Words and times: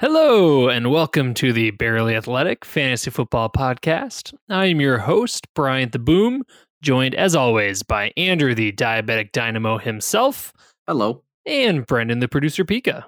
Hello, 0.00 0.70
and 0.70 0.90
welcome 0.90 1.34
to 1.34 1.52
the 1.52 1.72
Barely 1.72 2.16
Athletic 2.16 2.64
Fantasy 2.64 3.10
Football 3.10 3.50
Podcast. 3.50 4.32
I 4.48 4.64
am 4.64 4.80
your 4.80 4.96
host, 4.96 5.52
Bryant 5.52 5.92
the 5.92 5.98
Boom, 5.98 6.42
joined 6.80 7.14
as 7.14 7.34
always 7.34 7.82
by 7.82 8.10
Andrew 8.16 8.54
the 8.54 8.72
Diabetic 8.72 9.32
Dynamo 9.32 9.76
himself. 9.76 10.54
Hello. 10.86 11.22
And 11.44 11.86
Brendan 11.86 12.20
the 12.20 12.28
producer 12.28 12.64
Pika. 12.64 13.04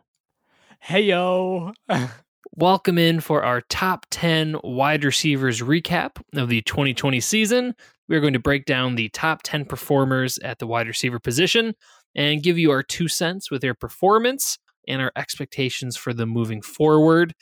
Hey, 0.80 1.04
yo. 1.04 1.72
Welcome 2.56 2.98
in 2.98 3.20
for 3.20 3.42
our 3.42 3.62
top 3.62 4.04
10 4.10 4.56
wide 4.62 5.02
receivers 5.02 5.62
recap 5.62 6.20
of 6.34 6.50
the 6.50 6.60
2020 6.60 7.20
season. 7.20 7.74
We're 8.06 8.20
going 8.20 8.34
to 8.34 8.38
break 8.38 8.66
down 8.66 8.96
the 8.96 9.08
top 9.08 9.40
10 9.44 9.64
performers 9.64 10.36
at 10.40 10.58
the 10.58 10.66
wide 10.66 10.88
receiver 10.88 11.18
position 11.18 11.74
and 12.14 12.42
give 12.42 12.58
you 12.58 12.70
our 12.70 12.82
two 12.82 13.08
cents 13.08 13.50
with 13.50 13.62
their 13.62 13.72
performance 13.72 14.58
and 14.88 15.00
our 15.02 15.12
expectations 15.16 15.96
for 15.96 16.12
them 16.14 16.28
moving 16.28 16.62
forward. 16.62 17.34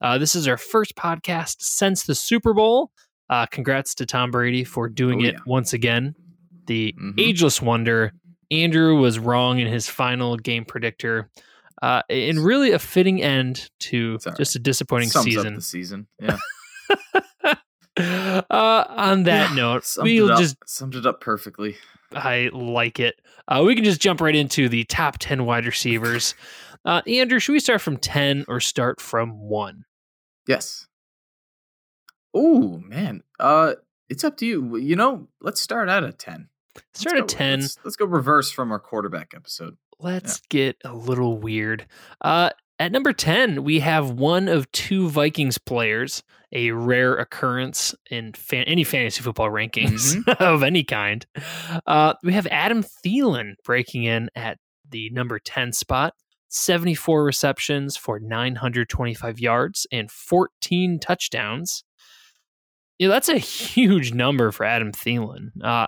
Uh, 0.00 0.18
this 0.18 0.34
is 0.34 0.46
our 0.48 0.56
first 0.56 0.94
podcast 0.96 1.56
since 1.60 2.04
the 2.04 2.14
Super 2.14 2.54
Bowl. 2.54 2.90
Uh, 3.30 3.46
congrats 3.46 3.94
to 3.96 4.06
Tom 4.06 4.30
Brady 4.30 4.64
for 4.64 4.88
doing 4.88 5.22
Oh, 5.22 5.28
it 5.28 5.34
yeah. 5.34 5.40
once 5.46 5.72
again. 5.72 6.14
The 6.66 6.94
Mhm. 6.98 7.14
ageless 7.18 7.60
wonder. 7.60 8.12
Andrew 8.50 8.96
was 8.96 9.18
wrong 9.18 9.58
in 9.58 9.66
his 9.66 9.88
final 9.88 10.36
game 10.36 10.64
predictor. 10.64 11.28
Uh, 11.82 12.02
and 12.10 12.38
really 12.44 12.72
a 12.72 12.78
fitting 12.78 13.22
end 13.22 13.70
to 13.80 14.18
all 14.26 14.32
just 14.34 14.56
a 14.56 14.58
disappointing 14.58 15.10
Sums 15.10 15.24
season. 15.26 15.46
up 15.48 15.54
the 15.54 15.60
season. 15.62 16.06
Yeah. 16.20 16.36
uh, 17.98 18.84
on 18.88 19.24
that 19.24 19.50
Yeah, 19.50 19.56
note, 19.56 19.84
we'll 19.98 20.36
just 20.38 20.56
summed 20.66 20.94
it 20.94 21.04
up 21.06 21.20
perfectly. 21.20 21.76
I 22.14 22.48
like 22.52 23.00
it. 23.00 23.20
Uh, 23.48 23.62
we 23.66 23.74
can 23.74 23.84
just 23.84 24.00
jump 24.00 24.20
right 24.20 24.34
into 24.34 24.68
the 24.68 24.84
top 24.84 25.16
10 25.18 25.44
wide 25.44 25.66
receivers. 25.66 26.34
Uh, 26.88 27.02
Andrew, 27.06 27.38
should 27.38 27.52
we 27.52 27.60
start 27.60 27.80
from 27.82 27.98
10 27.98 28.46
or 28.48 28.60
start 28.60 29.00
from 29.00 29.38
1? 29.40 29.84
Yes. 30.46 30.86
Oh 32.34 32.78
man. 32.78 33.22
Uh 33.38 33.74
it's 34.08 34.24
up 34.24 34.38
to 34.38 34.46
you. 34.46 34.76
You 34.76 34.96
know, 34.96 35.28
let's 35.42 35.60
start 35.60 35.88
out 35.90 36.02
at 36.04 36.18
10. 36.18 36.48
Let's 36.76 37.00
Start 37.00 37.16
go- 37.16 37.22
at 37.24 37.28
10. 37.28 37.60
Let's, 37.60 37.78
let's 37.84 37.96
go 37.96 38.06
reverse 38.06 38.50
from 38.50 38.72
our 38.72 38.78
quarterback 38.78 39.32
episode. 39.36 39.76
Let's 40.00 40.40
get 40.48 40.76
a 40.84 40.94
little 40.94 41.36
weird. 41.38 41.86
Uh, 42.22 42.50
at 42.78 42.92
number 42.92 43.12
10, 43.12 43.64
we 43.64 43.80
have 43.80 44.12
one 44.12 44.48
of 44.48 44.70
two 44.72 45.08
Vikings 45.10 45.58
players, 45.58 46.22
a 46.52 46.70
rare 46.70 47.16
occurrence 47.16 47.94
in 48.10 48.32
fan- 48.32 48.64
any 48.64 48.84
fantasy 48.84 49.20
football 49.22 49.50
rankings 49.50 50.16
of 50.40 50.62
any 50.62 50.84
kind. 50.84 51.26
Uh, 51.86 52.14
we 52.22 52.32
have 52.32 52.46
Adam 52.46 52.82
Thielen 53.04 53.54
breaking 53.64 54.04
in 54.04 54.30
at 54.36 54.58
the 54.88 55.10
number 55.10 55.38
10 55.40 55.72
spot. 55.72 56.14
74 56.48 57.24
receptions 57.24 57.96
for 57.96 58.18
925 58.18 59.38
yards 59.40 59.86
and 59.92 60.10
14 60.10 60.98
touchdowns. 60.98 61.84
Yeah, 62.98 63.08
that's 63.08 63.28
a 63.28 63.38
huge 63.38 64.12
number 64.12 64.50
for 64.50 64.64
Adam 64.64 64.92
Thielen. 64.92 65.50
Uh, 65.62 65.86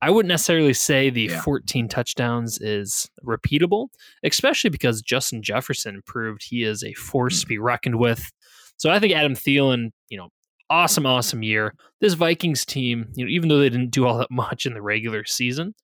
I 0.00 0.10
wouldn't 0.10 0.28
necessarily 0.28 0.74
say 0.74 1.10
the 1.10 1.22
Yeah. 1.24 1.40
14 1.42 1.88
touchdowns 1.88 2.58
is 2.60 3.08
repeatable, 3.24 3.88
especially 4.22 4.70
because 4.70 5.02
Justin 5.02 5.42
Jefferson 5.42 6.02
proved 6.06 6.42
he 6.44 6.62
is 6.62 6.82
a 6.84 6.94
force 6.94 7.40
to 7.40 7.46
be 7.46 7.58
reckoned 7.58 7.98
with. 7.98 8.30
So 8.76 8.90
I 8.90 9.00
think 9.00 9.12
Adam 9.12 9.34
Thielen, 9.34 9.90
you 10.08 10.18
know, 10.18 10.28
awesome, 10.70 11.06
awesome 11.06 11.42
year. 11.42 11.74
This 12.00 12.14
Vikings 12.14 12.64
team, 12.64 13.08
you 13.14 13.24
know, 13.24 13.30
even 13.30 13.48
though 13.48 13.58
they 13.58 13.70
didn't 13.70 13.90
do 13.90 14.06
all 14.06 14.18
that 14.18 14.30
much 14.30 14.66
in 14.66 14.74
the 14.74 14.82
regular 14.82 15.24
season, 15.24 15.74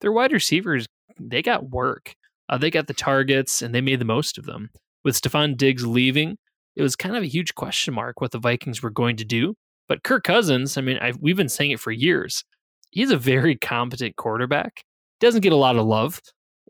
their 0.00 0.12
wide 0.12 0.32
receivers, 0.32 0.86
they 1.18 1.42
got 1.42 1.70
work. 1.70 2.14
Uh, 2.52 2.58
they 2.58 2.70
got 2.70 2.86
the 2.86 2.92
targets 2.92 3.62
and 3.62 3.74
they 3.74 3.80
made 3.80 3.98
the 3.98 4.04
most 4.04 4.36
of 4.36 4.44
them. 4.44 4.68
With 5.04 5.18
Stefon 5.18 5.56
Diggs 5.56 5.86
leaving, 5.86 6.36
it 6.76 6.82
was 6.82 6.94
kind 6.94 7.16
of 7.16 7.22
a 7.22 7.26
huge 7.26 7.54
question 7.54 7.94
mark 7.94 8.20
what 8.20 8.30
the 8.30 8.38
Vikings 8.38 8.82
were 8.82 8.90
going 8.90 9.16
to 9.16 9.24
do. 9.24 9.54
But 9.88 10.04
Kirk 10.04 10.22
Cousins, 10.22 10.76
I 10.76 10.82
mean, 10.82 10.98
I've, 10.98 11.16
we've 11.18 11.36
been 11.36 11.48
saying 11.48 11.70
it 11.70 11.80
for 11.80 11.90
years. 11.90 12.44
He's 12.90 13.10
a 13.10 13.16
very 13.16 13.56
competent 13.56 14.16
quarterback. 14.16 14.82
Doesn't 15.18 15.40
get 15.40 15.54
a 15.54 15.56
lot 15.56 15.76
of 15.76 15.86
love 15.86 16.20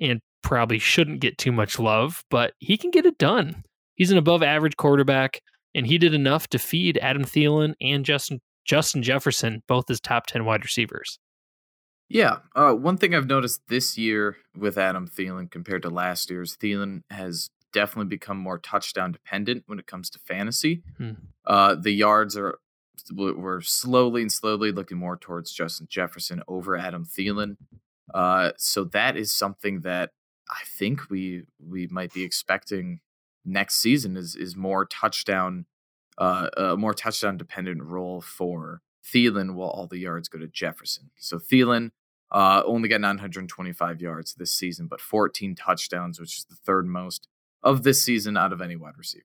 and 0.00 0.20
probably 0.42 0.78
shouldn't 0.78 1.18
get 1.18 1.36
too 1.36 1.50
much 1.50 1.80
love, 1.80 2.22
but 2.30 2.52
he 2.60 2.76
can 2.76 2.92
get 2.92 3.04
it 3.04 3.18
done. 3.18 3.64
He's 3.96 4.12
an 4.12 4.18
above 4.18 4.44
average 4.44 4.76
quarterback, 4.76 5.40
and 5.74 5.84
he 5.84 5.98
did 5.98 6.14
enough 6.14 6.46
to 6.48 6.60
feed 6.60 6.96
Adam 7.02 7.24
Thielen 7.24 7.74
and 7.80 8.04
Justin 8.04 8.40
Justin 8.64 9.02
Jefferson, 9.02 9.64
both 9.66 9.90
as 9.90 10.00
top 10.00 10.26
10 10.26 10.44
wide 10.44 10.62
receivers. 10.62 11.18
Yeah. 12.12 12.38
Uh 12.54 12.72
one 12.72 12.96
thing 12.96 13.14
I've 13.14 13.26
noticed 13.26 13.68
this 13.68 13.96
year 13.96 14.36
with 14.56 14.78
Adam 14.78 15.08
Thielen 15.08 15.50
compared 15.50 15.82
to 15.82 15.90
last 15.90 16.30
year's, 16.30 16.56
Thielen 16.56 17.02
has 17.10 17.50
definitely 17.72 18.08
become 18.08 18.36
more 18.36 18.58
touchdown 18.58 19.12
dependent 19.12 19.64
when 19.66 19.78
it 19.78 19.86
comes 19.86 20.10
to 20.10 20.18
fantasy. 20.18 20.82
Hmm. 20.98 21.12
Uh 21.46 21.74
the 21.74 21.92
yards 21.92 22.36
are 22.36 22.58
we're 23.10 23.60
slowly 23.60 24.22
and 24.22 24.32
slowly 24.32 24.70
looking 24.72 24.98
more 24.98 25.16
towards 25.16 25.52
Justin 25.52 25.86
Jefferson 25.90 26.42
over 26.46 26.76
Adam 26.76 27.04
Thielen. 27.04 27.56
Uh, 28.12 28.52
so 28.56 28.84
that 28.84 29.16
is 29.16 29.32
something 29.32 29.80
that 29.80 30.10
I 30.50 30.60
think 30.66 31.10
we 31.10 31.44
we 31.58 31.86
might 31.88 32.12
be 32.12 32.22
expecting 32.22 33.00
next 33.44 33.76
season 33.76 34.16
is 34.16 34.36
is 34.36 34.56
more 34.56 34.84
touchdown, 34.84 35.66
uh, 36.18 36.48
a 36.56 36.76
more 36.76 36.94
touchdown 36.94 37.36
dependent 37.36 37.82
role 37.82 38.20
for 38.20 38.82
Thielen, 39.04 39.54
while 39.54 39.70
all 39.70 39.86
the 39.86 39.98
yards 39.98 40.28
go 40.28 40.38
to 40.38 40.46
Jefferson. 40.46 41.10
So 41.16 41.38
Thielen 41.38 41.90
uh, 42.32 42.62
only 42.64 42.88
got 42.88 43.00
925 43.00 44.00
yards 44.00 44.34
this 44.34 44.52
season, 44.52 44.86
but 44.88 45.00
14 45.00 45.54
touchdowns, 45.54 46.18
which 46.18 46.38
is 46.38 46.44
the 46.48 46.56
third 46.56 46.86
most 46.86 47.28
of 47.62 47.82
this 47.84 48.02
season 48.02 48.36
out 48.36 48.52
of 48.52 48.60
any 48.60 48.74
wide 48.74 48.96
receiver. 48.98 49.24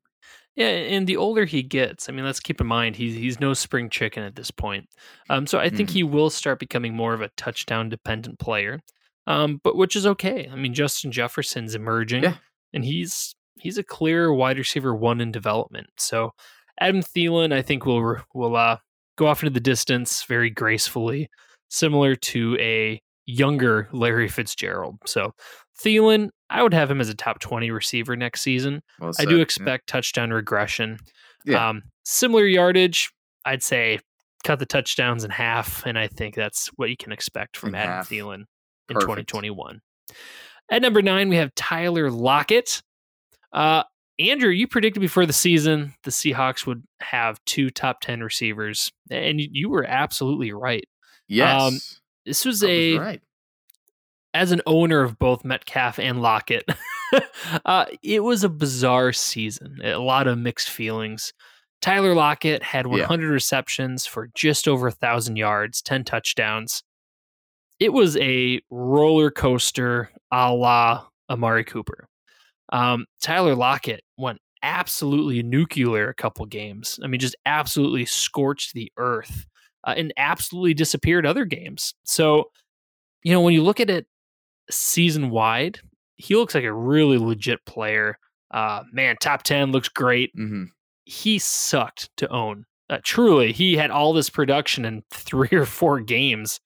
Yeah, 0.55 0.67
and 0.67 1.07
the 1.07 1.17
older 1.17 1.45
he 1.45 1.61
gets, 1.63 2.09
I 2.09 2.11
mean, 2.11 2.25
let's 2.25 2.39
keep 2.39 2.59
in 2.59 2.67
mind 2.67 2.95
he's 2.95 3.15
he's 3.15 3.39
no 3.39 3.53
spring 3.53 3.89
chicken 3.89 4.23
at 4.23 4.35
this 4.35 4.51
point. 4.51 4.87
Um, 5.29 5.45
so 5.47 5.59
I 5.59 5.69
think 5.69 5.89
Mhm. 5.89 5.93
he 5.93 6.03
will 6.03 6.29
start 6.31 6.59
becoming 6.59 6.93
more 6.95 7.13
of 7.13 7.21
a 7.21 7.29
touchdown 7.37 7.89
dependent 7.89 8.39
player. 8.39 8.79
Um, 9.27 9.59
but 9.63 9.75
which 9.75 9.95
is 9.95 10.05
okay. 10.05 10.49
I 10.51 10.55
mean, 10.55 10.73
Justin 10.73 11.11
Jefferson's 11.11 11.75
emerging, 11.75 12.23
Yeah. 12.23 12.37
and 12.73 12.83
he's 12.83 13.35
he's 13.59 13.77
a 13.77 13.83
clear 13.83 14.31
wide 14.33 14.57
receiver 14.57 14.95
one 14.95 15.21
in 15.21 15.31
development. 15.31 15.87
So 15.97 16.31
Adam 16.79 17.01
Thielen, 17.01 17.53
I 17.53 17.61
think 17.61 17.85
will 17.85 18.17
will 18.33 18.55
uh, 18.55 18.77
go 19.15 19.27
off 19.27 19.43
into 19.43 19.53
the 19.53 19.59
distance 19.59 20.23
very 20.23 20.49
gracefully, 20.49 21.29
similar 21.69 22.15
to 22.15 22.57
a 22.59 23.01
younger 23.25 23.89
Larry 23.91 24.27
Fitzgerald. 24.27 24.97
So 25.05 25.33
Thielen, 25.81 26.29
I 26.49 26.63
would 26.63 26.73
have 26.73 26.89
him 26.89 27.01
as 27.01 27.09
a 27.09 27.15
top 27.15 27.39
twenty 27.39 27.71
receiver 27.71 28.15
next 28.15 28.41
season. 28.41 28.81
Well 28.99 29.11
I 29.19 29.25
do 29.25 29.37
yeah. 29.37 29.43
expect 29.43 29.87
touchdown 29.87 30.31
regression. 30.31 30.97
Yeah. 31.45 31.69
Um, 31.69 31.83
similar 32.03 32.45
yardage, 32.45 33.11
I'd 33.45 33.63
say 33.63 33.99
cut 34.43 34.59
the 34.59 34.65
touchdowns 34.65 35.23
in 35.23 35.31
half, 35.31 35.85
and 35.85 35.97
I 35.97 36.07
think 36.07 36.35
that's 36.35 36.67
what 36.75 36.89
you 36.89 36.97
can 36.97 37.11
expect 37.11 37.57
from 37.57 37.69
In 37.69 37.75
Adam 37.75 37.91
half. 37.95 38.09
Thielen 38.09 38.45
in 38.89 38.95
Perfect. 38.95 39.29
2021. 39.29 39.81
At 40.69 40.81
number 40.81 41.01
nine, 41.01 41.29
we 41.29 41.37
have 41.37 41.55
Tyler 41.55 42.11
Lockett. 42.11 42.81
Uh, 43.53 43.83
Andrew, 44.19 44.49
you 44.49 44.67
predicted 44.67 45.01
before 45.01 45.25
the 45.25 45.33
season 45.33 45.93
the 46.03 46.11
Seahawks 46.11 46.65
would 46.65 46.83
have 47.01 47.39
two 47.45 47.69
top 47.69 48.01
10 48.01 48.21
receivers, 48.21 48.91
and 49.09 49.39
you 49.39 49.69
were 49.69 49.85
absolutely 49.85 50.51
right. 50.51 50.85
Yes. 51.27 51.99
This 52.25 52.45
was 52.45 52.63
I 52.63 52.65
was 52.67 52.71
a 52.71 52.97
right. 52.97 53.21
as 54.33 54.51
an 54.51 54.61
owner 54.65 55.01
of 55.01 55.17
both 55.19 55.45
Metcalf 55.45 55.99
and 55.99 56.21
Lockett, 56.21 56.65
uh, 57.65 57.85
it 58.03 58.21
was 58.23 58.43
a 58.43 58.49
bizarre 58.49 59.13
season. 59.13 59.79
A 59.83 59.97
lot 59.97 60.27
of 60.27 60.37
mixed 60.37 60.69
feelings. 60.69 61.33
Tyler 61.81 62.15
Lockett 62.15 62.63
had 62.63 62.85
Yeah. 62.85 62.91
100 62.91 63.29
receptions 63.29 64.05
for 64.05 64.29
just 64.35 64.67
over 64.67 64.87
a 64.87 64.91
1,000 64.91 65.35
yards, 65.35 65.81
10 65.81 66.03
touchdowns. 66.03 66.83
It 67.79 67.93
was 67.93 68.17
a 68.17 68.59
roller 68.71 69.29
coaster 69.29 70.09
a 70.31 70.51
la 70.53 71.05
Amari 71.29 71.63
Cooper. 71.63 72.07
Um, 72.73 73.05
Tyler 73.21 73.55
Lockett 73.55 74.01
went 74.17 74.39
absolutely 74.63 75.43
nuclear 75.43 76.09
a 76.09 76.15
couple 76.15 76.45
games. 76.47 76.99
I 77.03 77.07
mean, 77.07 77.19
just 77.19 77.35
absolutely 77.45 78.05
scorched 78.05 78.73
the 78.73 78.91
earth 78.97 79.45
uh, 79.87 79.93
and 79.97 80.13
absolutely 80.17 80.73
disappeared 80.73 81.25
other 81.25 81.45
games. 81.45 81.95
So, 82.03 82.51
you 83.23 83.31
know, 83.31 83.41
when 83.41 83.53
you 83.53 83.63
look 83.63 83.79
at 83.79 83.89
it 83.89 84.05
season 84.69 85.29
wide, 85.31 85.79
he 86.17 86.35
looks 86.35 86.53
like 86.53 86.65
a 86.65 86.73
really 86.73 87.17
legit 87.17 87.65
player. 87.65 88.19
Uh, 88.51 88.83
man, 88.91 89.15
top 89.19 89.43
10 89.43 89.71
looks 89.71 89.89
great. 89.89 90.31
hmm 90.35 90.65
He 91.05 91.39
sucked 91.39 92.09
to 92.17 92.29
own. 92.29 92.65
Uh, 92.89 92.99
truly, 93.03 93.51
he 93.51 93.75
had 93.75 93.91
all 93.91 94.13
this 94.13 94.29
production 94.29 94.85
in 94.85 95.03
three 95.11 95.49
or 95.51 95.65
four 95.65 95.99
games, 95.99 96.59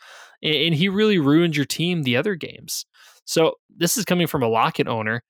and, 0.43 0.55
and 0.55 0.75
he 0.75 0.89
really 0.89 1.19
ruined 1.19 1.55
your 1.55 1.65
team 1.65 2.03
the 2.03 2.17
other 2.17 2.35
games. 2.35 2.85
So, 3.25 3.53
this 3.75 3.97
is 3.97 4.05
coming 4.05 4.27
from 4.27 4.43
a 4.43 4.47
Lockett 4.49 4.87
owner. 4.87 5.23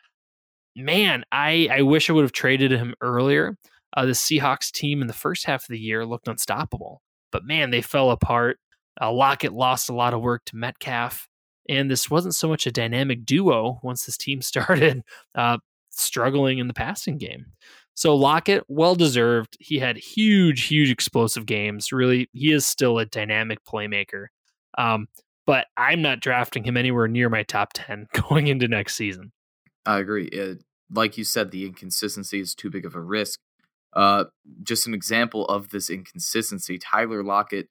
Man, 0.76 1.24
I, 1.32 1.68
I 1.72 1.82
wish 1.82 2.10
I 2.10 2.14
would 2.14 2.24
have 2.24 2.32
traded 2.32 2.72
him 2.72 2.96
earlier. 3.02 3.58
Uh, 3.96 4.06
the 4.06 4.14
Seahawks 4.14 4.72
team 4.72 5.02
in 5.02 5.08
the 5.08 5.14
first 5.14 5.46
half 5.46 5.64
of 5.64 5.68
the 5.68 5.80
year 5.80 6.06
looked 6.06 6.30
unstoppable, 6.30 7.02
but 7.32 7.46
man, 7.46 7.72
they 7.72 7.82
fell 7.82 8.12
apart. 8.12 8.58
Uh, 9.00 9.12
Lockett 9.12 9.54
lost 9.54 9.90
a 9.90 9.94
lot 9.94 10.14
of 10.14 10.22
work 10.22 10.44
to 10.46 10.56
Metcalf, 10.56 11.28
and 11.70 11.90
this 11.90 12.10
wasn't 12.10 12.36
so 12.36 12.48
much 12.48 12.68
a 12.68 12.72
dynamic 12.72 13.26
duo 13.26 13.80
once 13.84 14.06
this 14.06 14.18
team 14.18 14.42
started 14.42 15.04
uh, 15.36 15.58
struggling 15.90 16.60
in 16.60 16.68
the 16.68 16.74
passing 16.74 17.18
game. 17.18 17.46
So 17.94 18.16
Lockett, 18.16 18.64
well 18.68 18.96
deserved. 18.96 19.58
He 19.60 19.78
had 19.78 19.98
huge, 19.98 20.66
huge 20.66 20.90
explosive 20.90 21.46
games. 21.46 21.92
Really, 21.92 22.30
he 22.34 22.52
is 22.52 22.66
still 22.66 23.00
a 23.00 23.06
dynamic 23.06 23.64
playmaker. 23.64 24.28
Um, 24.78 25.08
but 25.46 25.68
I'm 25.76 26.02
not 26.02 26.22
drafting 26.22 26.64
him 26.64 26.78
anywhere 26.78 27.08
near 27.08 27.30
my 27.30 27.44
top 27.44 27.72
10 27.74 28.08
going 28.30 28.48
into 28.48 28.68
next 28.68 28.96
season. 28.96 29.32
I 29.86 30.00
agree. 30.00 30.26
It, 30.28 30.64
like 30.90 31.18
you 31.18 31.24
said, 31.24 31.52
the 31.52 31.66
inconsistency 31.66 32.40
is 32.40 32.56
too 32.56 32.70
big 32.70 32.86
of 32.86 32.96
a 32.96 33.02
risk. 33.02 33.40
Uh, 33.94 34.26
just 34.64 34.88
an 34.88 34.94
example 34.94 35.46
of 35.48 35.70
this 35.70 35.90
inconsistency 35.90 36.78
Tyler 36.78 37.24
Lockett, 37.24 37.70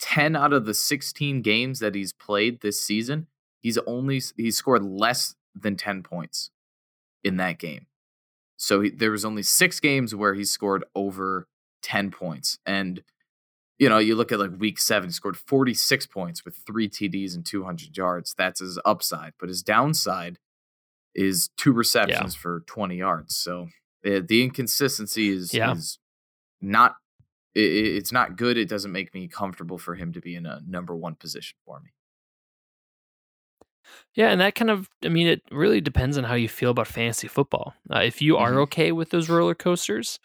10 0.00 0.36
out 0.36 0.52
of 0.52 0.66
the 0.66 0.74
16 0.74 1.42
games 1.42 1.80
that 1.80 1.94
he's 1.94 2.12
played 2.12 2.60
this 2.60 2.80
season, 2.80 3.26
he's 3.60 3.78
only 3.86 4.20
he's 4.36 4.56
scored 4.56 4.84
less 4.84 5.34
than 5.54 5.76
10 5.76 6.02
points 6.02 6.50
in 7.24 7.36
that 7.36 7.58
game. 7.58 7.86
So 8.56 8.80
he, 8.80 8.90
there 8.90 9.10
was 9.10 9.24
only 9.24 9.42
six 9.42 9.80
games 9.80 10.14
where 10.14 10.34
he 10.34 10.44
scored 10.44 10.84
over 10.94 11.48
10 11.82 12.10
points. 12.10 12.58
And, 12.64 13.02
you 13.78 13.88
know, 13.88 13.98
you 13.98 14.14
look 14.14 14.30
at 14.30 14.38
like 14.38 14.52
week 14.58 14.78
seven, 14.78 15.08
he 15.08 15.12
scored 15.12 15.36
46 15.36 16.06
points 16.06 16.44
with 16.44 16.56
three 16.66 16.88
TDs 16.88 17.34
and 17.34 17.44
200 17.44 17.96
yards. 17.96 18.34
That's 18.36 18.60
his 18.60 18.78
upside. 18.84 19.32
But 19.40 19.48
his 19.48 19.62
downside 19.62 20.38
is 21.14 21.50
two 21.56 21.72
receptions 21.72 22.34
yeah. 22.34 22.40
for 22.40 22.60
20 22.66 22.96
yards. 22.96 23.36
So 23.36 23.68
the 24.02 24.42
inconsistency 24.42 25.30
is, 25.30 25.52
yeah. 25.54 25.72
is 25.72 25.98
not, 26.60 26.96
it, 27.54 27.60
it's 27.60 28.12
not 28.12 28.36
good. 28.36 28.56
It 28.56 28.68
doesn't 28.68 28.92
make 28.92 29.14
me 29.14 29.28
comfortable 29.28 29.78
for 29.78 29.94
him 29.94 30.12
to 30.12 30.20
be 30.20 30.34
in 30.34 30.46
a 30.46 30.60
number 30.66 30.96
one 30.96 31.14
position 31.14 31.56
for 31.64 31.80
me. 31.80 31.90
Yeah, 34.14 34.30
and 34.30 34.40
that 34.40 34.54
kind 34.54 34.70
of, 34.70 34.88
I 35.04 35.08
mean, 35.08 35.26
it 35.26 35.42
really 35.50 35.80
depends 35.80 36.18
on 36.18 36.24
how 36.24 36.34
you 36.34 36.48
feel 36.48 36.70
about 36.70 36.86
fantasy 36.86 37.28
football. 37.28 37.74
Uh, 37.92 38.00
if 38.00 38.22
you 38.22 38.36
are 38.36 38.50
mm-hmm. 38.50 38.60
okay 38.60 38.92
with 38.92 39.10
those 39.10 39.28
roller 39.28 39.54
coasters, 39.54 40.18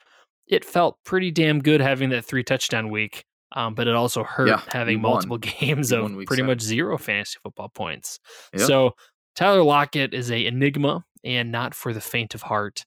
it 0.47 0.63
felt 0.63 0.97
pretty 1.03 1.31
damn 1.31 1.62
good 1.62 1.81
having 1.81 2.09
that 2.09 2.25
three 2.25 2.44
touchdown 2.44 2.89
week, 2.89 3.25
um, 3.53 3.75
but 3.75 3.88
it 3.88 3.95
also 3.95 4.23
hurt 4.23 4.47
yeah, 4.47 4.62
having 4.69 5.01
multiple 5.01 5.38
games 5.59 5.91
of 5.91 6.06
pretty 6.12 6.35
seven. 6.35 6.45
much 6.45 6.62
zero 6.62 6.97
fantasy 6.97 7.38
football 7.41 7.69
points. 7.69 8.19
Yep. 8.53 8.68
So 8.68 8.91
Tyler 9.35 9.63
Lockett 9.63 10.13
is 10.13 10.31
a 10.31 10.45
enigma 10.45 11.06
and 11.23 11.51
not 11.51 11.73
for 11.73 11.94
the 11.94 12.01
faint 12.01 12.35
of 12.35 12.41
heart. 12.41 12.85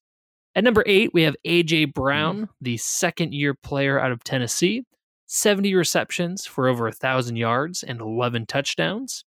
At 0.54 0.64
number 0.64 0.82
eight, 0.86 1.10
we 1.14 1.22
have 1.22 1.36
AJ 1.46 1.64
mm-hmm. 1.66 1.90
Brown, 1.90 2.36
mm-hmm. 2.36 2.52
the 2.60 2.76
second 2.76 3.34
year 3.34 3.54
player 3.54 4.00
out 4.00 4.12
of 4.12 4.24
Tennessee, 4.24 4.84
70 5.26 5.74
receptions 5.74 6.46
for 6.46 6.68
over 6.68 6.86
a 6.88 6.92
thousand 6.92 7.36
yards 7.36 7.82
and 7.82 8.00
11 8.00 8.46
touchdowns 8.46 9.24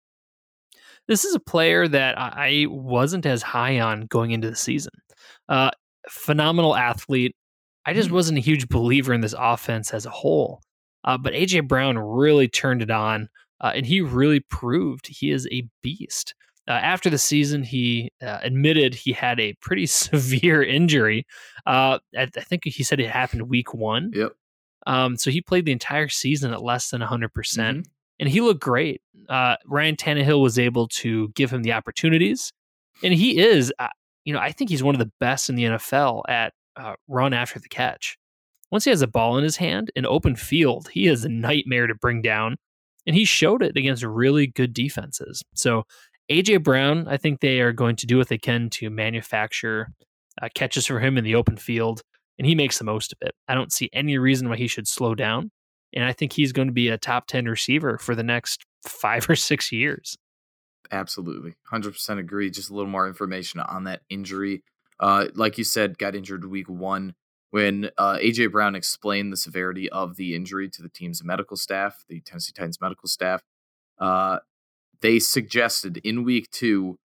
this 1.10 1.24
is 1.24 1.34
a 1.34 1.40
player 1.40 1.88
that 1.88 2.16
I 2.16 2.66
wasn't 2.68 3.26
as 3.26 3.42
high 3.42 3.80
on 3.80 4.06
going 4.06 4.30
into 4.30 4.48
the 4.48 4.54
season. 4.54 4.92
Uh, 5.48 5.70
phenomenal 6.08 6.76
athlete. 6.76 7.34
I 7.84 7.94
just 7.94 8.10
mm. 8.10 8.12
wasn't 8.12 8.38
a 8.38 8.42
huge 8.42 8.68
believer 8.68 9.12
in 9.12 9.20
this 9.20 9.34
offense 9.36 9.92
as 9.92 10.06
a 10.06 10.10
whole. 10.10 10.62
Uh, 11.02 11.18
but 11.18 11.32
AJ 11.32 11.66
Brown 11.66 11.98
really 11.98 12.46
turned 12.46 12.80
it 12.80 12.92
on, 12.92 13.28
uh, 13.60 13.72
and 13.74 13.86
he 13.86 14.00
really 14.00 14.38
proved 14.38 15.08
he 15.08 15.32
is 15.32 15.48
a 15.50 15.66
beast. 15.82 16.34
Uh, 16.70 16.74
after 16.74 17.10
the 17.10 17.18
season, 17.18 17.62
he 17.62 18.12
uh, 18.22 18.38
admitted 18.42 18.94
he 18.94 19.12
had 19.12 19.38
a 19.40 19.52
pretty 19.60 19.86
severe 19.86 20.62
injury. 20.62 21.26
Uh, 21.66 21.98
I, 22.16 22.22
I, 22.22 22.40
think 22.40 22.62
he 22.64 22.82
said 22.82 23.00
it 23.00 23.10
happened 23.10 23.42
week 23.42 23.74
one. 23.74 24.12
Yep. 24.14 24.32
Um, 24.86 25.16
so 25.16 25.30
he 25.30 25.42
played 25.42 25.66
the 25.66 25.72
entire 25.72 26.08
season 26.08 26.52
at 26.52 26.62
less 26.62 26.90
than 26.90 27.02
100%. 27.02 27.32
percent 27.34 27.78
mm-hmm 27.78 27.92
and 28.20 28.28
he 28.28 28.40
looked 28.40 28.60
great. 28.60 29.00
Uh, 29.28 29.56
Ryan 29.66 29.96
Tannehill 29.96 30.42
was 30.42 30.58
able 30.58 30.86
to 30.88 31.30
give 31.30 31.50
him 31.50 31.62
the 31.62 31.72
opportunities, 31.72 32.52
and 33.02 33.14
he 33.14 33.38
is, 33.38 33.72
uh, 33.78 33.88
you 34.24 34.32
know, 34.32 34.38
I 34.38 34.52
think 34.52 34.70
he's 34.70 34.82
one 34.82 34.94
of 34.94 34.98
the 35.00 35.10
best 35.18 35.48
in 35.48 35.56
the 35.56 35.64
NFL 35.64 36.22
at 36.28 36.52
uh, 36.76 36.94
run 37.08 37.32
after 37.32 37.58
the 37.58 37.68
catch. 37.68 38.18
Once 38.70 38.84
he 38.84 38.90
has 38.90 39.02
a 39.02 39.06
ball 39.08 39.36
in 39.38 39.42
his 39.42 39.56
hand, 39.56 39.90
in 39.96 40.06
open 40.06 40.36
field, 40.36 40.88
he 40.92 41.08
is 41.08 41.24
a 41.24 41.28
nightmare 41.28 41.86
to 41.86 41.94
bring 41.94 42.20
down, 42.20 42.56
and 43.06 43.16
he 43.16 43.24
showed 43.24 43.62
it 43.62 43.76
against 43.76 44.04
really 44.04 44.46
good 44.46 44.74
defenses. 44.74 45.42
So 45.54 45.84
AJ 46.30 46.62
Brown, 46.62 47.08
I 47.08 47.16
think 47.16 47.40
they 47.40 47.60
are 47.60 47.72
going 47.72 47.96
to 47.96 48.06
do 48.06 48.18
what 48.18 48.28
they 48.28 48.38
can 48.38 48.70
to 48.70 48.90
manufacture 48.90 49.88
uh, 50.40 50.48
catches 50.54 50.86
for 50.86 51.00
him 51.00 51.18
in 51.18 51.24
the 51.24 51.34
open 51.34 51.56
field, 51.56 52.02
and 52.38 52.46
he 52.46 52.54
makes 52.54 52.78
the 52.78 52.84
most 52.84 53.12
of 53.12 53.18
it. 53.20 53.34
I 53.48 53.54
don't 53.54 53.72
see 53.72 53.90
any 53.92 54.16
reason 54.16 54.48
why 54.48 54.56
he 54.56 54.68
should 54.68 54.86
slow 54.86 55.14
down 55.14 55.50
and 55.92 56.04
I 56.04 56.12
think 56.12 56.32
he's 56.32 56.52
going 56.52 56.68
to 56.68 56.72
be 56.72 56.88
a 56.88 56.98
top 56.98 57.26
10 57.26 57.46
receiver 57.46 57.98
for 57.98 58.14
the 58.14 58.22
next 58.22 58.64
five 58.86 59.28
or 59.28 59.36
six 59.36 59.72
years. 59.72 60.16
Absolutely. 60.92 61.54
100% 61.72 62.18
agree. 62.18 62.50
Just 62.50 62.70
a 62.70 62.74
little 62.74 62.90
more 62.90 63.06
information 63.06 63.60
on 63.60 63.84
that 63.84 64.02
injury. 64.08 64.62
Uh, 64.98 65.26
like 65.34 65.56
you 65.56 65.64
said, 65.64 65.98
got 65.98 66.14
injured 66.14 66.44
week 66.44 66.68
one 66.68 67.14
when 67.50 67.90
uh, 67.98 68.16
AJ 68.16 68.52
Brown 68.52 68.74
explained 68.74 69.32
the 69.32 69.36
severity 69.36 69.88
of 69.88 70.16
the 70.16 70.34
injury 70.34 70.68
to 70.68 70.82
the 70.82 70.88
team's 70.88 71.24
medical 71.24 71.56
staff, 71.56 72.04
the 72.08 72.20
Tennessee 72.20 72.52
Titans 72.54 72.80
medical 72.80 73.08
staff. 73.08 73.42
Uh, 73.98 74.38
they 75.02 75.18
suggested 75.18 75.98
in 75.98 76.24
week 76.24 76.50
two 76.50 76.98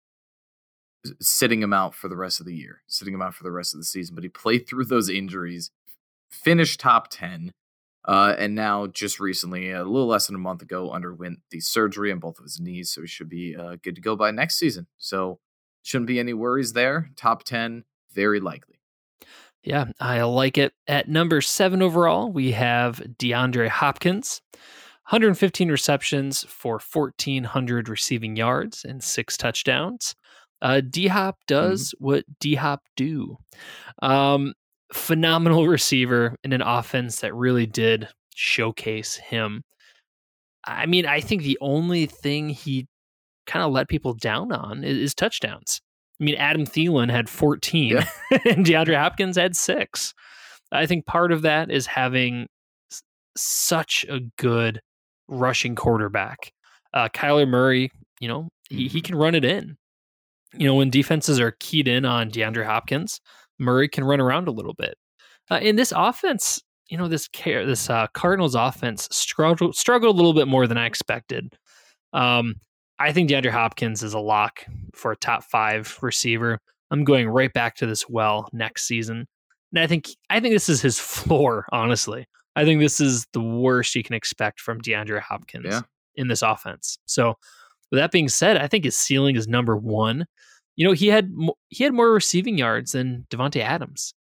sitting 1.22 1.62
him 1.62 1.74
out 1.74 1.94
for 1.94 2.08
the 2.08 2.16
rest 2.16 2.40
of 2.40 2.46
the 2.46 2.56
year, 2.56 2.82
sitting 2.88 3.14
him 3.14 3.22
out 3.22 3.36
for 3.36 3.44
the 3.44 3.52
rest 3.52 3.74
of 3.74 3.80
the 3.80 3.86
season. 3.86 4.16
But 4.16 4.24
he 4.24 4.30
played 4.30 4.68
through 4.68 4.86
those 4.86 5.10
injuries, 5.10 5.72
finished 6.32 6.80
top 6.80 7.10
10, 7.10 7.52
uh, 8.06 8.36
and 8.38 8.54
now, 8.54 8.88
just 8.88 9.20
recently, 9.20 9.72
a 9.72 9.84
little 9.84 10.08
less 10.08 10.28
than 10.28 10.36
a 10.36 10.40
month 10.40 10.62
ago, 10.62 10.92
underwent 10.92 11.40
the 11.52 11.62
surgery 11.62 12.12
on 12.12 12.20
both 12.20 12.38
of 12.38 12.44
his 12.44 12.60
knees, 12.60 12.92
so 12.92 13.02
he 13.02 13.08
should 13.08 13.30
be 13.30 13.56
uh, 13.56 13.78
good 13.82 13.96
to 13.96 14.02
go 14.02 14.16
by 14.16 14.30
next 14.30 14.58
season. 14.58 14.88
So, 14.98 15.40
shouldn't 15.84 16.08
be 16.08 16.20
any 16.20 16.34
worries 16.34 16.74
there. 16.74 17.12
Top 17.16 17.44
10, 17.44 17.86
very 18.14 18.42
likely. 18.42 18.80
Yeah, 19.64 19.86
I 20.02 20.22
like 20.24 20.58
it. 20.58 20.74
At 20.88 21.08
number 21.08 21.40
seven 21.40 21.82
overall, 21.82 22.30
we 22.30 22.52
have 22.52 22.98
DeAndre 23.18 23.70
Hopkins. 23.70 24.42
115 25.10 25.70
receptions 25.70 26.46
for 26.48 26.80
1,400 26.92 27.90
receiving 27.90 28.36
yards 28.36 28.86
and 28.86 29.04
six 29.04 29.36
touchdowns. 29.36 30.16
Uh, 30.62 30.82
D 30.88 31.08
Hop 31.08 31.36
mm-hmm. 31.36 31.54
does 31.54 31.90
mm-hmm. 31.90 32.06
what 32.06 32.26
D 32.40 32.56
Hop 32.56 32.82
do. 32.96 33.38
Um, 34.02 34.54
phenomenal 34.94 35.68
receiver 35.68 36.38
in 36.44 36.54
an 36.54 36.62
offense 36.62 37.20
that 37.20 37.36
really 37.36 37.66
did 37.66 38.08
showcase 38.34 39.16
him. 39.16 39.64
I 40.66 40.86
mean, 40.86 41.06
I 41.06 41.20
think 41.20 41.44
the 41.44 41.58
only 41.60 42.06
thing 42.06 42.50
he 42.50 42.88
kind 43.46 43.66
of 43.66 43.74
let 43.74 43.90
people 43.90 44.14
down 44.14 44.54
on 44.54 44.84
is, 44.86 44.98
is, 44.98 45.14
touchdowns. 45.14 45.82
I 46.22 46.24
mean, 46.24 46.36
Adam 46.36 46.66
Thielen 46.66 47.12
had 47.12 47.28
14 47.28 47.90
yeah. 47.90 48.08
and 48.46 48.66
DeAndre 48.66 48.98
Hopkins 48.98 49.36
had 49.36 49.58
six. 49.58 50.14
I 50.72 50.86
think 50.86 51.06
part 51.06 51.34
of 51.34 51.42
that 51.42 51.70
is 51.70 51.86
having 51.86 52.48
such 53.36 54.06
a 54.10 54.22
good 54.38 54.80
rushing 55.28 55.76
quarterback. 55.76 56.52
Uh, 56.94 57.10
Kyler 57.10 57.48
Murray, 57.48 57.92
you 58.20 58.28
know, 58.28 58.50
he, 58.70 58.88
he 58.88 59.00
mm-hmm. 59.00 59.06
can 59.06 59.16
run 59.16 59.36
it 59.36 59.46
in. 59.46 59.78
You 60.56 60.68
know, 60.68 60.76
when 60.76 60.90
defenses 60.90 61.40
are 61.40 61.56
keyed 61.60 61.88
in 61.88 62.06
on 62.06 62.30
DeAndre 62.30 62.66
Hopkins, 62.66 63.20
Murray 63.60 63.88
can 63.88 64.04
run 64.04 64.22
around 64.22 64.48
a 64.48 64.52
little 64.52 64.76
bit. 64.76 64.96
Uh, 65.50 65.60
in 65.62 65.76
this 65.76 65.92
offense, 65.96 66.62
you 66.90 66.98
know, 66.98 67.08
this 67.08 67.28
care, 67.28 67.66
this 67.66 67.90
uh, 67.90 68.08
Cardinals 68.14 68.56
offense 68.56 69.08
struggled 69.12 69.76
struggled 69.76 70.16
a 70.16 70.18
little 70.18 70.34
bit 70.34 70.48
more 70.48 70.68
than 70.68 70.78
I 70.78 70.86
expected. 70.86 71.56
Um, 72.14 72.56
I 73.00 73.12
think 73.12 73.30
DeAndre 73.30 73.50
Hopkins 73.50 74.04
is 74.04 74.14
a 74.14 74.20
lock 74.20 74.66
for 74.94 75.12
a 75.12 75.18
top 75.18 75.44
five 75.44 75.98
receiver. 76.02 76.60
I'm 76.92 77.04
going 77.04 77.28
right 77.28 77.52
back 77.52 77.76
to 77.78 77.88
this 77.88 78.08
well 78.08 78.48
next 78.54 78.86
season, 78.86 79.26
and 79.72 79.80
I 79.80 79.88
think 79.88 80.10
I 80.30 80.40
think 80.40 80.54
this 80.54 80.70
is 80.70 80.82
his 80.82 81.00
floor. 81.00 81.66
Honestly, 81.72 82.26
I 82.56 82.66
think 82.66 82.80
this 82.80 83.00
is 83.00 83.26
the 83.34 83.42
worst 83.42 83.96
you 83.96 84.04
can 84.04 84.16
expect 84.16 84.60
from 84.60 84.82
DeAndre 84.82 85.22
Hopkins 85.22 85.66
yeah. 85.68 85.82
in 86.16 86.28
this 86.28 86.42
offense. 86.42 86.98
So, 87.06 87.36
with 87.92 88.00
that 88.00 88.12
being 88.12 88.30
said, 88.30 88.58
I 88.58 88.68
think 88.68 88.86
his 88.86 88.96
ceiling 88.96 89.36
is 89.36 89.48
number 89.48 89.76
one 89.78 90.26
you 90.76 90.86
know, 90.86 90.94
he 90.94 91.08
had 91.08 91.32
he 91.70 91.84
had 91.84 91.94
more 91.94 92.12
receiving 92.12 92.58
yards 92.58 92.94
than 92.94 93.26
Davante 93.30 93.62
Adams. 93.62 94.14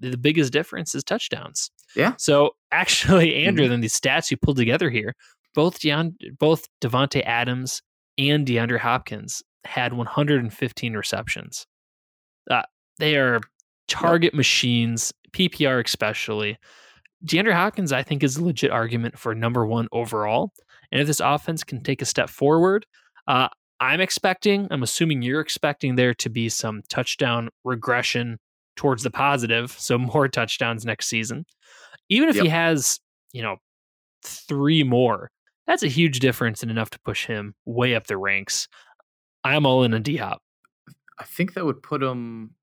The 0.00 0.16
biggest 0.16 0.52
difference 0.52 0.94
is 0.94 1.04
touchdowns. 1.04 1.70
Yeah. 1.96 2.14
So 2.18 2.52
actually, 2.72 3.34
Andrew, 3.44 3.64
mm-hmm. 3.64 3.72
than 3.72 3.80
these 3.80 3.98
stats 3.98 4.30
you 4.30 4.36
pulled 4.36 4.56
together 4.56 4.90
here, 4.90 5.14
both 5.54 5.80
Deon, 5.80 6.14
both 6.38 6.66
Davante 6.80 7.24
Adams 7.24 7.82
and 8.16 8.46
DeAndre 8.46 8.78
Hopkins 8.78 9.42
had 9.64 9.92
115 9.92 10.94
receptions. 10.94 11.66
Uh, 12.50 12.62
they 12.98 13.16
are 13.16 13.40
target 13.86 14.32
yep. 14.32 14.34
machines, 14.34 15.12
PPR 15.32 15.84
especially. 15.84 16.58
DeAndre 17.24 17.54
Hopkins, 17.54 17.92
I 17.92 18.02
think, 18.02 18.22
is 18.22 18.36
a 18.36 18.44
legit 18.44 18.70
argument 18.70 19.18
for 19.18 19.34
number 19.34 19.66
one 19.66 19.88
overall. 19.92 20.52
And 20.92 21.00
if 21.00 21.06
this 21.06 21.20
offense 21.20 21.64
can 21.64 21.82
take 21.82 22.00
a 22.00 22.06
step 22.06 22.30
forward, 22.30 22.86
uh, 23.26 23.48
I'm 23.80 24.00
expecting, 24.00 24.68
I'm 24.70 24.82
assuming 24.82 25.22
you're 25.22 25.40
expecting 25.40 25.96
there 25.96 26.14
to 26.14 26.28
be 26.28 26.48
some 26.48 26.82
touchdown 26.88 27.48
regression 27.64 28.38
towards 28.76 29.02
the 29.02 29.10
positive. 29.10 29.72
So 29.72 29.98
more 29.98 30.28
touchdowns 30.28 30.84
next 30.84 31.08
season. 31.08 31.44
Even 32.08 32.28
if 32.28 32.36
yep. 32.36 32.44
he 32.44 32.50
has, 32.50 33.00
you 33.32 33.42
know, 33.42 33.56
three 34.24 34.82
more, 34.82 35.30
that's 35.66 35.82
a 35.82 35.88
huge 35.88 36.20
difference 36.20 36.62
and 36.62 36.70
enough 36.70 36.90
to 36.90 37.00
push 37.00 37.26
him 37.26 37.54
way 37.66 37.94
up 37.94 38.06
the 38.06 38.16
ranks. 38.16 38.68
I'm 39.44 39.66
all 39.66 39.84
in 39.84 39.92
a 39.92 40.00
D 40.00 40.16
Hop. 40.16 40.40
I 41.18 41.24
think 41.24 41.54
that 41.54 41.64
would 41.64 41.82
put 41.82 42.02
him, 42.02 42.54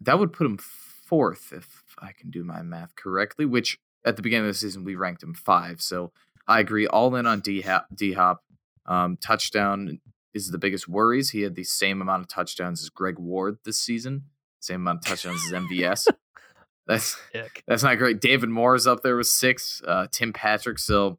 that 0.00 0.18
would 0.18 0.32
put 0.32 0.46
him 0.46 0.58
fourth, 0.58 1.52
if 1.52 1.82
I 1.98 2.12
can 2.12 2.30
do 2.30 2.44
my 2.44 2.62
math 2.62 2.94
correctly. 2.94 3.44
Which 3.44 3.78
at 4.04 4.16
the 4.16 4.22
beginning 4.22 4.48
of 4.48 4.54
the 4.54 4.58
season 4.58 4.84
we 4.84 4.94
ranked 4.94 5.22
him 5.22 5.34
five. 5.34 5.80
So 5.80 6.12
I 6.48 6.60
agree. 6.60 6.86
All 6.86 7.14
in 7.16 7.26
on 7.26 7.40
D 7.40 7.62
Hop. 7.62 8.40
Um, 8.86 9.16
touchdown 9.16 10.00
is 10.34 10.50
the 10.50 10.58
biggest 10.58 10.88
worries. 10.88 11.30
He 11.30 11.42
had 11.42 11.54
the 11.54 11.64
same 11.64 12.02
amount 12.02 12.22
of 12.22 12.28
touchdowns 12.28 12.82
as 12.82 12.88
Greg 12.88 13.18
Ward 13.18 13.58
this 13.64 13.78
season, 13.78 14.24
same 14.60 14.80
amount 14.80 14.98
of 14.98 15.04
touchdowns 15.04 15.40
as 15.46 15.52
MVS. 15.52 16.08
That's 16.86 17.16
Ick. 17.32 17.62
that's 17.68 17.84
not 17.84 17.96
great. 17.98 18.20
David 18.20 18.48
Moore 18.48 18.74
is 18.74 18.88
up 18.88 19.02
there 19.04 19.16
with 19.16 19.28
six. 19.28 19.80
Uh, 19.86 20.08
Tim 20.10 20.32
Patrick, 20.32 20.80
so 20.80 21.16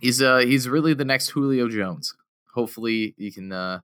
he's 0.00 0.20
uh 0.20 0.38
he's 0.38 0.68
really 0.68 0.92
the 0.92 1.04
next 1.04 1.28
Julio 1.28 1.68
Jones. 1.68 2.12
Hopefully, 2.52 3.14
you 3.16 3.32
can 3.32 3.52
uh 3.52 3.78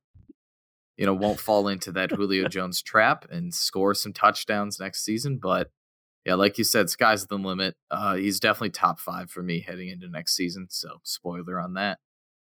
you 0.97 1.06
know 1.06 1.14
won't 1.14 1.38
fall 1.38 1.68
into 1.68 1.92
that 1.92 2.11
Julio 2.11 2.49
Jones 2.49 2.82
trap 2.82 3.26
and 3.30 3.54
score 3.54 3.94
some 3.94 4.12
touchdowns 4.12 4.80
next 4.80 5.04
season. 5.04 5.38
But 5.40 5.71
yeah, 6.25 6.35
like 6.35 6.57
you 6.57 6.64
said, 6.64 6.88
sky's 6.88 7.26
the 7.26 7.37
limit. 7.37 7.76
Uh, 7.91 8.14
he's 8.14 8.38
definitely 8.38 8.71
top 8.71 9.00
five 9.00 9.31
for 9.31 9.43
me 9.43 9.61
heading 9.61 9.88
into 9.88 10.09
next 10.09 10.37
season. 10.37 10.69
So 10.71 11.00
spoiler 11.02 11.59
on 11.61 11.75
that, 11.75 11.99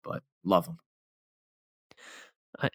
but 0.02 0.23
love 0.45 0.66
him. 0.66 0.78
I, 2.59 2.71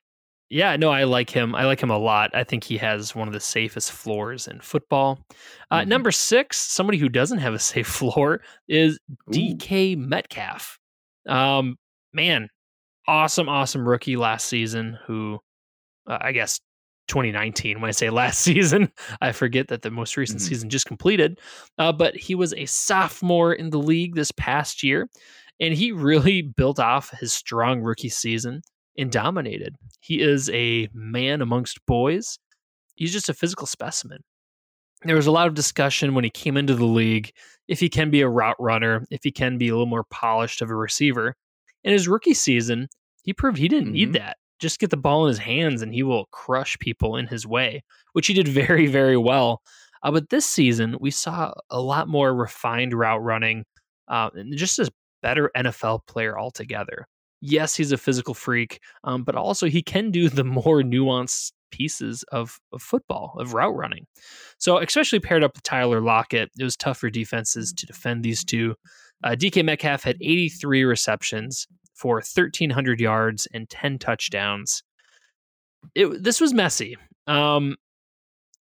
Yeah, 0.49 0.75
no, 0.75 0.91
I 0.91 1.05
like 1.05 1.29
him. 1.31 1.55
I 1.55 1.65
like 1.65 1.81
him 1.81 1.89
a 1.89 1.97
lot. 1.97 2.35
I 2.35 2.43
think 2.43 2.63
he 2.63 2.77
has 2.77 3.15
one 3.15 3.27
of 3.27 3.33
the 3.33 3.39
safest 3.39 3.91
floors 3.91 4.47
in 4.47 4.59
football. 4.59 5.19
Uh, 5.71 5.79
mm-hmm. 5.79 5.89
Number 5.89 6.11
six, 6.11 6.57
somebody 6.57 6.99
who 6.99 7.09
doesn't 7.09 7.39
have 7.39 7.53
a 7.53 7.59
safe 7.73 7.87
floor 7.87 8.41
is 8.67 8.99
Ooh. 9.11 9.31
DK 9.31 9.97
Metcalf. 9.97 10.77
Um, 11.27 11.77
man, 12.13 12.47
awesome, 13.07 13.49
awesome 13.49 13.87
rookie 13.87 14.17
last 14.17 14.47
season. 14.47 14.99
Who, 15.07 15.39
uh, 16.07 16.19
I 16.21 16.31
guess, 16.31 16.59
2019. 17.07 17.81
When 17.81 17.89
I 17.89 17.91
say 17.91 18.09
last 18.09 18.39
season, 18.41 18.91
I 19.21 19.31
forget 19.31 19.67
that 19.69 19.81
the 19.81 19.91
most 19.91 20.17
recent 20.17 20.39
mm-hmm. 20.39 20.47
season 20.47 20.69
just 20.69 20.85
completed. 20.85 21.39
Uh, 21.77 21.91
but 21.91 22.15
he 22.15 22.35
was 22.35 22.53
a 22.53 22.65
sophomore 22.65 23.53
in 23.53 23.69
the 23.69 23.79
league 23.79 24.15
this 24.15 24.31
past 24.31 24.83
year, 24.83 25.09
and 25.59 25.73
he 25.73 25.91
really 25.91 26.41
built 26.57 26.79
off 26.79 27.11
his 27.19 27.33
strong 27.33 27.81
rookie 27.81 28.09
season 28.09 28.61
and 28.97 29.11
dominated. 29.11 29.75
He 29.99 30.21
is 30.21 30.49
a 30.49 30.89
man 30.93 31.41
amongst 31.41 31.85
boys. 31.85 32.37
He's 32.95 33.13
just 33.13 33.29
a 33.29 33.33
physical 33.33 33.67
specimen. 33.67 34.19
There 35.03 35.15
was 35.15 35.27
a 35.27 35.31
lot 35.31 35.47
of 35.47 35.55
discussion 35.55 36.13
when 36.13 36.23
he 36.23 36.29
came 36.29 36.57
into 36.57 36.75
the 36.75 36.85
league 36.85 37.31
if 37.67 37.79
he 37.79 37.89
can 37.89 38.11
be 38.11 38.21
a 38.21 38.29
route 38.29 38.57
runner, 38.59 39.05
if 39.09 39.21
he 39.23 39.31
can 39.31 39.57
be 39.57 39.69
a 39.69 39.71
little 39.71 39.87
more 39.87 40.03
polished 40.03 40.61
of 40.61 40.69
a 40.69 40.75
receiver. 40.75 41.35
In 41.83 41.93
his 41.93 42.07
rookie 42.07 42.33
season, 42.33 42.87
he 43.23 43.33
proved 43.33 43.57
he 43.57 43.67
didn't 43.67 43.85
mm-hmm. 43.85 43.93
need 43.93 44.13
that. 44.13 44.37
Just 44.61 44.79
get 44.79 44.89
the 44.89 44.97
ball 44.97 45.25
in 45.25 45.29
his 45.29 45.39
hands 45.39 45.81
and 45.81 45.93
he 45.93 46.03
will 46.03 46.27
crush 46.31 46.79
people 46.79 47.17
in 47.17 47.27
his 47.27 47.45
way, 47.45 47.83
which 48.13 48.27
he 48.27 48.33
did 48.33 48.47
very, 48.47 48.87
very 48.87 49.17
well. 49.17 49.61
Uh, 50.03 50.11
but 50.11 50.29
this 50.29 50.45
season, 50.45 50.95
we 51.01 51.11
saw 51.11 51.53
a 51.69 51.81
lot 51.81 52.07
more 52.07 52.33
refined 52.33 52.93
route 52.93 53.21
running 53.21 53.65
uh, 54.07 54.29
and 54.33 54.55
just 54.57 54.79
a 54.79 54.89
better 55.21 55.51
NFL 55.55 56.07
player 56.07 56.39
altogether 56.39 57.05
yes, 57.41 57.75
he's 57.75 57.91
a 57.91 57.97
physical 57.97 58.33
freak, 58.33 58.79
um, 59.03 59.23
but 59.23 59.35
also 59.35 59.67
he 59.67 59.81
can 59.81 60.11
do 60.11 60.29
the 60.29 60.43
more 60.43 60.81
nuanced 60.81 61.51
pieces 61.71 62.23
of, 62.31 62.59
of 62.71 62.81
football, 62.81 63.35
of 63.39 63.53
route 63.53 63.75
running. 63.75 64.05
So, 64.57 64.77
especially 64.77 65.19
paired 65.19 65.43
up 65.43 65.55
with 65.55 65.63
Tyler 65.63 66.01
Lockett, 66.01 66.51
it 66.57 66.63
was 66.63 66.77
tough 66.77 66.99
for 66.99 67.09
defenses 67.09 67.73
to 67.73 67.85
defend 67.85 68.23
these 68.23 68.43
two. 68.43 68.75
Uh, 69.23 69.31
DK 69.31 69.65
Metcalf 69.65 70.03
had 70.03 70.17
83 70.21 70.83
receptions 70.83 71.67
for 72.01 72.15
1,300 72.15 72.99
yards 72.99 73.47
and 73.53 73.69
10 73.69 73.99
touchdowns. 73.99 74.81
It, 75.93 76.23
this 76.23 76.41
was 76.41 76.51
messy. 76.51 76.97
Um, 77.27 77.75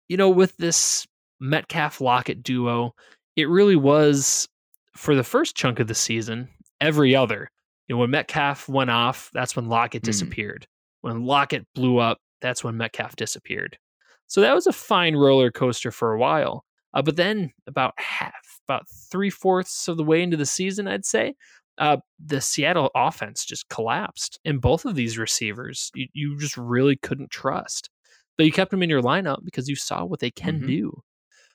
you 0.09 0.19
know, 0.19 0.29
with 0.29 0.55
this 0.59 1.07
Metcalf 1.41 2.03
Lockett 2.03 2.43
duo, 2.43 2.95
it 3.37 3.49
really 3.49 3.77
was 3.77 4.47
for 4.95 5.15
the 5.15 5.25
first 5.25 5.57
chunk 5.57 5.81
of 5.81 5.87
the 5.87 5.95
season, 5.95 6.49
every 6.83 7.17
other. 7.17 7.51
You 7.89 7.95
know, 7.95 8.01
when 8.01 8.11
Metcalf 8.11 8.69
went 8.69 8.91
off, 8.91 9.31
that's 9.33 9.57
when 9.57 9.71
Lockett 9.71 10.03
mm. 10.03 10.07
disappeared. 10.07 10.67
When 11.01 11.25
Lockett 11.25 11.67
blew 11.75 11.97
up, 11.97 12.19
that's 12.43 12.63
when 12.63 12.77
Metcalf 12.77 13.17
disappeared. 13.17 13.79
So 14.27 14.43
that 14.43 14.55
was 14.55 14.67
a 14.67 14.73
fine 14.73 15.17
roller 15.17 15.51
coaster 15.51 15.91
for 15.91 16.13
a 16.13 16.19
while. 16.19 16.67
Uh, 16.93 17.01
but 17.03 17.17
then, 17.17 17.53
about 17.67 17.95
half, 17.97 18.61
about 18.69 18.87
three 19.11 19.31
fourths 19.31 19.89
of 19.89 19.97
the 19.97 20.05
way 20.05 20.23
into 20.23 20.37
the 20.37 20.45
season, 20.45 20.89
I'd 20.89 21.07
say, 21.07 21.35
uh, 21.79 21.99
the 22.25 22.41
Seattle 22.41 22.91
offense 22.95 23.45
just 23.45 23.69
collapsed. 23.69 24.39
And 24.45 24.61
both 24.61 24.85
of 24.85 24.95
these 24.95 25.19
receivers, 25.19 25.91
you, 25.95 26.07
you, 26.12 26.39
just 26.39 26.57
really 26.57 26.97
couldn't 26.97 27.31
trust. 27.31 27.89
But 28.37 28.47
you 28.47 28.53
kept 28.53 28.71
them 28.71 28.83
in 28.83 28.91
your 28.91 29.03
lineup 29.03 29.45
because 29.45 29.69
you 29.69 29.77
saw 29.77 30.05
what 30.05 30.21
they 30.21 30.31
can 30.31 30.59
mm-hmm. 30.59 30.67
do. 30.67 31.03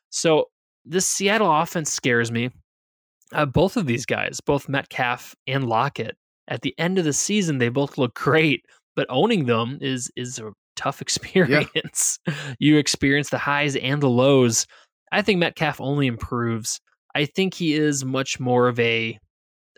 So 0.09 0.45
this 0.85 1.05
Seattle 1.05 1.51
offense 1.51 1.91
scares 1.91 2.31
me. 2.31 2.49
Uh, 3.33 3.45
both 3.45 3.75
of 3.75 3.87
these 3.87 4.05
guys, 4.05 4.39
both 4.39 4.69
Metcalf 4.69 5.35
and 5.47 5.67
Lockett, 5.67 6.15
at 6.47 6.61
the 6.61 6.75
end 6.77 6.99
of 6.99 7.05
the 7.05 7.13
season 7.13 7.57
they 7.57 7.69
both 7.69 7.97
look 7.97 8.13
great, 8.13 8.63
but 8.95 9.07
owning 9.09 9.45
them 9.45 9.79
is 9.81 10.11
is 10.15 10.39
a 10.39 10.51
tough 10.75 11.01
experience. 11.01 12.19
Yeah. 12.27 12.33
you 12.59 12.77
experience 12.77 13.29
the 13.29 13.37
highs 13.37 13.75
and 13.75 14.01
the 14.01 14.09
lows. 14.09 14.67
I 15.11 15.21
think 15.21 15.39
Metcalf 15.39 15.81
only 15.81 16.07
improves. 16.07 16.79
I 17.15 17.25
think 17.25 17.53
he 17.53 17.73
is 17.73 18.03
much 18.03 18.39
more 18.39 18.67
of 18.67 18.79
a 18.79 19.17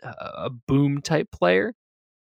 a 0.02 0.50
boom 0.50 1.00
type 1.00 1.30
player 1.30 1.74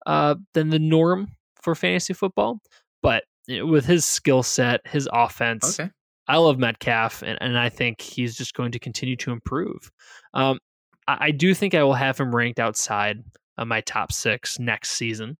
uh, 0.06 0.36
than 0.54 0.70
the 0.70 0.80
norm 0.80 1.30
for 1.62 1.76
fantasy 1.76 2.14
football. 2.14 2.60
But 3.02 3.24
with 3.48 3.86
his 3.86 4.06
skill 4.06 4.44
set, 4.44 4.82
his 4.86 5.10
offense, 5.12 5.80
okay. 5.80 5.90
I 6.28 6.38
love 6.38 6.58
Metcalf, 6.58 7.22
and, 7.22 7.38
and 7.42 7.58
I 7.58 7.70
think 7.70 8.00
he's 8.00 8.36
just 8.36 8.54
going 8.54 8.72
to 8.72 8.80
continue 8.80 9.18
to 9.18 9.32
improve. 9.32 9.92
Um, 10.34 10.60
I, 11.08 11.18
I 11.20 11.32
do 11.32 11.54
think 11.54 11.76
I 11.76 11.84
will 11.84 11.94
have 11.94 12.18
him 12.18 12.34
ranked 12.34 12.60
outside 12.60 13.24
uh, 13.58 13.66
my 13.66 13.82
top 13.82 14.12
six 14.12 14.60
next 14.60 14.92
season. 14.92 15.38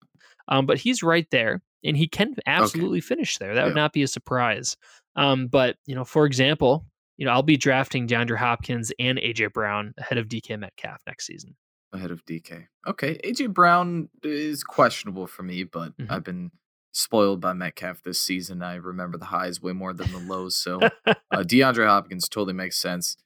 Um, 0.48 0.66
but 0.66 0.78
he's 0.78 1.02
right 1.02 1.26
there, 1.30 1.62
and 1.82 1.96
he 1.96 2.06
can 2.06 2.34
absolutely 2.46 2.98
okay. 2.98 3.06
finish 3.06 3.38
there. 3.38 3.54
That 3.54 3.60
yeah. 3.60 3.66
would 3.66 3.74
not 3.74 3.92
be 3.92 4.02
a 4.02 4.08
surprise. 4.08 4.76
Um, 5.16 5.46
but 5.46 5.76
you 5.86 5.94
know, 5.94 6.04
for 6.04 6.26
example, 6.26 6.84
you 7.16 7.24
know, 7.24 7.32
I'll 7.32 7.42
be 7.42 7.56
drafting 7.56 8.06
DeAndre 8.06 8.36
Hopkins 8.36 8.92
and 8.98 9.18
AJ 9.18 9.52
Brown 9.52 9.94
ahead 9.98 10.18
of 10.18 10.28
DK 10.28 10.58
Metcalf 10.58 11.00
next 11.06 11.26
season. 11.26 11.54
Ahead 11.94 12.10
of 12.10 12.26
DK. 12.26 12.66
Okay, 12.88 13.18
AJ 13.24 13.54
Brown 13.54 14.08
is 14.24 14.64
questionable 14.64 15.28
for 15.28 15.44
me, 15.44 15.62
but 15.62 15.96
mm-hmm. 15.96 16.12
I've 16.12 16.24
been 16.24 16.50
spoiled 16.90 17.40
by 17.40 17.52
Metcalf 17.52 18.02
this 18.02 18.20
season. 18.20 18.62
I 18.62 18.74
remember 18.74 19.16
the 19.16 19.26
highs 19.26 19.62
way 19.62 19.72
more 19.72 19.92
than 19.92 20.10
the 20.10 20.18
lows. 20.18 20.56
So 20.56 20.80
uh, 20.82 21.14
DeAndre 21.32 21.86
Hopkins 21.86 22.28
totally 22.28 22.52
makes 22.52 22.76
sense. 22.76 23.16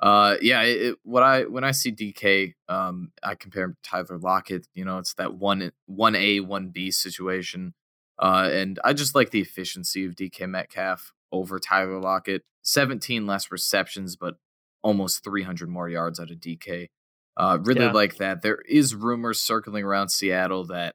Uh, 0.00 0.36
yeah, 0.40 0.62
it, 0.62 0.82
it, 0.82 0.96
what 1.02 1.22
I 1.22 1.44
when 1.44 1.64
I 1.64 1.70
see 1.70 1.92
DK, 1.92 2.54
um, 2.68 3.12
I 3.22 3.34
compare 3.34 3.64
him 3.64 3.76
to 3.82 3.90
Tyler 3.90 4.18
Lockett. 4.18 4.66
You 4.74 4.84
know, 4.84 4.98
it's 4.98 5.14
that 5.14 5.34
one 5.34 5.72
one 5.86 6.14
A 6.14 6.40
one 6.40 6.68
B 6.68 6.90
situation, 6.90 7.74
uh, 8.18 8.48
and 8.52 8.78
I 8.84 8.92
just 8.92 9.14
like 9.14 9.30
the 9.30 9.40
efficiency 9.40 10.04
of 10.04 10.14
DK 10.14 10.48
Metcalf 10.48 11.12
over 11.30 11.58
Tyler 11.58 12.00
Lockett. 12.00 12.42
Seventeen 12.62 13.26
less 13.26 13.52
receptions, 13.52 14.16
but 14.16 14.34
almost 14.82 15.22
three 15.22 15.42
hundred 15.42 15.68
more 15.68 15.88
yards 15.88 16.18
out 16.18 16.30
of 16.30 16.38
DK. 16.38 16.88
Uh, 17.36 17.58
really 17.62 17.84
yeah. 17.84 17.92
like 17.92 18.16
that. 18.16 18.42
There 18.42 18.60
is 18.68 18.94
rumors 18.94 19.40
circling 19.40 19.84
around 19.84 20.10
Seattle 20.10 20.66
that 20.66 20.94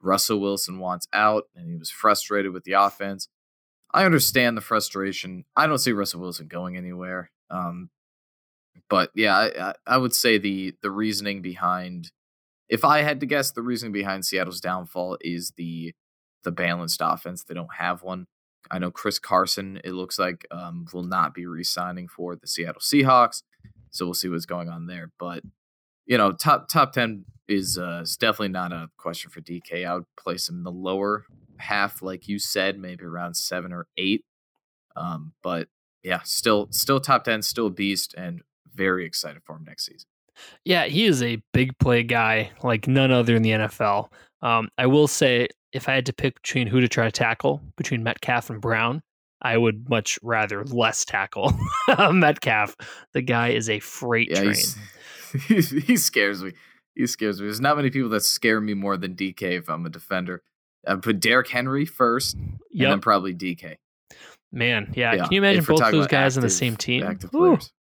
Russell 0.00 0.40
Wilson 0.40 0.78
wants 0.78 1.08
out, 1.12 1.44
and 1.54 1.68
he 1.68 1.76
was 1.76 1.90
frustrated 1.90 2.52
with 2.52 2.64
the 2.64 2.72
offense. 2.72 3.28
I 3.92 4.04
understand 4.04 4.56
the 4.56 4.62
frustration. 4.62 5.44
I 5.56 5.66
don't 5.66 5.78
see 5.78 5.92
Russell 5.92 6.20
Wilson 6.20 6.46
going 6.46 6.76
anywhere. 6.76 7.30
Um, 7.50 7.90
but 8.88 9.10
yeah, 9.14 9.36
I, 9.36 9.74
I 9.86 9.96
would 9.98 10.14
say 10.14 10.38
the 10.38 10.74
the 10.82 10.90
reasoning 10.90 11.42
behind, 11.42 12.12
if 12.68 12.84
I 12.84 13.02
had 13.02 13.20
to 13.20 13.26
guess, 13.26 13.50
the 13.50 13.62
reasoning 13.62 13.92
behind 13.92 14.24
Seattle's 14.24 14.60
downfall 14.60 15.18
is 15.20 15.52
the 15.56 15.92
the 16.44 16.52
balanced 16.52 17.00
offense. 17.02 17.44
They 17.44 17.54
don't 17.54 17.74
have 17.78 18.02
one. 18.02 18.26
I 18.70 18.78
know 18.78 18.90
Chris 18.90 19.18
Carson. 19.18 19.80
It 19.84 19.92
looks 19.92 20.18
like 20.18 20.46
um, 20.50 20.86
will 20.92 21.02
not 21.02 21.34
be 21.34 21.46
re-signing 21.46 22.08
for 22.08 22.36
the 22.36 22.46
Seattle 22.46 22.80
Seahawks, 22.80 23.42
so 23.90 24.04
we'll 24.04 24.14
see 24.14 24.28
what's 24.28 24.46
going 24.46 24.68
on 24.68 24.86
there. 24.86 25.10
But 25.18 25.42
you 26.10 26.18
know, 26.18 26.32
top 26.32 26.68
top 26.68 26.92
ten 26.92 27.24
is 27.48 27.78
uh, 27.78 28.00
is 28.02 28.16
definitely 28.16 28.48
not 28.48 28.72
a 28.72 28.90
question 28.98 29.30
for 29.30 29.40
DK. 29.40 29.86
I 29.86 29.94
would 29.94 30.04
place 30.18 30.48
him 30.48 30.56
in 30.56 30.62
the 30.64 30.72
lower 30.72 31.24
half, 31.58 32.02
like 32.02 32.26
you 32.26 32.40
said, 32.40 32.78
maybe 32.78 33.04
around 33.04 33.34
seven 33.34 33.72
or 33.72 33.86
eight. 33.96 34.24
Um, 34.96 35.32
but 35.40 35.68
yeah, 36.02 36.20
still 36.24 36.66
still 36.72 36.98
top 36.98 37.22
ten, 37.22 37.42
still 37.42 37.68
a 37.68 37.70
beast, 37.70 38.12
and 38.18 38.42
very 38.74 39.06
excited 39.06 39.42
for 39.44 39.54
him 39.54 39.64
next 39.64 39.86
season. 39.86 40.08
Yeah, 40.64 40.86
he 40.86 41.04
is 41.04 41.22
a 41.22 41.40
big 41.52 41.78
play 41.78 42.02
guy 42.02 42.50
like 42.64 42.88
none 42.88 43.12
other 43.12 43.36
in 43.36 43.42
the 43.42 43.50
NFL. 43.50 44.08
Um, 44.42 44.68
I 44.78 44.86
will 44.86 45.06
say, 45.06 45.46
if 45.72 45.88
I 45.88 45.94
had 45.94 46.06
to 46.06 46.12
pick 46.12 46.42
between 46.42 46.66
who 46.66 46.80
to 46.80 46.88
try 46.88 47.04
to 47.04 47.12
tackle 47.12 47.60
between 47.76 48.02
Metcalf 48.02 48.50
and 48.50 48.60
Brown, 48.60 49.00
I 49.42 49.56
would 49.56 49.88
much 49.88 50.18
rather 50.24 50.64
less 50.64 51.04
tackle 51.04 51.52
Metcalf. 52.12 52.74
The 53.12 53.22
guy 53.22 53.50
is 53.50 53.70
a 53.70 53.78
freight 53.78 54.30
yeah, 54.30 54.42
train. 54.42 54.56
he 55.48 55.96
scares 55.96 56.42
me. 56.42 56.52
He 56.94 57.06
scares 57.06 57.40
me. 57.40 57.46
There's 57.46 57.60
not 57.60 57.76
many 57.76 57.90
people 57.90 58.10
that 58.10 58.22
scare 58.22 58.60
me 58.60 58.74
more 58.74 58.96
than 58.96 59.14
DK 59.14 59.42
if 59.42 59.68
I'm 59.68 59.86
a 59.86 59.90
defender. 59.90 60.42
I 60.86 60.96
put 60.96 61.20
Derrick 61.20 61.48
Henry 61.48 61.84
first, 61.84 62.36
yep. 62.36 62.86
and 62.86 62.92
then 62.92 63.00
probably 63.00 63.34
DK. 63.34 63.76
Man, 64.52 64.92
yeah. 64.96 65.14
Yeah, 65.14 65.24
Can 65.24 65.32
you 65.32 65.40
imagine 65.40 65.60
if 65.60 65.68
both 65.68 65.90
those 65.90 66.06
guys 66.06 66.36
on 66.36 66.42
the 66.42 66.50
same 66.50 66.76
team? 66.76 67.04
Active 67.04 67.30
players. 67.30 67.72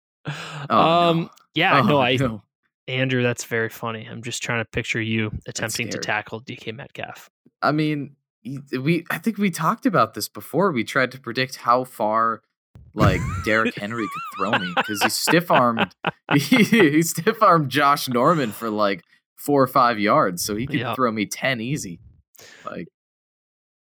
Oh, 0.70 0.78
um, 0.78 1.20
no. 1.20 1.30
yeah, 1.54 1.80
Oh, 1.80 1.82
no, 1.82 2.00
I, 2.00 2.16
no. 2.16 2.42
Andrew, 2.88 3.22
that's 3.22 3.44
very 3.44 3.68
funny. 3.68 4.08
I'm 4.10 4.22
just 4.22 4.42
trying 4.42 4.64
to 4.64 4.64
picture 4.64 5.00
you 5.00 5.30
attempting 5.46 5.90
to 5.90 5.98
tackle 5.98 6.40
DK 6.40 6.74
Metcalf. 6.74 7.28
I 7.60 7.72
mean, 7.72 8.16
we 8.72 9.04
I 9.10 9.18
think 9.18 9.36
we 9.36 9.50
talked 9.50 9.84
about 9.84 10.14
this 10.14 10.30
before. 10.30 10.72
We 10.72 10.82
tried 10.82 11.12
to 11.12 11.20
predict 11.20 11.56
how 11.56 11.84
far 11.84 12.40
like 12.94 13.20
Derrick 13.44 13.74
Henry 13.78 14.06
could 14.06 14.22
throw 14.38 14.58
me 14.58 14.72
because 14.76 15.02
he 15.02 15.08
stiff 15.10 15.50
armed 15.50 15.94
he, 16.34 16.38
he 16.64 17.02
stiff 17.02 17.42
armed 17.42 17.70
Josh 17.70 18.08
Norman 18.08 18.52
for 18.52 18.70
like 18.70 19.02
four 19.36 19.62
or 19.62 19.66
five 19.66 19.98
yards, 19.98 20.42
so 20.44 20.54
he 20.56 20.66
could 20.66 20.80
Yep. 20.80 20.96
throw 20.96 21.10
me 21.12 21.26
ten 21.26 21.60
easy. 21.60 22.00
Like 22.64 22.88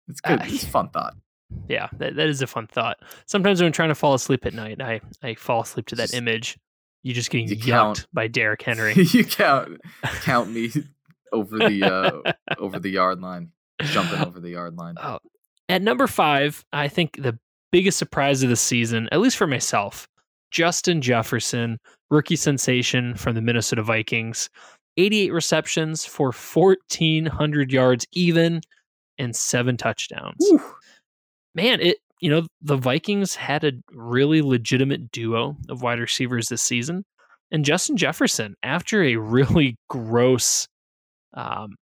it's 0.08 0.22
good. 0.22 0.42
Uh, 0.42 0.46
it's 0.48 0.64
a 0.64 0.68
fun 0.68 0.90
thought. 0.90 1.14
Yeah, 1.70 1.90
that, 1.98 2.16
that 2.16 2.28
is 2.28 2.42
a 2.42 2.48
fun 2.48 2.68
thought. 2.68 2.98
Sometimes 3.28 3.62
when 3.62 3.68
I'm 3.68 3.72
trying 3.72 3.90
to 3.90 3.96
fall 3.96 4.14
asleep 4.16 4.46
at 4.46 4.54
night, 4.54 4.82
I, 4.82 5.00
I 5.24 5.36
fall 5.36 5.62
asleep 5.62 5.86
to 5.88 5.96
that 5.96 6.04
Just- 6.06 6.14
image. 6.16 6.58
You're 7.04 7.14
just 7.14 7.30
getting 7.30 7.48
You 7.48 7.56
count. 7.58 8.08
by 8.14 8.28
Derrick 8.28 8.64
Henry. 8.64 8.94
you 9.12 9.24
count 9.24 9.80
count 10.24 10.50
me 10.50 10.72
over 11.32 11.60
the 11.60 11.84
uh 11.84 12.32
over 12.58 12.80
the 12.80 12.90
yard 12.90 13.22
line, 13.22 13.52
jumping 13.80 14.22
over 14.26 14.40
the 14.40 14.50
yard 14.50 14.76
line. 14.76 14.96
Oh, 14.98 15.20
at 15.70 15.84
number 15.84 16.08
five, 16.08 16.66
I 16.74 16.88
think 16.88 17.22
the 17.22 17.38
biggest 17.76 17.98
surprise 17.98 18.42
of 18.42 18.48
the 18.48 18.56
season, 18.56 19.10
at 19.12 19.20
least 19.20 19.36
for 19.36 19.48
myself, 19.48 20.08
Justin 20.50 21.02
Jefferson, 21.02 21.78
rookie 22.10 22.38
sensation 22.38 23.16
from 23.16 23.36
the 23.36 23.42
Minnesota 23.42 23.84
Vikings, 23.84 24.50
88 24.96 25.34
receptions 25.34 26.06
for 26.06 26.28
1,400 26.32 27.74
yards 27.74 28.06
even 28.14 28.62
and 29.18 29.36
seven 29.36 29.76
touchdowns. 29.76 30.38
Whew. 30.40 30.62
Man, 31.54 31.82
it 31.82 31.98
you 32.22 32.30
know 32.30 32.48
the 32.62 32.78
Vikings 32.78 33.36
had 33.36 33.66
a 33.66 33.74
really 33.92 34.42
legitimate 34.42 35.12
duo 35.12 35.58
of 35.68 35.82
wide 35.82 36.00
receivers 36.00 36.48
this 36.48 36.62
season, 36.62 37.04
and 37.52 37.66
Justin 37.66 37.98
Jefferson, 37.98 38.56
after 38.64 39.04
a 39.04 39.18
really 39.18 39.76
gross 39.90 40.66
um, 41.34 41.76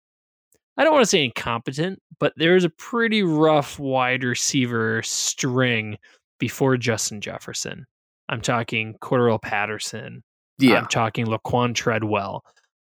I 0.77 0.83
don't 0.83 0.93
want 0.93 1.03
to 1.03 1.09
say 1.09 1.23
incompetent, 1.23 1.99
but 2.19 2.33
there's 2.35 2.63
a 2.63 2.69
pretty 2.69 3.23
rough 3.23 3.77
wide 3.77 4.23
receiver 4.23 5.01
string 5.03 5.97
before 6.39 6.77
Justin 6.77 7.21
Jefferson. 7.21 7.85
I'm 8.29 8.41
talking 8.41 8.95
Cordell 9.01 9.41
Patterson. 9.41 10.23
Yeah, 10.57 10.75
I'm 10.75 10.87
talking 10.87 11.25
Laquon 11.27 11.75
Treadwell. 11.75 12.43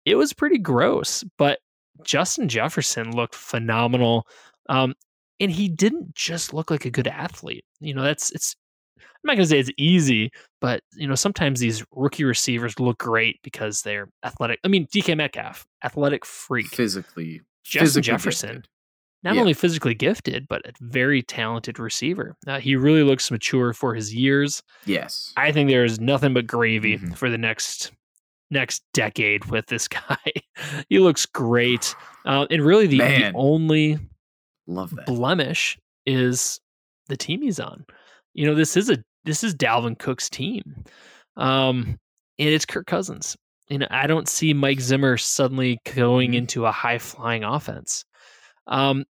It 0.06 0.15
was 0.15 0.34
pretty 0.34 0.58
gross, 0.58 1.24
but 1.38 1.60
Justin 2.03 2.50
Jefferson 2.50 3.12
looked 3.15 3.36
phenomenal. 3.36 4.27
Um, 4.70 4.94
and 5.39 5.51
he 5.51 5.68
didn't 5.68 6.13
just 6.15 6.53
look 6.53 6.70
like 6.72 6.86
a 6.86 6.92
good 6.92 7.08
athlete. 7.08 7.65
You 7.80 7.94
know, 7.94 8.03
that's 8.03 8.32
it's 8.32 8.56
I'm 8.98 9.03
not 9.24 9.34
gonna 9.36 9.46
say 9.46 9.60
it's 9.60 9.72
easy, 9.77 10.32
but 10.62 10.82
you 10.96 11.08
know, 11.08 11.15
sometimes 11.15 11.60
these 11.60 11.84
rookie 11.92 12.24
receivers 12.24 12.80
look 12.80 12.98
great 12.98 13.39
because 13.44 13.82
they're 13.82 14.10
athletic. 14.24 14.60
I 14.63 14.68
mean, 14.68 14.88
DK 14.88 15.15
Metcalf, 15.15 15.65
athletic 15.84 16.25
freak. 16.25 16.68
physically. 16.68 17.42
Justin 17.63 18.03
Jefferson, 18.03 18.50
gifted. 18.55 18.67
not 19.24 19.36
Yeah. 19.36 19.41
only 19.41 19.53
physically 19.53 19.93
gifted, 19.93 20.48
but 20.50 20.67
a 20.67 20.74
very 20.82 21.22
talented 21.22 21.79
receiver. 21.79 22.36
Uh, 22.46 22.60
he 22.60 22.75
really 22.75 23.03
looks 23.03 23.32
mature 23.32 23.74
for 23.74 23.96
his 23.96 24.13
years. 24.13 24.62
Yes. 24.86 25.34
I 25.38 25.51
think 25.51 25.70
there 25.70 25.86
is 25.86 26.00
nothing 26.00 26.34
but 26.34 26.46
gravy 26.48 26.98
Mhm. 26.98 27.15
for 27.17 27.29
the 27.29 27.38
next 27.38 27.91
next 28.51 28.84
decade 28.93 29.46
with 29.46 29.65
this 29.67 29.88
guy. 30.10 30.17
he 30.89 31.00
looks 31.00 31.25
great, 31.25 31.96
uh, 32.25 32.46
and 32.51 32.62
really 32.63 32.86
the, 32.88 32.98
the 33.00 33.32
only 33.34 33.98
blemish 35.08 35.77
is 36.05 36.60
the 37.08 37.17
team 37.17 37.41
he's 37.41 37.60
on. 37.60 37.86
You 38.34 38.46
know, 38.46 38.55
this 38.55 38.75
is 38.77 38.89
a 38.89 39.03
this 39.25 39.43
is 39.43 39.55
Dalvin 39.55 39.98
Cook's 39.98 40.29
team, 40.29 40.84
um, 41.38 41.98
and 42.38 42.50
it's 42.50 42.65
Kirk 42.65 42.86
Cousins. 42.88 43.38
You 43.70 43.79
know, 43.79 43.88
I 43.89 44.08
don't 44.08 44.27
see 44.27 44.53
Mike 44.53 44.81
Zimmer 44.81 45.18
suddenly 45.18 45.79
going 45.96 46.31
Mhm. 46.31 46.35
into 46.37 46.66
a 46.66 46.72
high 46.72 46.98
flying 47.00 47.44
offense. 47.44 48.05
Um, 48.68 49.05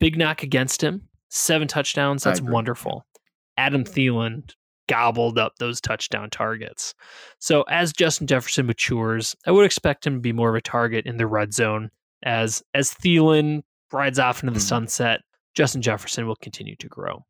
big 0.00 0.16
knock 0.18 0.42
against 0.42 0.82
him, 0.82 1.08
seven 1.30 1.68
touchdowns. 1.68 2.24
That's 2.24 2.40
wonderful. 2.40 3.06
Adam 3.56 3.84
Thielen 3.84 4.50
gobbled 4.88 5.38
up 5.38 5.54
those 5.58 5.80
touchdown 5.80 6.28
targets. 6.28 6.94
So 7.38 7.62
as 7.62 7.92
Justin 7.92 8.26
Jefferson 8.26 8.66
matures, 8.66 9.34
I 9.46 9.50
would 9.50 9.64
expect 9.64 10.06
him 10.06 10.14
to 10.14 10.20
be 10.20 10.32
more 10.32 10.50
of 10.50 10.56
a 10.56 10.60
target 10.60 11.06
in 11.06 11.16
the 11.16 11.26
red 11.26 11.54
zone. 11.54 11.90
As 12.22 12.62
as 12.74 12.92
Thielen 12.92 13.62
rides 13.92 14.18
off 14.18 14.42
into 14.42 14.52
the 14.52 14.58
Mhm. 14.60 14.68
sunset, 14.68 15.20
Justin 15.54 15.82
Jefferson 15.82 16.26
will 16.26 16.36
continue 16.36 16.74
to 16.76 16.88
grow. 16.88 17.24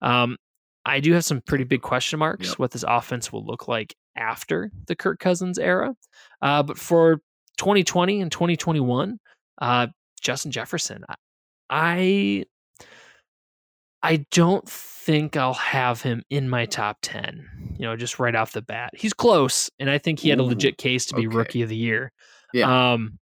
Um, 0.00 0.36
I 0.84 1.00
do 1.00 1.12
have 1.14 1.24
some 1.24 1.40
pretty 1.42 1.64
big 1.64 1.82
question 1.82 2.18
marks 2.20 2.50
Yep. 2.50 2.58
what 2.60 2.70
this 2.70 2.84
offense 2.86 3.32
will 3.32 3.44
look 3.44 3.66
like 3.66 3.94
after 4.16 4.70
the 4.86 4.96
Kirk 4.96 5.18
Cousins 5.18 5.58
era. 5.58 5.94
Uh, 6.42 6.62
but 6.62 6.78
for 6.78 7.20
2020 7.58 8.20
and 8.20 8.30
2021, 8.30 9.18
uh, 9.60 9.86
Justin 10.20 10.50
Jefferson, 10.50 11.04
I, 11.70 12.44
I 14.02 14.26
don't 14.30 14.68
think 14.68 15.36
I'll 15.36 15.54
have 15.54 16.02
him 16.02 16.22
in 16.30 16.48
my 16.48 16.66
top 16.66 16.98
10, 17.02 17.76
you 17.78 17.86
know, 17.86 17.96
just 17.96 18.18
right 18.18 18.34
off 18.34 18.52
the 18.52 18.62
bat. 18.62 18.90
He's 18.94 19.12
close, 19.12 19.70
and 19.78 19.90
I 19.90 19.98
think 19.98 20.20
he 20.20 20.28
had 20.28 20.38
a 20.38 20.44
legit 20.44 20.78
case 20.78 21.06
to 21.06 21.14
be 21.14 21.26
okay. 21.26 21.36
rookie 21.36 21.62
of 21.62 21.68
the 21.68 21.76
year. 21.76 22.12
Yeah. 22.52 22.92
Um, 22.92 23.18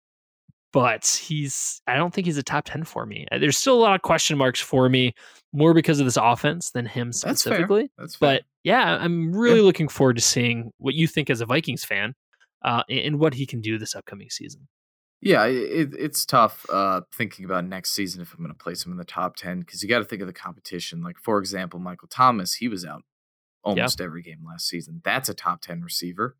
but 0.73 1.06
he's, 1.06 1.82
I 1.86 1.95
don't 1.95 2.13
think 2.13 2.27
he's 2.27 2.38
a 2.38 2.43
top 2.43 2.65
10 2.65 2.86
for 2.86 3.06
me. 3.06 3.27
There's 3.32 3.58
still 3.58 3.75
a 3.75 3.82
lot 3.82 3.95
of 3.95 4.01
question 4.01 4.38
marks 4.38 4.60
for 4.60 4.88
me, 4.88 5.13
more 5.54 5.73
because 5.73 5.99
of 5.99 6.06
this 6.06 6.17
offense 6.17 6.71
than 6.71 6.86
him 6.86 7.12
specifically. 7.12 7.91
That's 7.97 7.97
fair. 7.97 8.04
That's 8.06 8.15
fair. 8.15 8.30
But 8.38 8.43
yeah, 8.63 8.97
I'm 9.00 9.34
really 9.36 9.62
looking 9.62 9.88
forward 9.88 10.15
to 10.17 10.21
seeing 10.21 10.71
what 10.78 10.93
you 10.95 11.08
think 11.08 11.30
as 11.30 11.41
a 11.41 11.45
Vikings 11.45 11.84
fan 11.84 12.13
uh, 12.63 12.84
and 12.89 13.19
what 13.19 13.34
he 13.34 13.45
can 13.45 13.62
do 13.62 13.78
this 13.78 13.95
upcoming 13.95 14.30
season. 14.30 14.67
Yeah, 15.24 15.45
it, 15.45 15.93
it's 15.97 16.26
tough 16.26 16.65
uh, 16.71 17.02
thinking 17.15 17.45
about 17.45 17.65
next 17.65 17.91
season 17.91 18.21
if 18.24 18.34
I'm 18.34 18.39
going 18.39 18.50
to 18.50 18.56
place 18.63 18.84
him 18.86 18.91
in 18.91 18.97
the 18.97 19.04
top 19.06 19.36
10 19.36 19.60
because 19.60 19.84
you 19.84 19.89
got 19.89 20.00
to 20.00 20.06
think 20.06 20.21
of 20.21 20.28
the 20.28 20.34
competition. 20.34 21.04
Like, 21.04 21.17
for 21.19 21.38
example, 21.38 21.80
Michael 21.80 22.08
Thomas, 22.08 22.56
he 22.56 22.67
was 22.67 22.84
out 22.86 23.04
almost 23.63 24.02
every 24.02 24.24
game 24.24 24.39
last 24.47 24.67
season. 24.67 25.00
That's 25.04 25.30
a 25.30 25.36
top 25.36 25.62
10 25.62 25.82
receiver. 25.82 26.36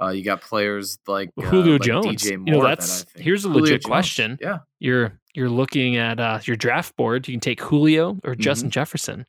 Uh, 0.00 0.10
you 0.10 0.22
got 0.24 0.40
players 0.40 0.98
like 1.08 1.30
uh, 1.38 1.42
Julio 1.42 1.72
like 1.72 1.82
Jones. 1.82 2.22
DJ 2.22 2.30
You 2.30 2.38
Moore. 2.38 2.54
know, 2.54 2.60
that 2.62 2.68
that's- 2.78 3.02
think. 3.04 3.24
here's 3.24 3.44
a 3.44 3.48
Julio 3.48 3.62
legit 3.64 3.82
Jones, 3.82 3.86
question. 3.88 4.38
Yeah, 4.40 4.58
You're 4.78 5.18
you're 5.34 5.50
looking 5.50 5.96
at 5.96 6.18
uh, 6.20 6.38
your 6.44 6.56
draft 6.56 6.96
board. 6.96 7.26
You 7.28 7.34
can 7.34 7.40
take 7.40 7.60
Julio 7.60 8.12
or 8.24 8.32
Mm-hmm. 8.32 8.40
Justin 8.40 8.70
Jefferson. 8.70 9.26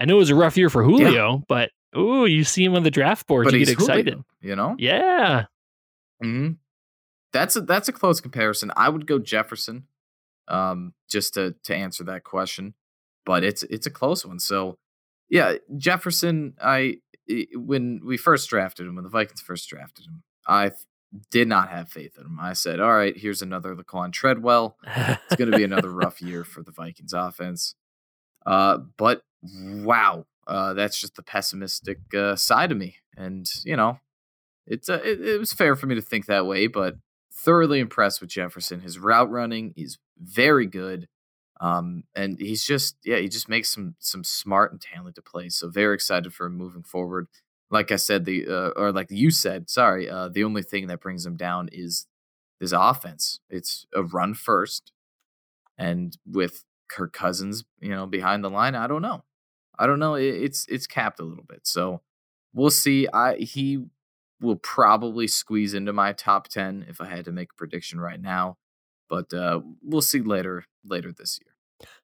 I 0.00 0.06
know 0.06 0.16
it 0.16 0.18
was 0.18 0.30
a 0.30 0.34
rough 0.34 0.56
year 0.56 0.70
for 0.70 0.82
Julio, 0.84 1.42
but 1.48 1.70
ooh, 1.96 2.26
you 2.26 2.44
see 2.44 2.64
him 2.64 2.74
on 2.74 2.82
the 2.82 2.90
draft 2.90 3.26
board, 3.26 3.44
but 3.44 3.54
you 3.54 3.60
get 3.60 3.68
excited. 3.72 4.06
Julio, 4.14 4.24
you 4.40 4.56
know. 4.56 4.76
Yeah, 4.78 5.44
hmm 6.22 6.50
That's 7.32 7.56
a 7.56 7.60
that's 7.60 7.88
a 7.88 7.92
close 7.92 8.20
comparison. 8.20 8.72
I 8.76 8.88
would 8.88 9.06
go 9.06 9.18
Jefferson, 9.18 9.86
um, 10.48 10.94
just 11.10 11.34
to 11.34 11.54
to 11.64 11.74
answer 11.74 12.04
that 12.04 12.24
question, 12.24 12.74
but 13.26 13.44
it's 13.44 13.62
it's 13.64 13.86
a 13.86 13.90
close 13.90 14.24
one. 14.24 14.38
So, 14.38 14.78
yeah, 15.28 15.54
Jefferson. 15.76 16.54
I 16.60 16.96
i- 17.30 17.46
when 17.54 18.00
we 18.04 18.16
first 18.16 18.48
drafted 18.50 18.86
him, 18.86 18.94
when 18.94 19.04
the 19.04 19.10
Vikings 19.10 19.40
first 19.40 19.68
drafted 19.68 20.06
him, 20.06 20.22
I 20.46 20.72
did 21.30 21.48
not 21.48 21.68
have 21.70 21.88
faith 21.90 22.16
in 22.18 22.24
him. 22.26 22.38
I 22.40 22.52
said, 22.54 22.80
"All 22.80 22.94
right, 22.94 23.16
here's 23.16 23.42
another 23.42 23.74
Laquon 23.74 24.12
Treadwell. 24.12 24.76
It's 24.86 25.34
going 25.36 25.50
to 25.50 25.56
be 25.56 25.64
another 25.64 25.90
rough 25.92 26.20
year 26.22 26.44
for 26.44 26.62
the 26.62 26.72
Vikings 26.72 27.12
offense." 27.12 27.74
Uh, 28.46 28.78
but 28.96 29.22
wow, 29.42 30.24
uh, 30.48 30.74
that's 30.74 31.00
just 31.00 31.16
the 31.16 31.22
pessimistic 31.22 31.98
uh, 32.14 32.36
side 32.36 32.72
of 32.72 32.78
me, 32.78 32.96
and 33.16 33.48
you 33.64 33.76
know, 33.76 34.00
it's 34.66 34.88
uh, 34.88 35.00
it, 35.04 35.20
it 35.20 35.38
was 35.38 35.52
fair 35.52 35.76
for 35.76 35.86
me 35.86 35.94
to 35.94 36.02
think 36.02 36.26
that 36.26 36.46
way, 36.46 36.66
but 36.66 36.96
thoroughly 37.32 37.80
impressed 37.80 38.20
with 38.20 38.30
Jefferson. 38.30 38.80
His 38.80 38.98
route 38.98 39.30
running 39.30 39.72
is 39.76 39.98
very 40.18 40.66
good. 40.66 41.08
Um, 41.60 42.04
and 42.14 42.38
he's 42.38 42.64
just 42.64 42.96
yeah, 43.04 43.18
he 43.18 43.28
just 43.28 43.48
makes 43.48 43.70
some 43.70 43.96
some 43.98 44.24
smart 44.24 44.72
and 44.72 44.80
talented 44.80 45.24
plays. 45.24 45.56
So 45.56 45.68
very 45.68 45.94
excited 45.94 46.32
for 46.32 46.46
him 46.46 46.56
moving 46.56 46.82
forward. 46.82 47.26
Like 47.70 47.90
I 47.92 47.96
said, 47.96 48.24
the 48.24 48.46
uh, 48.46 48.70
or 48.76 48.92
like 48.92 49.08
you 49.10 49.30
said, 49.30 49.68
sorry, 49.68 50.08
uh, 50.08 50.28
the 50.28 50.44
only 50.44 50.62
thing 50.62 50.86
that 50.86 51.00
brings 51.00 51.26
him 51.26 51.36
down 51.36 51.68
is 51.72 52.06
his 52.60 52.72
offense. 52.72 53.40
It's 53.50 53.86
a 53.94 54.02
run 54.02 54.34
first, 54.34 54.92
and 55.76 56.16
with 56.26 56.64
Kirk 56.88 57.12
Cousins, 57.12 57.64
you 57.80 57.90
know, 57.90 58.06
behind 58.06 58.44
the 58.44 58.50
line, 58.50 58.74
I 58.74 58.86
don't 58.86 59.02
know. 59.02 59.24
I 59.78 59.86
don't 59.86 59.98
know. 59.98 60.14
It, 60.14 60.24
it's 60.34 60.66
it's 60.68 60.86
capped 60.86 61.20
a 61.20 61.24
little 61.24 61.44
bit. 61.48 61.60
So 61.66 62.00
we'll 62.54 62.70
see. 62.70 63.06
I 63.12 63.36
he 63.36 63.84
will 64.40 64.56
probably 64.56 65.26
squeeze 65.26 65.74
into 65.74 65.92
my 65.92 66.12
top 66.12 66.48
10 66.48 66.86
if 66.88 67.00
I 67.00 67.06
had 67.06 67.24
to 67.24 67.32
make 67.32 67.48
a 67.52 67.56
prediction 67.56 68.00
right 68.00 68.20
now. 68.20 68.56
But 69.10 69.32
uh, 69.34 69.60
we'll 69.82 70.02
see 70.02 70.20
later 70.20 70.64
later 70.84 71.12
this 71.12 71.38
year. 71.44 71.54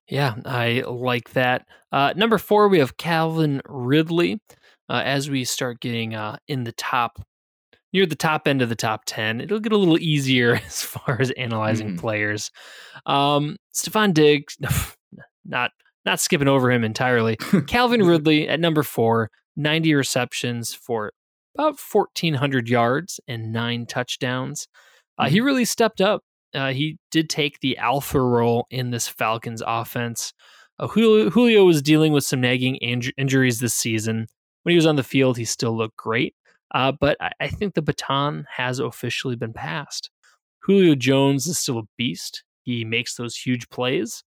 yeah, 0.09 0.35
I 0.45 0.83
like 0.87 1.31
that. 1.33 1.67
Uh, 1.93 2.13
number 2.17 2.39
four, 2.39 2.69
we 2.69 2.79
have 2.79 2.97
Calvin 2.97 3.61
Ridley. 3.69 4.41
Uh, 4.89 5.03
as 5.05 5.31
we 5.31 5.45
start 5.45 5.81
getting 5.81 6.15
uh, 6.15 6.37
in 6.49 6.65
the 6.65 6.73
top, 6.73 7.19
near 7.93 8.05
the 8.07 8.15
top 8.17 8.47
end 8.47 8.61
of 8.63 8.69
the 8.69 8.75
top 8.75 9.03
ten, 9.07 9.41
it'll 9.41 9.61
get 9.61 9.73
a 9.73 9.77
little 9.79 9.99
easier 9.99 10.55
as 10.67 10.83
far 10.83 11.19
as 11.21 11.31
analyzing 11.33 11.93
Mhm. 11.93 11.99
players. 11.99 12.51
Um, 13.07 13.57
Stefon 13.75 14.13
Diggs, 14.13 14.59
not 15.45 15.71
not 16.05 16.21
skipping 16.21 16.49
over 16.49 16.71
him 16.71 16.85
entirely. 16.85 17.37
Calvin 17.67 18.05
Ridley 18.05 18.49
at 18.49 18.61
number 18.61 18.83
four, 18.83 19.31
90 19.57 19.95
receptions 19.95 20.75
for 20.75 21.13
about 21.55 21.79
1,400 21.79 22.69
yards 22.69 23.21
and 23.29 23.53
nine 23.53 23.87
touchdowns. 23.87 24.67
Uh, 25.19 25.29
he 25.29 25.41
really 25.41 25.65
stepped 25.65 26.01
up. 26.01 26.23
Uh, 26.55 26.73
he 26.73 26.99
did 27.11 27.29
take 27.29 27.61
the 27.61 27.77
alpha 27.79 28.21
role 28.21 28.67
in 28.71 28.91
this 28.91 29.09
Falcons 29.09 29.63
offense. 29.67 30.33
Uh, 30.79 30.89
Julio, 30.89 31.31
Julio 31.31 31.65
was 31.65 31.83
dealing 31.83 32.13
with 32.13 32.25
some 32.25 32.41
nagging 32.41 32.79
inj- 32.83 33.13
injuries 33.17 33.61
this 33.61 33.75
season. 33.75 34.27
When 34.63 34.73
he 34.73 34.77
was 34.77 34.87
on 34.87 34.97
the 34.97 35.03
field, 35.03 35.37
he 35.37 35.45
still 35.45 35.77
looked 35.77 35.97
great. 35.97 36.35
Uh, 36.75 36.93
but 36.93 37.17
I, 37.21 37.31
I 37.41 37.49
think 37.49 37.75
the 37.75 37.83
baton 37.83 38.47
has 38.57 38.81
officially 38.81 39.37
been 39.37 39.53
passed. 39.53 40.11
Julio 40.63 40.95
Jones 40.95 41.47
is 41.47 41.59
still 41.59 41.79
a 41.79 41.83
beast. 41.97 42.43
He 42.63 42.85
makes 42.85 43.17
those 43.17 43.37
huge 43.37 43.69
plays, 43.69 44.25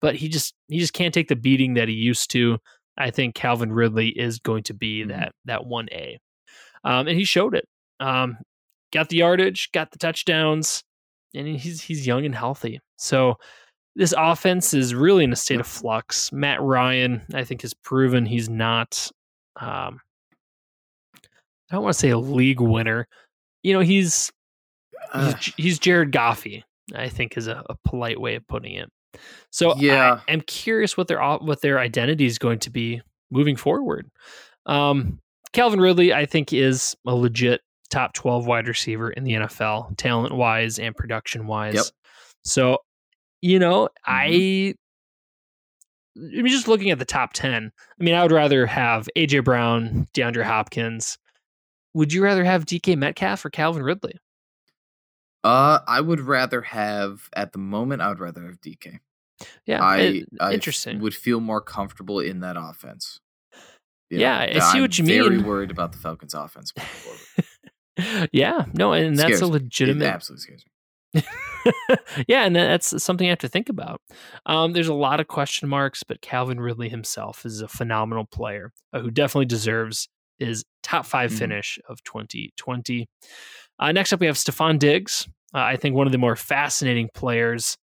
but 0.00 0.14
he 0.16 0.28
just 0.28 0.54
he 0.68 0.78
just 0.78 0.92
can't 0.92 1.14
take 1.14 1.28
the 1.28 1.36
beating 1.36 1.74
that 1.74 1.88
he 1.88 1.94
used 1.94 2.30
to. 2.32 2.58
I 2.98 3.10
think 3.10 3.34
Calvin 3.34 3.72
Ridley 3.72 4.08
is 4.08 4.38
going 4.38 4.62
to 4.64 4.74
be 4.74 5.04
Mhm. 5.04 5.08
that 5.08 5.32
that 5.44 5.66
one 5.66 5.88
A, 5.92 6.18
um, 6.84 7.06
and 7.08 7.18
he 7.18 7.24
showed 7.24 7.54
it. 7.54 7.66
Um, 8.00 8.38
got 8.92 9.08
the 9.08 9.16
yardage, 9.16 9.70
got 9.72 9.90
the 9.90 9.98
touchdowns, 9.98 10.82
and 11.34 11.46
he's 11.46 11.80
he's 11.82 12.06
young 12.06 12.24
and 12.24 12.34
healthy. 12.34 12.80
So 12.96 13.36
this 13.94 14.14
offense 14.16 14.74
is 14.74 14.94
really 14.94 15.24
in 15.24 15.32
a 15.32 15.36
state 15.36 15.60
of 15.60 15.66
flux. 15.66 16.30
Matt 16.32 16.60
Ryan, 16.60 17.22
I 17.34 17.44
think, 17.44 17.62
has 17.62 17.72
proven 17.74 18.26
he's 18.26 18.48
not. 18.48 19.10
Um, 19.58 20.00
I 21.70 21.74
don't 21.74 21.82
want 21.82 21.94
to 21.94 21.98
say 22.00 22.10
a 22.10 22.18
league 22.18 22.60
winner. 22.60 23.08
You 23.62 23.72
know, 23.72 23.80
he's 23.80 24.30
Uh, 25.12 25.34
he's, 25.34 25.54
he's 25.56 25.78
Jared 25.78 26.12
Goffey. 26.12 26.62
I 26.94 27.08
think 27.08 27.36
is 27.36 27.48
a, 27.48 27.64
a 27.68 27.74
polite 27.84 28.20
way 28.20 28.34
of 28.36 28.46
putting 28.46 28.74
it. 28.74 28.88
So 29.50 29.76
Yeah. 29.76 30.20
I, 30.26 30.32
am 30.32 30.40
curious 30.42 30.96
what 30.96 31.08
their 31.08 31.20
what 31.38 31.60
their 31.62 31.78
identity 31.78 32.26
is 32.26 32.38
going 32.38 32.58
to 32.60 32.70
be 32.70 33.02
moving 33.30 33.56
forward. 33.56 34.10
Um, 34.66 35.20
Calvin 35.52 35.80
Ridley, 35.80 36.12
I 36.12 36.26
think, 36.26 36.52
is 36.52 36.96
a 37.06 37.14
legit 37.14 37.60
top 37.88 38.12
12 38.14 38.46
wide 38.46 38.68
receiver 38.68 39.10
in 39.10 39.24
the 39.24 39.32
NFL, 39.32 39.96
talent 39.96 40.34
wise 40.34 40.78
and 40.78 40.94
production 40.94 41.46
wise. 41.46 41.74
Yep. 41.74 41.84
So, 42.44 42.78
you 43.40 43.58
know, 43.58 43.88
I. 44.04 44.74
I 46.18 46.40
mean, 46.40 46.46
just 46.46 46.66
looking 46.66 46.90
at 46.90 46.98
the 46.98 47.04
top 47.04 47.34
10, 47.34 47.70
I 48.00 48.02
mean, 48.02 48.14
I 48.14 48.22
would 48.22 48.32
rather 48.32 48.64
have 48.64 49.06
AJ 49.18 49.44
Brown, 49.44 50.08
DeAndre 50.14 50.44
Hopkins. 50.44 51.18
Would 51.92 52.10
you 52.10 52.22
rather 52.24 52.42
have 52.42 52.64
DK 52.64 52.96
Metcalf 52.96 53.44
or 53.44 53.50
Calvin 53.50 53.82
Ridley? 53.82 54.14
uh, 55.46 55.78
I 55.86 56.00
would 56.00 56.20
rather 56.20 56.60
have 56.60 57.30
at 57.32 57.52
the 57.52 57.58
moment. 57.58 58.02
I 58.02 58.08
would 58.08 58.18
rather 58.18 58.42
have 58.46 58.60
DK. 58.60 58.98
Yeah, 59.66 59.82
I, 59.82 59.98
it- 59.98 60.28
I 60.40 60.52
interesting. 60.52 61.00
would 61.00 61.14
feel 61.14 61.40
more 61.40 61.60
comfortable 61.60 62.20
in 62.20 62.40
that 62.40 62.56
offense. 62.58 63.20
Yeah, 64.10 64.38
I 64.38 64.58
see 64.60 64.76
I'm 64.78 64.82
what 64.82 64.98
you 64.98 65.04
Very 65.04 65.20
mean. 65.30 65.30
Very 65.40 65.42
worried 65.42 65.70
about 65.72 65.90
the 65.92 65.98
Falcons' 65.98 66.32
offense. 66.34 66.72
yeah, 68.32 68.66
no, 68.74 68.92
and 68.92 69.16
that's 69.18 69.40
a 69.40 69.44
me. 69.44 69.48
It 69.48 69.52
legitimate. 69.52 70.04
absolutely 70.06 70.42
scares 70.42 70.64
me. 70.64 71.22
yeah, 72.28 72.44
and 72.44 72.54
that's 72.54 73.02
something 73.02 73.26
I 73.26 73.30
have 73.30 73.38
to 73.40 73.48
think 73.48 73.68
about. 73.68 74.00
Um, 74.44 74.72
there's 74.74 74.88
a 74.88 74.94
lot 74.94 75.18
of 75.20 75.28
question 75.28 75.68
marks, 75.68 76.02
but 76.02 76.20
Calvin 76.20 76.60
Ridley 76.60 76.88
himself 76.88 77.44
is 77.46 77.60
a 77.62 77.68
phenomenal 77.68 78.24
player 78.26 78.72
uh, 78.92 79.00
who 79.00 79.10
definitely 79.10 79.46
deserves 79.46 80.08
his 80.38 80.64
top 80.82 81.06
5 81.06 81.30
Mhm. 81.32 81.38
finish 81.38 81.78
of 81.88 82.02
2020. 82.04 83.08
Uh, 83.78 83.92
next 83.92 84.12
up, 84.12 84.20
we 84.20 84.26
have 84.26 84.36
Stefon 84.36 84.78
Diggs. 84.78 85.26
Uh, 85.54 85.58
I 85.60 85.76
think 85.76 85.96
one 85.96 86.06
of 86.06 86.12
the 86.12 86.18
more 86.18 86.36
fascinating 86.36 87.08
players 87.14 87.76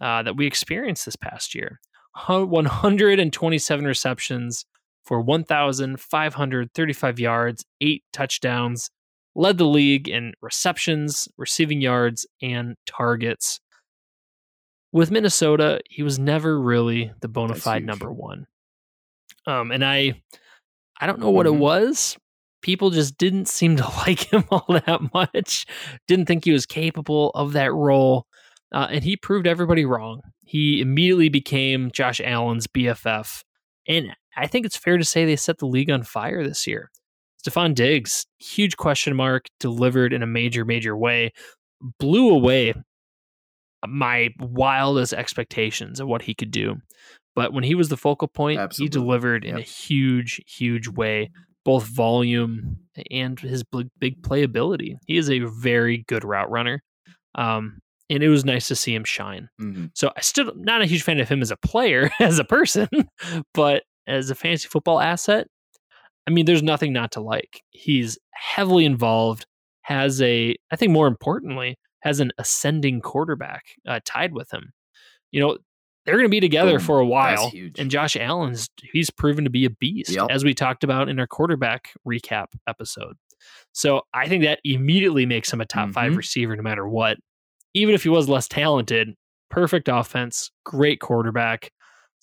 uh, 0.00 0.22
that 0.22 0.36
we 0.36 0.46
experienced 0.46 1.04
this 1.04 1.16
past 1.16 1.54
year. 1.54 1.80
127 2.26 3.84
receptions 3.84 4.64
for 5.04 5.20
1,535 5.20 7.18
yards, 7.18 7.64
eight 7.80 8.02
touchdowns, 8.12 8.90
led 9.34 9.56
the 9.56 9.64
league 9.64 10.08
in 10.08 10.34
receptions, 10.42 11.28
receiving 11.38 11.80
yards, 11.80 12.26
and 12.42 12.76
targets. 12.86 13.60
With 14.92 15.10
Minnesota, 15.10 15.80
he 15.88 16.02
was 16.02 16.18
never 16.18 16.60
really 16.60 17.12
the 17.20 17.28
bona 17.28 17.54
fide 17.54 17.84
number 17.84 18.12
one. 18.12 18.46
Um, 19.46 19.70
and 19.70 19.84
I, 19.84 20.20
I 21.00 21.06
don't 21.06 21.20
know 21.20 21.30
what 21.30 21.46
it 21.46 21.54
was. 21.54 22.16
People 22.60 22.90
just 22.90 23.16
didn't 23.16 23.48
seem 23.48 23.76
to 23.76 23.84
like 24.06 24.30
him 24.32 24.44
all 24.50 24.66
that 24.68 25.00
much. 25.14 25.64
Didn't 26.06 26.26
think 26.26 26.44
he 26.44 26.52
was 26.52 26.66
capable 26.66 27.30
of 27.30 27.52
that 27.52 27.72
role, 27.72 28.26
uh, 28.72 28.88
and 28.90 29.04
he 29.04 29.16
proved 29.16 29.46
everybody 29.46 29.84
wrong. 29.84 30.20
He 30.44 30.80
immediately 30.80 31.28
became 31.28 31.90
Josh 31.92 32.20
Allen's 32.20 32.66
BFF, 32.66 33.42
and 33.86 34.14
I 34.36 34.46
think 34.46 34.66
it's 34.66 34.76
fair 34.76 34.98
to 34.98 35.04
say 35.04 35.24
they 35.24 35.36
set 35.36 35.58
the 35.58 35.66
league 35.66 35.90
on 35.90 36.02
fire 36.02 36.44
this 36.44 36.66
year. 36.66 36.90
Stefon 37.44 37.74
Diggs, 37.74 38.26
huge 38.38 38.76
question 38.76 39.14
mark, 39.14 39.46
delivered 39.60 40.12
in 40.12 40.22
a 40.22 40.26
major, 40.26 40.64
major 40.64 40.96
way, 40.96 41.32
blew 41.98 42.30
away 42.30 42.74
my 43.86 44.30
wildest 44.40 45.12
expectations 45.12 46.00
of 46.00 46.08
what 46.08 46.22
he 46.22 46.34
could 46.34 46.50
do. 46.50 46.76
But 47.36 47.52
when 47.52 47.62
he 47.62 47.76
was 47.76 47.88
the 47.88 47.96
focal 47.96 48.26
point, 48.26 48.58
Absolutely. 48.58 48.84
he 48.84 48.88
delivered 48.88 49.44
in 49.44 49.56
a 49.56 49.60
huge, 49.60 50.40
huge 50.46 50.88
way, 50.88 51.30
both 51.64 51.84
volume 51.84 52.78
and 53.10 53.38
his 53.38 53.62
big, 53.62 53.88
big 53.98 54.22
playability. 54.22 54.96
He 55.06 55.16
is 55.16 55.30
a 55.30 55.40
very 55.40 56.04
good 56.08 56.24
route 56.24 56.50
runner. 56.50 56.82
Um, 57.36 57.78
and 58.10 58.22
it 58.22 58.28
was 58.28 58.44
nice 58.44 58.68
to 58.68 58.76
see 58.76 58.94
him 58.94 59.04
shine. 59.04 59.48
Mhm. 59.60 59.90
So 59.94 60.10
I 60.16 60.20
still 60.20 60.52
not 60.56 60.82
a 60.82 60.86
huge 60.86 61.02
fan 61.02 61.20
of 61.20 61.28
him 61.28 61.42
as 61.42 61.50
a 61.50 61.56
player, 61.56 62.10
as 62.20 62.38
a 62.38 62.44
person, 62.44 62.88
but 63.54 63.84
as 64.06 64.30
a 64.30 64.34
fantasy 64.34 64.68
football 64.68 65.00
asset, 65.00 65.46
I 66.26 66.30
mean, 66.30 66.46
there's 66.46 66.62
nothing 66.62 66.92
not 66.92 67.12
to 67.12 67.20
like. 67.20 67.62
He's 67.70 68.18
heavily 68.32 68.84
involved, 68.84 69.46
has 69.82 70.20
a, 70.22 70.54
I 70.70 70.76
think 70.76 70.92
more 70.92 71.06
importantly, 71.06 71.78
has 72.00 72.20
an 72.20 72.32
ascending 72.38 73.00
quarterback 73.00 73.64
uh, 73.86 74.00
tied 74.04 74.32
with 74.32 74.50
him. 74.52 74.72
You 75.32 75.40
know, 75.40 75.58
they're 76.04 76.14
going 76.16 76.26
to 76.26 76.30
be 76.30 76.40
together 76.40 76.78
Boom. 76.78 76.86
for 76.86 76.98
a 77.00 77.06
while. 77.06 77.50
And 77.78 77.90
Josh 77.90 78.16
Allen's, 78.16 78.68
he's 78.92 79.10
proven 79.10 79.44
to 79.44 79.50
be 79.50 79.64
a 79.66 79.70
beast, 79.70 80.10
Yep. 80.10 80.28
as 80.30 80.44
we 80.44 80.54
talked 80.54 80.84
about 80.84 81.08
in 81.10 81.18
our 81.18 81.26
quarterback 81.26 81.90
recap 82.06 82.46
episode. 82.66 83.16
So 83.72 84.02
I 84.14 84.26
think 84.28 84.44
that 84.44 84.60
immediately 84.64 85.26
makes 85.26 85.52
him 85.52 85.60
a 85.60 85.66
top 85.66 85.90
five 85.92 86.12
Mhm. 86.12 86.16
receiver 86.16 86.56
no 86.56 86.62
matter 86.62 86.88
what. 86.88 87.18
Even 87.74 87.94
if 87.94 88.02
he 88.02 88.08
was 88.08 88.28
less 88.28 88.48
talented, 88.48 89.14
perfect 89.50 89.88
offense, 89.90 90.50
great 90.64 91.00
quarterback. 91.00 91.70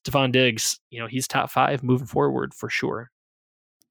Stefon 0.04 0.32
Diggs, 0.32 0.80
you 0.92 1.00
know, 1.00 1.08
he's 1.08 1.28
top 1.28 1.50
five 1.50 1.82
moving 1.84 2.08
forward 2.08 2.54
for 2.54 2.70
sure. 2.70 3.10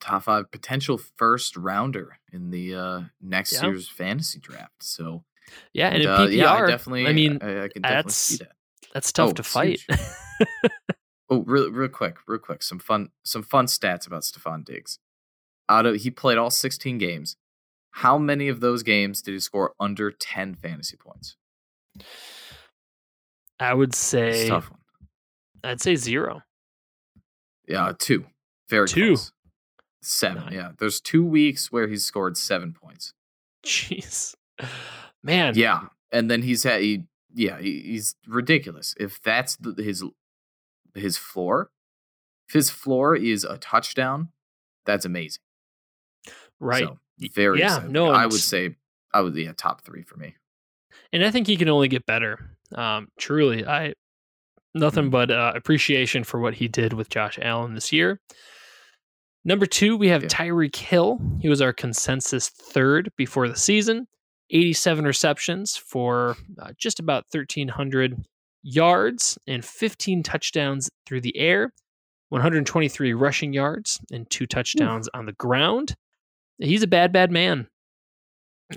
Top 0.01 0.25
five 0.25 0.51
potential 0.51 0.99
first 1.17 1.57
rounder 1.57 2.19
in 2.33 2.51
the 2.51 2.75
uh, 2.75 3.01
next 3.21 3.53
Yeah. 3.53 3.67
year's 3.67 3.89
fantasy 3.89 4.39
draft. 4.39 4.83
So 4.83 5.25
Yeah, 5.73 5.89
and 5.89 6.03
in 6.03 6.09
uh, 6.09 6.19
PPR, 6.19 6.33
yeah, 6.33 6.53
I 6.53 6.67
definitely. 6.67 7.07
I 7.07 7.13
mean, 7.13 7.39
I, 7.41 7.65
I 7.65 7.69
can 7.69 7.83
definitely 7.83 7.93
that's 8.05 8.39
that. 8.39 8.53
that's 8.93 9.13
tough 9.13 9.31
Oh, 9.31 9.33
to 9.33 9.43
fight. 9.43 9.81
Oh, 11.31 11.43
real, 11.47 11.71
real 11.71 11.89
quick, 11.89 12.19
real 12.27 12.39
quick. 12.39 12.63
Some 12.63 12.79
fun, 12.79 13.09
some 13.25 13.43
fun 13.43 13.65
stats 13.65 14.07
about 14.07 14.23
Stefon 14.23 14.63
Diggs. 14.65 14.99
Out 15.71 15.87
of 15.87 15.97
he 15.97 16.11
played 16.11 16.37
all 16.37 16.51
16 16.51 16.99
games. 16.99 17.37
How 17.93 18.19
many 18.19 18.49
of 18.49 18.61
those 18.61 18.83
games 18.83 19.23
did 19.23 19.33
he 19.33 19.41
score 19.41 19.73
under 19.81 20.11
10 20.11 20.55
fantasy 20.57 20.97
points? 20.99 21.37
I 23.61 23.73
would 23.73 23.95
say, 23.95 24.49
tough 24.49 24.71
one. 24.71 24.81
I'd 25.63 25.81
say 25.81 25.97
zero. 25.97 26.43
Yeah, 27.67 27.93
two. 27.99 28.27
Very 28.69 28.89
Two. 28.89 29.09
close. 29.15 29.33
Seven. 30.03 30.45
Nine. 30.45 30.53
Yeah, 30.53 30.73
there's 30.79 31.01
two 31.01 31.25
weeks 31.25 31.73
where 31.73 31.89
he's 31.89 32.05
scored 32.05 32.37
seven 32.37 32.73
points. 32.73 33.15
Jeez, 33.65 34.35
man. 35.23 35.55
Yeah, 35.57 35.85
and 36.13 36.31
then 36.31 36.43
he's 36.43 36.63
had 36.65 36.83
he, 36.83 37.05
yeah 37.35 37.59
he, 37.59 37.81
he's 37.81 38.15
ridiculous. 38.27 38.95
If 39.01 39.23
that's 39.23 39.57
the, 39.57 39.83
his 39.83 40.05
his 40.95 41.17
floor, 41.17 41.71
if 42.49 42.55
his 42.55 42.69
floor 42.71 43.17
is 43.17 43.45
a 43.45 43.57
touchdown, 43.57 44.29
that's 44.85 45.07
amazing. 45.07 45.43
right. 46.61 46.85
So, 46.85 46.99
very. 47.35 47.61
yeah, 47.61 47.77
exciting. 47.77 47.93
no, 47.93 48.11
I 48.11 48.27
would 48.27 48.35
say 48.35 48.77
I 49.15 49.23
would 49.23 49.35
yeah 49.37 49.53
top 49.57 49.83
three 49.85 50.03
for 50.03 50.17
me. 50.17 50.35
And 51.15 51.25
I 51.25 51.31
think 51.31 51.47
he 51.47 51.57
can 51.57 51.71
only 51.71 51.89
get 51.89 52.05
better. 52.05 52.51
Um, 52.75 53.09
truly, 53.19 53.65
I 53.67 53.95
nothing 54.75 55.07
Mhm. 55.07 55.11
but 55.13 55.31
uh, 55.31 55.53
appreciation 55.55 56.25
for 56.25 56.41
what 56.41 56.55
he 56.55 56.69
did 56.69 56.93
with 56.93 57.09
Josh 57.09 57.39
Allen 57.41 57.75
this 57.75 57.93
year. 57.93 58.21
Number 59.45 59.67
two, 59.67 59.97
we 59.97 60.09
have 60.09 60.23
Yeah. 60.25 60.29
Tyreek 60.29 60.77
Hill. 60.77 61.19
He 61.41 61.49
was 61.49 61.61
our 61.61 61.73
consensus 61.73 62.49
third 62.49 63.11
before 63.17 63.49
the 63.49 63.57
season. 63.57 64.07
87 64.51 65.05
receptions 65.05 65.77
for 65.77 66.37
uh, 66.59 66.73
just 66.79 66.99
about 67.01 67.25
1,300 67.31 68.17
yards 68.63 69.39
and 69.47 69.65
15 69.65 70.23
touchdowns 70.23 70.91
through 71.07 71.21
the 71.21 71.37
air, 71.37 71.73
123 72.31 73.13
rushing 73.15 73.53
yards 73.53 74.01
and 74.11 74.29
two 74.31 74.47
touchdowns 74.47 75.09
on 75.15 75.27
the 75.27 75.33
ground. 75.33 75.95
He's 76.59 76.83
a 76.83 76.87
bad, 76.87 77.13
bad 77.13 77.31
man. 77.31 77.69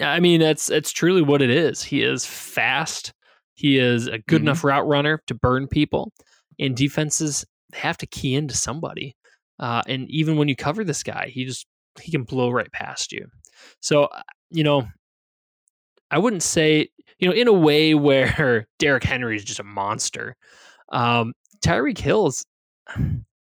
I 0.02 0.20
mean, 0.20 0.40
that's 0.42 0.66
that's 0.68 0.92
truly 0.92 1.22
what 1.22 1.42
it 1.42 1.50
is. 1.50 1.82
He 1.84 2.04
is 2.04 2.26
fast. 2.26 3.14
He 3.56 3.80
is 3.80 4.08
a 4.08 4.20
good 4.20 4.40
Mhm. 4.42 4.46
enough 4.46 4.64
route 4.64 4.86
runner 4.88 5.22
to 5.28 5.34
burn 5.34 5.68
people, 5.68 6.12
and 6.60 6.76
defenses 6.76 7.46
have 7.74 7.98
to 7.98 8.06
key 8.08 8.36
into 8.36 8.56
somebody. 8.56 9.16
Uh, 9.60 9.82
and 9.88 10.10
even 10.10 10.38
when 10.38 10.48
you 10.48 10.56
cover 10.56 10.84
this 10.84 11.04
guy, 11.04 11.30
he 11.34 11.46
just 11.46 11.66
he 12.02 12.12
can 12.12 12.24
blow 12.24 12.52
right 12.52 12.72
past 12.72 13.12
you. 13.12 13.26
So 13.82 14.04
uh, 14.06 14.22
you 14.52 14.64
know, 14.64 14.88
I 16.12 16.18
wouldn't 16.20 16.44
say 16.44 16.90
you 17.20 17.28
know 17.28 17.34
in 17.34 17.48
a 17.48 17.54
way 17.54 17.94
where 17.96 18.68
Derrick 18.80 19.04
Henry 19.04 19.36
is 19.36 19.44
just 19.44 19.60
a 19.60 19.64
monster. 19.64 20.36
Um, 20.92 21.34
Tyreek 21.64 21.98
Hill's 21.98 22.46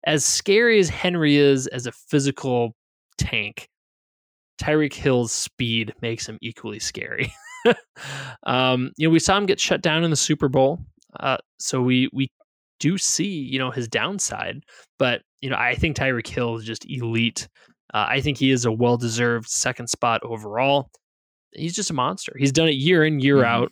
as 0.05 0.25
scary 0.25 0.79
as 0.79 0.89
Henry 0.89 1.37
is 1.37 1.67
as 1.69 1.87
a 1.87 1.93
physical 1.93 2.75
tank. 3.19 3.69
Tyreek 4.61 4.95
Hill's 4.95 5.33
speed 5.33 5.93
makes 6.01 6.29
him 6.29 6.39
equally 6.41 6.79
scary. 6.79 7.33
um, 8.47 8.93
you 8.97 9.07
know, 9.09 9.13
we 9.13 9.19
saw 9.19 9.37
him 9.37 9.47
get 9.47 9.61
shut 9.61 9.83
down 9.83 10.05
in 10.05 10.11
the 10.11 10.17
Super 10.17 10.49
Bowl, 10.49 10.79
uh, 11.21 11.39
so 11.59 11.83
we 11.83 12.09
we 12.13 12.31
do 12.81 12.99
see 12.99 13.27
you 13.27 13.59
know 13.59 13.71
his 13.71 13.89
downside. 13.89 14.63
But 14.99 15.23
you 15.41 15.51
know, 15.51 15.57
I 15.57 15.75
think 15.75 15.97
Tyreek 15.97 16.27
Hill 16.27 16.57
is 16.57 16.65
just 16.65 16.89
elite. 16.89 17.49
Uh, 17.93 18.07
I 18.09 18.21
think 18.21 18.39
he 18.39 18.51
is 18.51 18.65
a 18.65 18.73
well 18.73 18.97
deserved 18.97 19.49
second 19.49 19.89
spot 19.89 20.21
overall. 20.25 20.91
He's 21.53 21.75
just 21.75 21.91
a 21.91 21.95
monster. 21.95 22.35
He's 22.37 22.53
done 22.53 22.69
it 22.69 22.73
year 22.73 23.05
in 23.05 23.21
year 23.21 23.39
mm-hmm. 23.39 23.65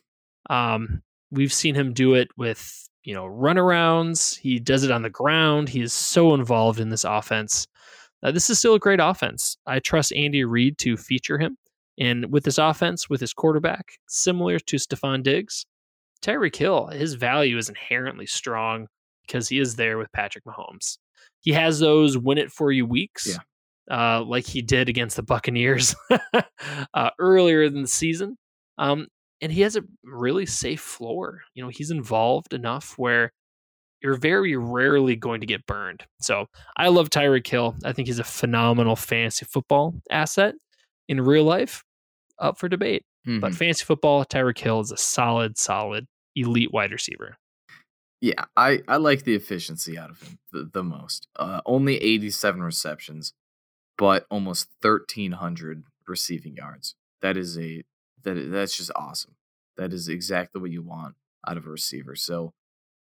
out. 0.50 0.74
Um, 0.74 1.02
we've 1.30 1.52
seen 1.52 1.74
him 1.74 1.92
do 1.92 2.14
it 2.14 2.28
with 2.36 2.88
you 3.04 3.14
know 3.14 3.24
runarounds. 3.24 4.38
He 4.38 4.58
does 4.58 4.84
it 4.84 4.90
on 4.90 5.02
the 5.02 5.10
ground. 5.10 5.68
He 5.68 5.82
is 5.82 5.92
so 5.92 6.34
involved 6.34 6.80
in 6.80 6.90
this 6.90 7.04
offense. 7.04 7.66
Uh, 8.22 8.30
this 8.30 8.50
is 8.50 8.58
still 8.58 8.74
a 8.74 8.78
great 8.78 9.00
offense. 9.00 9.56
I 9.66 9.80
trust 9.80 10.12
Andy 10.14 10.44
Reid 10.44 10.78
to 10.78 10.96
feature 10.96 11.38
him. 11.38 11.56
And 11.98 12.32
with 12.32 12.44
this 12.44 12.58
offense, 12.58 13.08
with 13.10 13.20
his 13.20 13.32
quarterback, 13.32 13.98
similar 14.08 14.58
to 14.58 14.76
Stefon 14.76 15.22
Diggs, 15.22 15.66
Tyreek 16.22 16.56
Hill, 16.56 16.86
his 16.86 17.14
value 17.14 17.58
is 17.58 17.68
inherently 17.68 18.26
strong 18.26 18.86
because 19.26 19.48
he 19.48 19.58
is 19.58 19.76
there 19.76 19.98
with 19.98 20.10
Patrick 20.12 20.44
Mahomes. 20.44 20.98
He 21.40 21.52
has 21.52 21.80
those 21.80 22.16
win 22.16 22.38
it 22.38 22.50
for 22.50 22.70
you 22.70 22.86
weeks, 22.86 23.26
yeah. 23.90 24.16
uh, 24.16 24.24
like 24.24 24.46
he 24.46 24.62
did 24.62 24.88
against 24.88 25.16
the 25.16 25.22
Buccaneers 25.22 25.94
uh, 26.94 27.10
earlier 27.18 27.64
in 27.64 27.82
the 27.82 27.88
season. 27.88 28.36
Um, 28.78 29.08
and 29.40 29.52
he 29.52 29.62
has 29.62 29.76
a 29.76 29.82
really 30.04 30.46
safe 30.46 30.80
floor. 30.80 31.42
You 31.54 31.62
know, 31.62 31.68
he's 31.68 31.90
involved 31.90 32.54
enough 32.54 32.94
where 32.96 33.32
you're 34.02 34.16
very 34.16 34.56
rarely 34.56 35.16
going 35.16 35.40
to 35.40 35.46
get 35.46 35.66
burned. 35.66 36.04
So 36.20 36.46
I 36.76 36.88
love 36.88 37.10
Tyreek 37.10 37.46
Hill. 37.46 37.76
I 37.84 37.92
think 37.92 38.08
he's 38.08 38.18
a 38.18 38.24
phenomenal 38.24 38.96
fantasy 38.96 39.44
football 39.44 39.94
asset. 40.10 40.54
In 41.08 41.20
real 41.20 41.44
life, 41.44 41.82
up 42.38 42.58
for 42.58 42.68
debate. 42.68 43.04
Mm-hmm. 43.26 43.40
But 43.40 43.54
fantasy 43.54 43.84
football, 43.84 44.24
Tyreek 44.24 44.58
Hill 44.58 44.80
is 44.80 44.92
a 44.92 44.96
solid, 44.96 45.58
solid 45.58 46.06
elite 46.34 46.72
wide 46.72 46.92
receiver. 46.92 47.36
Yeah, 48.20 48.44
I, 48.56 48.82
I 48.86 48.96
like 48.96 49.24
the 49.24 49.34
efficiency 49.34 49.98
out 49.98 50.10
of 50.10 50.22
him 50.22 50.38
the, 50.52 50.70
the 50.72 50.84
most. 50.84 51.26
Uh, 51.36 51.60
only 51.66 51.96
87 51.96 52.62
receptions, 52.62 53.32
but 53.98 54.26
almost 54.30 54.68
1,300 54.80 55.82
receiving 56.06 56.54
yards. 56.54 56.94
That 57.20 57.36
is 57.36 57.58
a 57.58 57.82
that 58.22 58.34
that's 58.50 58.76
just 58.76 58.92
awesome. 58.94 59.34
That 59.76 59.92
is 59.92 60.08
exactly 60.08 60.60
what 60.60 60.70
you 60.70 60.82
want 60.82 61.14
out 61.46 61.56
of 61.56 61.66
a 61.66 61.70
receiver. 61.70 62.14
So, 62.14 62.52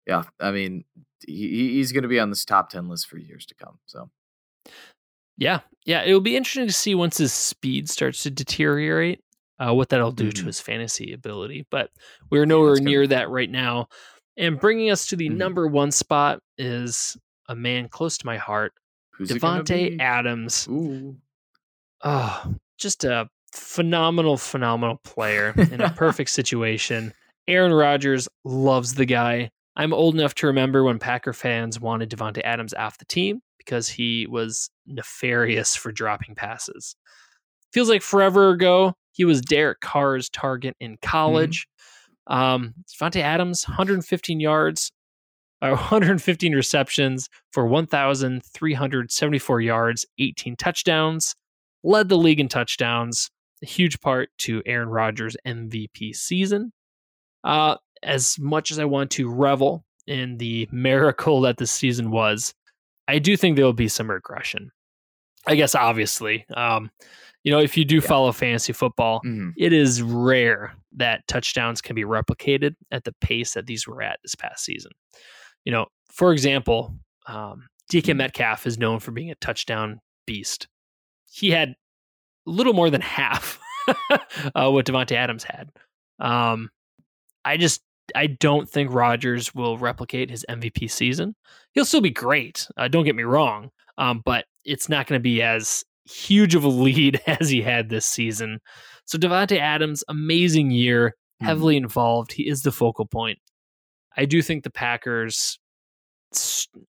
yeah, 0.08 0.24
I 0.40 0.52
mean, 0.52 0.84
he, 1.26 1.74
he's 1.74 1.92
going 1.92 2.04
to 2.04 2.10
be 2.10 2.20
on 2.20 2.30
this 2.30 2.46
top 2.46 2.70
10 2.70 2.90
list 2.90 3.08
for 3.08 3.18
years 3.18 3.46
to 3.48 3.56
come. 3.56 3.80
So, 3.86 4.10
yeah, 5.38 5.62
yeah, 5.86 6.04
it 6.04 6.14
will 6.14 6.22
be 6.22 6.36
interesting 6.36 6.68
to 6.68 6.74
see 6.74 6.96
once 6.96 7.18
his 7.18 7.34
speed 7.34 7.90
starts 7.90 8.24
to 8.24 8.32
deteriorate, 8.32 9.22
uh, 9.60 9.74
what 9.74 9.90
that'll 9.90 10.12
do 10.12 10.30
mm-hmm. 10.30 10.42
to 10.42 10.46
his 10.46 10.60
fantasy 10.60 11.14
ability. 11.14 11.66
But 11.72 11.90
we're 12.30 12.46
nowhere 12.46 12.76
yeah, 12.76 12.84
near 12.84 13.08
that 13.08 13.30
right 13.30 13.50
now. 13.50 13.88
And 14.38 14.60
bringing 14.60 14.90
us 14.90 15.08
to 15.08 15.16
the 15.16 15.30
mm-hmm. 15.30 15.38
number 15.38 15.68
one 15.68 15.92
spot 15.92 16.40
is 16.58 17.18
a 17.50 17.56
man 17.56 17.88
close 17.90 18.18
to 18.18 18.26
my 18.26 18.38
heart, 18.38 18.74
Who's 19.14 19.30
Davante 19.30 20.00
Adams. 20.00 20.68
Ooh. 20.70 21.16
Oh, 22.04 22.56
just 22.78 23.04
a 23.04 23.30
phenomenal, 23.54 24.38
phenomenal 24.38 25.00
player 25.04 25.54
in 25.72 25.82
a 25.82 25.90
perfect 25.96 26.32
situation. 26.32 27.14
Aaron 27.48 27.74
Rodgers 27.74 28.28
loves 28.44 28.96
the 28.96 29.06
guy. 29.06 29.52
I'm 29.76 29.94
old 29.94 30.16
enough 30.16 30.36
to 30.36 30.48
remember 30.48 30.84
when 30.84 31.00
Packer 31.00 31.34
fans 31.34 31.80
wanted 31.80 32.10
Davante 32.10 32.42
Adams 32.44 32.74
off 32.74 32.98
the 32.98 33.06
team 33.06 33.42
because 33.58 33.88
he 33.88 34.28
was 34.28 34.70
nefarious 34.86 35.76
for 35.76 35.92
dropping 35.92 36.36
passes. 36.36 36.96
Feels 37.72 37.90
like 37.90 38.02
forever 38.02 38.50
ago. 38.52 38.94
He 39.14 39.26
was 39.26 39.42
Derek 39.42 39.80
Carr's 39.82 40.30
target 40.30 40.76
in 40.80 40.94
mm-hmm. 40.94 41.10
college. 41.10 41.68
Mm-hmm. 42.30 42.34
Um, 42.34 42.74
Davante 42.88 43.22
Adams, 43.22 43.68
115 43.68 44.40
yards, 44.40 44.92
uh, 45.62 45.70
115 45.72 46.54
receptions 46.54 47.30
for 47.52 47.66
1,374 47.66 49.62
yards, 49.62 50.06
18 50.20 50.56
touchdowns, 50.56 51.36
led 51.84 52.10
the 52.10 52.18
league 52.18 52.40
in 52.40 52.48
touchdowns. 52.48 53.30
A 53.62 53.66
huge 53.66 54.00
part 54.02 54.30
to 54.40 54.62
Aaron 54.66 54.90
Rodgers' 54.90 55.38
MVP 55.48 56.16
season. 56.16 56.74
Uh, 57.44 57.78
as 58.04 58.38
much 58.40 58.72
as 58.72 58.80
I 58.80 58.86
want 58.86 59.12
to 59.12 59.30
revel 59.30 59.86
in 60.08 60.38
the 60.38 60.68
miracle 60.72 61.42
that 61.42 61.58
this 61.58 61.72
season 61.72 62.12
was, 62.12 62.54
I 63.08 63.20
do 63.20 63.36
think 63.38 63.56
there 63.56 63.66
will 63.66 63.74
be 63.74 63.88
some 63.88 64.10
regression. 64.10 64.72
I 65.46 65.56
guess 65.56 65.76
obviously, 65.76 66.46
um, 66.56 66.90
you 67.44 67.52
know, 67.52 67.60
if 67.60 67.76
you 67.76 67.84
do 67.84 67.96
yeah. 67.96 68.02
follow 68.02 68.32
fantasy 68.32 68.72
football, 68.72 69.20
mm-hmm. 69.26 69.50
it 69.58 69.74
is 69.74 70.02
rare 70.02 70.74
that 70.94 71.28
touchdowns 71.28 71.82
can 71.82 71.96
be 71.96 72.04
replicated 72.04 72.76
at 72.92 73.04
the 73.04 73.14
pace 73.20 73.54
that 73.54 73.66
these 73.66 73.88
were 73.88 74.02
at 74.02 74.20
this 74.24 74.36
past 74.36 74.64
season. 74.64 74.92
You 75.66 75.74
know, 75.74 75.88
for 76.10 76.32
example, 76.32 76.96
um, 77.28 77.68
DK 77.92 78.02
mm-hmm. 78.02 78.18
Metcalf 78.18 78.66
is 78.66 78.78
known 78.78 79.00
for 79.00 79.12
being 79.12 79.32
a 79.32 79.36
touchdown 79.36 80.00
beast. 80.26 80.68
He 81.30 81.52
had 81.52 81.70
a 81.70 82.50
little 82.50 82.74
more 82.74 82.90
than 82.90 83.02
half 83.02 83.60
uh, 84.56 84.70
what 84.70 84.86
Davante 84.86 85.14
Adams 85.14 85.44
had. 85.44 85.70
Um, 86.20 86.70
I 87.44 87.58
just 87.58 87.82
I 88.16 88.28
don't 88.28 88.70
think 88.70 88.94
Rodgers 88.94 89.54
will 89.56 89.78
replicate 89.78 90.30
his 90.30 90.46
MVP 90.50 90.90
season. 90.92 91.36
He'll 91.74 91.86
still 91.86 92.02
be 92.02 92.10
great. 92.10 92.68
Uh, 92.78 92.88
don't 92.88 93.06
get 93.06 93.16
me 93.16 93.24
wrong, 93.24 93.72
um, 93.98 94.22
but 94.26 94.46
it's 94.66 94.90
not 94.90 95.08
going 95.08 95.20
to 95.20 95.24
be 95.24 95.42
as 95.42 95.84
huge 96.06 96.56
of 96.56 96.64
a 96.64 96.70
lead 96.70 97.22
as 97.28 97.50
he 97.50 97.62
had 97.62 97.90
this 97.90 98.06
season. 98.06 98.60
So 99.06 99.18
Davante 99.18 99.58
Adams, 99.58 100.04
amazing 100.08 100.72
year, 100.72 101.10
mm-hmm. 101.10 101.46
heavily 101.46 101.78
involved. 101.78 102.34
He 102.34 102.48
is 102.48 102.62
the 102.62 102.72
focal 102.72 103.06
point. 103.06 103.40
I 104.16 104.26
do 104.26 104.42
think 104.42 104.64
the 104.64 104.70
Packers 104.70 105.58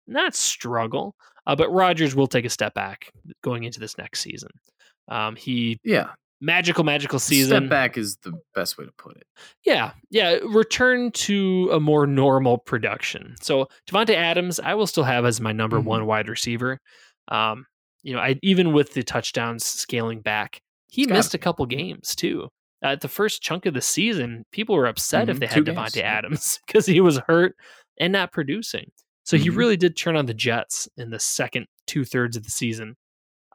not 0.07 0.35
struggle, 0.35 1.15
uh, 1.45 1.55
but 1.55 1.71
Rodgers 1.71 2.15
will 2.15 2.27
take 2.27 2.45
a 2.45 2.49
step 2.49 2.73
back 2.73 3.11
going 3.43 3.63
into 3.63 3.79
this 3.79 3.97
next 3.97 4.21
season. 4.21 4.49
Um, 5.09 5.35
he 5.35 5.79
yeah 5.83 6.11
magical, 6.43 6.83
magical 6.83 7.19
season. 7.19 7.63
Step 7.63 7.69
back 7.69 7.97
is 7.97 8.17
the 8.17 8.33
best 8.53 8.77
way 8.77 8.85
to 8.85 8.91
put 8.97 9.15
it. 9.15 9.25
Yeah, 9.65 9.91
yeah. 10.11 10.37
Return 10.43 11.11
to 11.11 11.69
a 11.71 11.79
more 11.79 12.05
normal 12.05 12.57
production. 12.57 13.35
So 13.41 13.67
Davante 13.89 14.13
Adams, 14.13 14.59
I 14.59 14.73
will 14.73 14.87
still 14.87 15.05
have 15.05 15.25
as 15.25 15.39
my 15.39 15.53
number 15.53 15.77
mm-hmm. 15.77 15.87
one 15.87 16.05
wide 16.05 16.27
receiver. 16.27 16.79
Um, 17.29 17.65
you 18.03 18.13
know, 18.13 18.19
I 18.19 18.37
even 18.43 18.73
with 18.73 18.93
the 18.93 19.03
touchdowns 19.03 19.65
scaling 19.65 20.19
back, 20.19 20.61
he 20.89 21.07
missed 21.07 21.33
a 21.33 21.39
couple 21.39 21.65
games 21.65 22.13
too. 22.15 22.49
At 22.83 22.99
the 22.99 23.07
first 23.07 23.41
chunk 23.41 23.65
of 23.65 23.73
the 23.73 23.81
season, 23.81 24.43
people 24.51 24.75
were 24.75 24.87
upset 24.87 25.23
mm-hmm. 25.23 25.31
if 25.31 25.39
they 25.39 25.47
had 25.47 25.63
Davante 25.63 26.01
Adams 26.01 26.59
because 26.67 26.85
he 26.85 26.99
was 26.99 27.19
hurt 27.27 27.55
and 27.97 28.11
not 28.11 28.33
producing. 28.33 28.91
So 29.23 29.37
mm-hmm. 29.37 29.43
he 29.43 29.49
really 29.49 29.77
did 29.77 29.95
turn 29.95 30.17
on 30.17 30.25
the 30.25 30.33
Jets 30.33 30.89
in 30.97 31.09
the 31.09 31.19
second 31.19 31.67
two 31.87 32.03
thirds 32.03 32.35
of 32.35 32.43
the 32.43 32.51
season. 32.51 32.97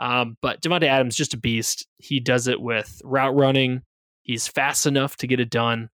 Um, 0.01 0.37
but 0.41 0.63
Davante 0.63 0.85
Adams 0.85 1.15
is 1.15 1.19
just 1.19 1.35
a 1.35 1.39
beast. 1.39 1.87
He 1.99 2.21
does 2.21 2.47
it 2.47 2.61
with 2.61 3.01
route 3.05 3.35
running. 3.35 3.83
He's 4.23 4.47
fast 4.47 4.87
enough 4.87 5.17
to 5.17 5.27
get 5.27 5.41
it 5.41 5.51
done, 5.51 5.89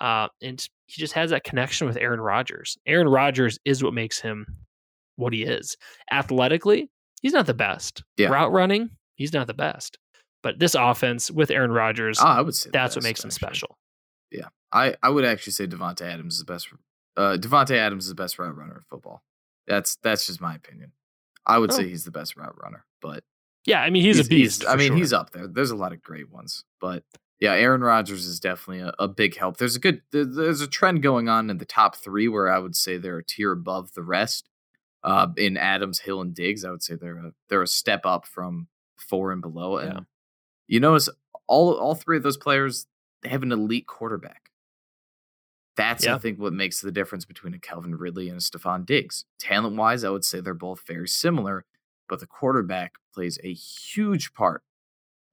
uh, 0.00 0.28
and 0.42 0.66
he 0.86 1.00
just 1.00 1.14
has 1.14 1.30
that 1.30 1.44
connection 1.44 1.86
with 1.86 1.96
Aaron 1.96 2.20
Rodgers. 2.20 2.76
Aaron 2.86 3.08
Rodgers 3.08 3.58
is 3.64 3.82
what 3.82 3.94
makes 3.94 4.20
him 4.20 4.46
what 5.16 5.32
he 5.32 5.42
is. 5.42 5.76
Athletically, 6.10 6.90
he's 7.22 7.32
not 7.32 7.46
the 7.46 7.54
best. 7.54 8.04
Yeah. 8.16 8.28
Route 8.28 8.52
running, 8.52 8.90
he's 9.16 9.32
not 9.32 9.46
the 9.46 9.54
best. 9.54 9.98
But 10.42 10.58
this 10.58 10.74
offense 10.74 11.30
with 11.30 11.50
Aaron 11.50 11.72
Rodgers, 11.72 12.18
oh, 12.20 12.26
I 12.26 12.40
would 12.40 12.54
say 12.54 12.70
that's 12.72 12.94
best, 12.94 12.96
what 12.96 13.04
makes 13.04 13.20
actually. 13.20 13.28
him 13.28 13.32
special. 13.32 13.78
Yeah, 14.30 14.48
I, 14.72 14.94
I 15.02 15.08
would 15.08 15.24
actually 15.24 15.52
say 15.54 15.66
Davante 15.66 16.02
Adams 16.02 16.34
is 16.34 16.40
the 16.40 16.52
best. 16.52 16.68
Uh, 17.16 17.36
Davante 17.38 17.76
Adams 17.76 18.04
is 18.04 18.10
the 18.10 18.14
best 18.14 18.38
route 18.38 18.56
runner 18.56 18.76
in 18.76 18.82
football. 18.88 19.22
That's 19.66 19.96
that's 19.96 20.26
just 20.26 20.40
my 20.40 20.54
opinion. 20.54 20.92
I 21.44 21.58
would 21.58 21.72
oh. 21.72 21.76
say 21.76 21.88
he's 21.88 22.04
the 22.04 22.10
best 22.10 22.36
route 22.36 22.54
runner, 22.62 22.84
but 23.02 23.24
yeah, 23.64 23.80
I 23.80 23.90
mean 23.90 24.02
he's, 24.02 24.16
he's 24.16 24.26
a 24.26 24.28
beast. 24.28 24.62
He's, 24.62 24.68
I 24.68 24.76
mean 24.76 24.88
sure. 24.88 24.96
he's 24.96 25.12
up 25.12 25.30
there. 25.30 25.46
There's 25.46 25.70
a 25.70 25.76
lot 25.76 25.92
of 25.92 26.02
great 26.02 26.30
ones, 26.30 26.64
but 26.80 27.04
yeah, 27.40 27.52
Aaron 27.52 27.82
Rodgers 27.82 28.26
is 28.26 28.40
definitely 28.40 28.80
a, 28.80 28.92
a, 28.98 29.06
big 29.06 29.36
help. 29.36 29.58
There's 29.58 29.76
a 29.76 29.78
good 29.78 30.02
there's 30.10 30.60
a 30.60 30.66
trend 30.66 31.02
going 31.02 31.28
on 31.28 31.50
in 31.50 31.58
the 31.58 31.64
top 31.64 31.96
three 31.96 32.26
where 32.26 32.50
I 32.50 32.58
would 32.58 32.74
say 32.74 32.96
they're 32.96 33.18
a 33.18 33.24
tier 33.24 33.52
above 33.52 33.92
the 33.94 34.02
rest. 34.02 34.48
Uh, 35.04 35.28
in 35.36 35.56
Adams, 35.56 36.00
Hill, 36.00 36.20
and 36.20 36.34
Diggs, 36.34 36.64
I 36.64 36.72
would 36.72 36.82
say 36.82 36.96
they're 36.96 37.18
a 37.18 37.32
they're 37.48 37.62
a 37.62 37.68
step 37.68 38.04
up 38.04 38.26
from 38.26 38.66
four 38.96 39.30
and 39.30 39.40
below. 39.40 39.76
And 39.78 39.92
yeah. 39.92 40.00
you 40.66 40.80
notice 40.80 41.08
all 41.46 41.74
all 41.74 41.94
three 41.94 42.16
of 42.16 42.24
those 42.24 42.36
players 42.36 42.86
they 43.22 43.28
have 43.28 43.42
an 43.42 43.52
elite 43.52 43.86
quarterback. 43.86 44.50
That's 45.76 46.04
Yeah. 46.04 46.16
I 46.16 46.18
think 46.18 46.40
what 46.40 46.52
makes 46.52 46.80
the 46.80 46.90
difference 46.90 47.24
between 47.24 47.54
a 47.54 47.58
Calvin 47.58 47.94
Ridley 47.94 48.28
and 48.28 48.38
a 48.38 48.40
Stefon 48.40 48.84
Diggs. 48.84 49.24
Talent 49.38 49.76
wise, 49.76 50.02
I 50.02 50.10
would 50.10 50.24
say 50.24 50.40
they're 50.40 50.54
both 50.54 50.82
very 50.86 51.08
similar, 51.08 51.64
but 52.08 52.20
the 52.20 52.26
quarterback 52.26 52.94
plays 53.14 53.38
a 53.44 53.52
huge 53.52 54.32
part, 54.34 54.62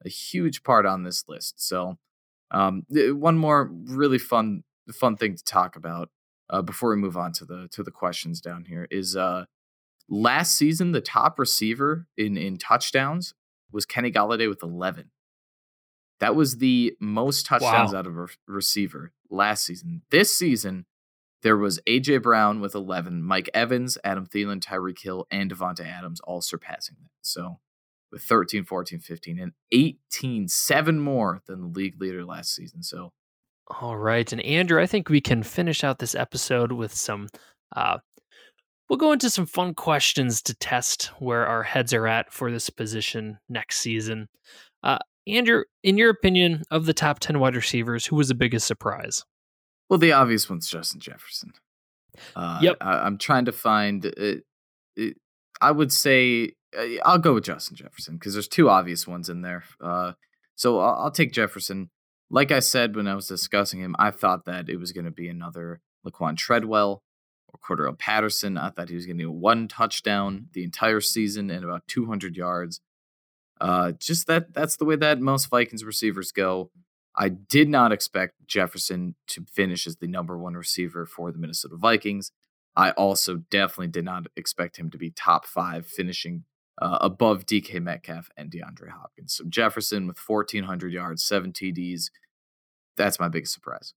a 0.06 0.10
huge 0.10 0.64
part 0.64 0.86
on 0.86 1.04
this 1.04 1.24
list. 1.28 1.56
So, 1.66 1.98
um, 2.52 2.84
one 2.90 3.38
more 3.38 3.70
really 3.86 4.18
fun 4.20 4.64
fun 4.94 5.18
thing 5.18 5.36
to 5.36 5.44
talk 5.44 5.76
about 5.76 6.10
uh, 6.50 6.62
before 6.62 6.92
we 6.92 6.96
move 6.96 7.18
on 7.18 7.32
to 7.34 7.46
the 7.46 7.68
to 7.72 7.84
the 7.84 7.92
questions 7.92 8.40
down 8.42 8.66
here 8.66 8.88
is 8.92 9.16
uh, 9.16 9.46
last 10.10 10.56
season 10.56 10.92
the 10.92 11.02
top 11.02 11.40
receiver 11.40 12.08
in 12.18 12.38
in 12.38 12.58
touchdowns 12.58 13.34
was 13.72 13.86
Kenny 13.86 14.12
Golladay 14.12 14.48
with 14.48 14.62
eleven. 14.64 15.12
That 16.20 16.36
was 16.36 16.58
the 16.58 16.96
most 17.02 17.46
touchdowns 17.46 17.92
Wow. 17.92 18.00
out 18.00 18.08
of 18.08 18.18
a 18.18 18.28
receiver 18.48 19.12
last 19.30 19.66
season. 19.66 20.04
This 20.12 20.34
season, 20.34 20.86
there 21.46 21.56
was 21.56 21.80
AJ 21.88 22.24
Brown 22.24 22.60
with 22.60 22.74
11, 22.74 23.22
Mike 23.22 23.52
Evans, 23.54 24.00
Adam 24.04 24.26
Thielen, 24.26 24.60
Tyreek 24.60 25.00
Hill, 25.00 25.28
and 25.30 25.52
Davante 25.52 25.86
Adams 25.86 26.20
all 26.22 26.42
surpassing 26.42 26.96
that. 27.00 27.12
So 27.22 27.60
with 28.12 28.24
13, 28.24 28.64
14, 28.64 28.98
15, 28.98 29.40
and 29.40 29.52
18, 29.72 30.48
seven 30.48 31.00
more 31.00 31.44
than 31.46 31.62
the 31.62 31.68
league 31.68 32.02
leader 32.02 32.26
last 32.26 32.56
season. 32.56 32.82
So 32.82 33.14
All 33.80 33.96
right. 33.96 34.32
And 34.32 34.42
Andrew, 34.42 34.82
I 34.82 34.88
think 34.88 35.08
we 35.08 35.22
can 35.22 35.44
finish 35.44 35.84
out 35.84 36.00
this 36.00 36.16
episode 36.16 36.72
with 36.72 36.96
some 36.96 37.28
uh 37.76 38.00
we'll 38.90 38.98
go 38.98 39.12
into 39.12 39.30
some 39.30 39.46
fun 39.46 39.76
questions 39.76 40.42
to 40.44 40.56
test 40.56 41.12
where 41.20 41.46
our 41.46 41.62
heads 41.62 41.94
are 41.94 42.08
at 42.08 42.34
for 42.34 42.50
this 42.50 42.72
position 42.72 43.38
next 43.50 43.82
season. 43.82 44.30
Uh 44.82 44.98
Andrew, 45.28 45.62
in 45.84 46.00
your 46.00 46.10
opinion, 46.10 46.64
of 46.72 46.88
the 46.88 46.94
top 46.94 47.20
10 47.20 47.40
wide 47.40 47.56
receivers, 47.56 48.08
who 48.08 48.16
was 48.16 48.30
the 48.30 48.34
biggest 48.34 48.66
surprise? 48.66 49.24
Well, 49.90 50.00
the 50.00 50.12
obvious 50.14 50.50
one's 50.50 50.68
Justin 50.68 51.00
Jefferson. 51.00 51.54
Uh, 52.36 52.60
Yep. 52.62 52.78
I, 52.82 53.00
I'm 53.00 53.18
trying 53.18 53.46
to 53.46 53.52
find. 53.52 54.06
Uh, 54.06 54.36
it, 54.96 55.18
I 55.62 55.72
would 55.72 55.92
say 55.92 56.54
uh, 56.78 56.86
I'll 57.04 57.20
go 57.20 57.34
with 57.34 57.46
Justin 57.46 57.76
Jefferson 57.76 58.16
because 58.16 58.34
there's 58.34 58.48
two 58.48 58.70
obvious 58.70 59.08
ones 59.08 59.30
in 59.30 59.42
there. 59.42 59.64
Uh, 59.82 60.14
so 60.56 60.80
I'll, 60.80 61.06
I'll 61.06 61.12
take 61.12 61.32
Jefferson. 61.32 61.90
Like 62.30 62.52
I 62.52 62.60
said 62.60 62.96
when 62.96 63.08
I 63.08 63.16
was 63.16 63.28
discussing 63.28 63.80
him, 63.80 63.96
I 64.00 64.12
thought 64.12 64.46
that 64.46 64.70
it 64.70 64.78
was 64.78 64.92
going 64.92 65.06
to 65.06 65.12
be 65.12 65.28
another 65.30 65.82
Laquon 66.06 66.36
Treadwell 66.36 67.04
or 67.48 67.60
Cordarrelle 67.60 67.98
Patterson. 67.98 68.58
I 68.58 68.70
thought 68.70 68.90
he 68.90 68.96
was 68.96 69.06
going 69.06 69.18
to 69.18 69.26
get 69.26 69.34
one 69.34 69.68
touchdown 69.68 70.48
the 70.54 70.64
entire 70.64 71.02
season 71.02 71.50
and 71.50 71.64
about 71.64 71.88
200 71.88 72.36
yards. 72.36 72.82
Uh, 73.62 73.94
just 73.94 74.28
that 74.28 74.54
that's 74.54 74.76
the 74.76 74.86
way 74.86 74.98
that 74.98 75.22
most 75.22 75.46
Vikings 75.46 75.86
receivers 75.86 76.32
go. 76.32 76.72
I 77.18 77.30
did 77.30 77.70
not 77.70 77.92
expect 77.92 78.34
Jefferson 78.48 79.16
to 79.28 79.46
finish 79.52 79.88
as 79.88 79.98
the 79.98 80.08
number 80.08 80.38
one 80.38 80.56
receiver 80.56 81.06
for 81.06 81.32
the 81.32 81.38
Minnesota 81.38 81.76
Vikings. 81.78 82.32
I 82.76 82.92
also 82.92 83.38
definitely 83.50 83.88
did 83.88 84.04
not 84.06 84.28
expect 84.36 84.78
him 84.78 84.90
to 84.92 84.98
be 84.98 85.10
top 85.12 85.46
five, 85.46 85.88
finishing 85.88 86.44
uh, 86.82 86.98
above 87.00 87.46
DK 87.46 87.82
Metcalf 87.82 88.30
and 88.36 88.52
DeAndre 88.52 88.90
Hopkins. 88.90 89.34
So 89.34 89.46
Jefferson 89.48 90.08
with 90.08 90.18
1,400 90.20 90.92
yards, 90.92 91.24
seven 91.24 91.54
TDs. 91.54 92.10
That's 92.98 93.20
my 93.20 93.30
biggest 93.30 93.54
surprise. 93.54 93.94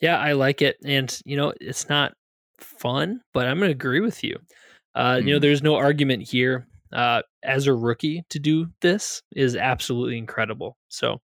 Yeah, 0.00 0.18
I 0.18 0.32
like 0.32 0.62
it. 0.62 0.76
And, 0.84 1.16
you 1.24 1.36
know, 1.36 1.52
it's 1.60 1.88
not 1.88 2.12
fun, 2.60 3.20
but 3.34 3.46
I'm 3.46 3.58
going 3.58 3.68
to 3.70 3.74
agree 3.74 4.00
with 4.00 4.22
you. 4.22 4.38
Uh, 4.94 5.20
You 5.22 5.32
know, 5.32 5.38
Mhm. 5.38 5.42
there's 5.42 5.62
no 5.62 5.74
argument 5.74 6.28
here. 6.28 6.66
Uh, 6.92 7.22
as 7.44 7.66
a 7.68 7.72
rookie 7.74 8.24
to 8.30 8.38
do 8.40 8.66
this 8.80 9.22
is 9.36 9.54
absolutely 9.54 10.18
incredible. 10.18 10.76
So, 10.88 11.20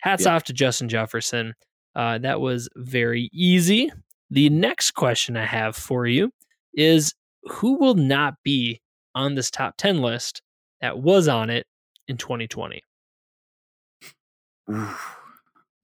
hats 0.00 0.24
Yeah. 0.24 0.34
off 0.36 0.44
to 0.44 0.52
Justin 0.52 0.88
Jefferson. 0.88 1.54
Uh, 1.94 2.18
that 2.18 2.40
was 2.40 2.68
very 2.76 3.28
easy. 3.32 3.90
The 4.30 4.48
next 4.48 4.92
question 4.92 5.36
I 5.36 5.44
have 5.46 5.74
for 5.76 6.06
you 6.06 6.30
is 6.74 7.14
who 7.44 7.78
will 7.78 7.94
not 7.94 8.34
be 8.44 8.80
on 9.14 9.34
this 9.34 9.50
top 9.50 9.76
10 9.76 10.00
list 10.00 10.40
that 10.80 10.98
was 10.98 11.26
on 11.26 11.50
it 11.50 11.66
in 12.06 12.16
2020? 12.16 12.82
Oof. 14.72 15.16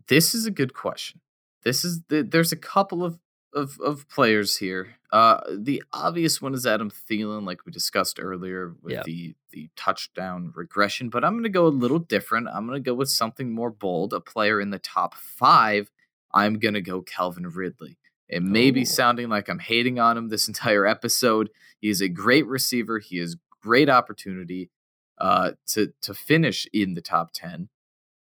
This 0.08 0.34
is 0.34 0.46
a 0.46 0.50
good 0.50 0.74
question. 0.74 1.20
This 1.64 1.84
is 1.84 2.02
the, 2.08 2.22
there's 2.22 2.52
a 2.52 2.56
couple 2.56 3.02
of, 3.04 3.18
of 3.56 3.80
of 3.80 4.08
players 4.08 4.58
here. 4.58 4.96
Uh, 5.12 5.40
the 5.56 5.82
obvious 5.92 6.42
one 6.42 6.54
is 6.54 6.66
Adam 6.66 6.90
Thielen, 6.90 7.46
like 7.46 7.64
we 7.66 7.72
discussed 7.72 8.18
earlier 8.20 8.74
with 8.82 8.92
the 9.04 9.34
the 9.52 9.70
touchdown 9.76 10.52
regression. 10.54 11.08
But 11.10 11.24
I'm 11.24 11.32
going 11.34 11.42
to 11.44 11.48
go 11.48 11.66
a 11.66 11.68
little 11.68 11.98
different. 11.98 12.48
I'm 12.48 12.66
going 12.66 12.82
to 12.82 12.90
go 12.90 12.94
with 12.94 13.08
something 13.10 13.52
more 13.52 13.70
bold. 13.70 14.12
A 14.12 14.20
player 14.20 14.60
in 14.60 14.70
the 14.70 14.78
top 14.78 15.14
five. 15.14 15.90
I'm 16.32 16.58
going 16.58 16.74
to 16.74 16.82
go 16.82 17.02
Calvin 17.02 17.48
Ridley. 17.48 17.96
It 18.28 18.42
may 18.42 18.70
be 18.70 18.82
Oh. 18.82 18.84
sounding 18.84 19.28
like 19.28 19.48
I'm 19.48 19.60
hating 19.60 19.98
on 19.98 20.18
him 20.18 20.28
this 20.28 20.48
entire 20.52 20.86
episode. 20.86 21.50
He 21.80 21.88
is 21.88 22.00
a 22.00 22.08
great 22.08 22.46
receiver. 22.46 22.98
He 22.98 23.18
has 23.18 23.36
great 23.62 23.88
opportunity 23.88 24.70
uh, 25.18 25.52
to 25.68 25.92
to 26.02 26.12
finish 26.14 26.66
in 26.72 26.94
the 26.94 27.00
top 27.00 27.30
ten. 27.32 27.68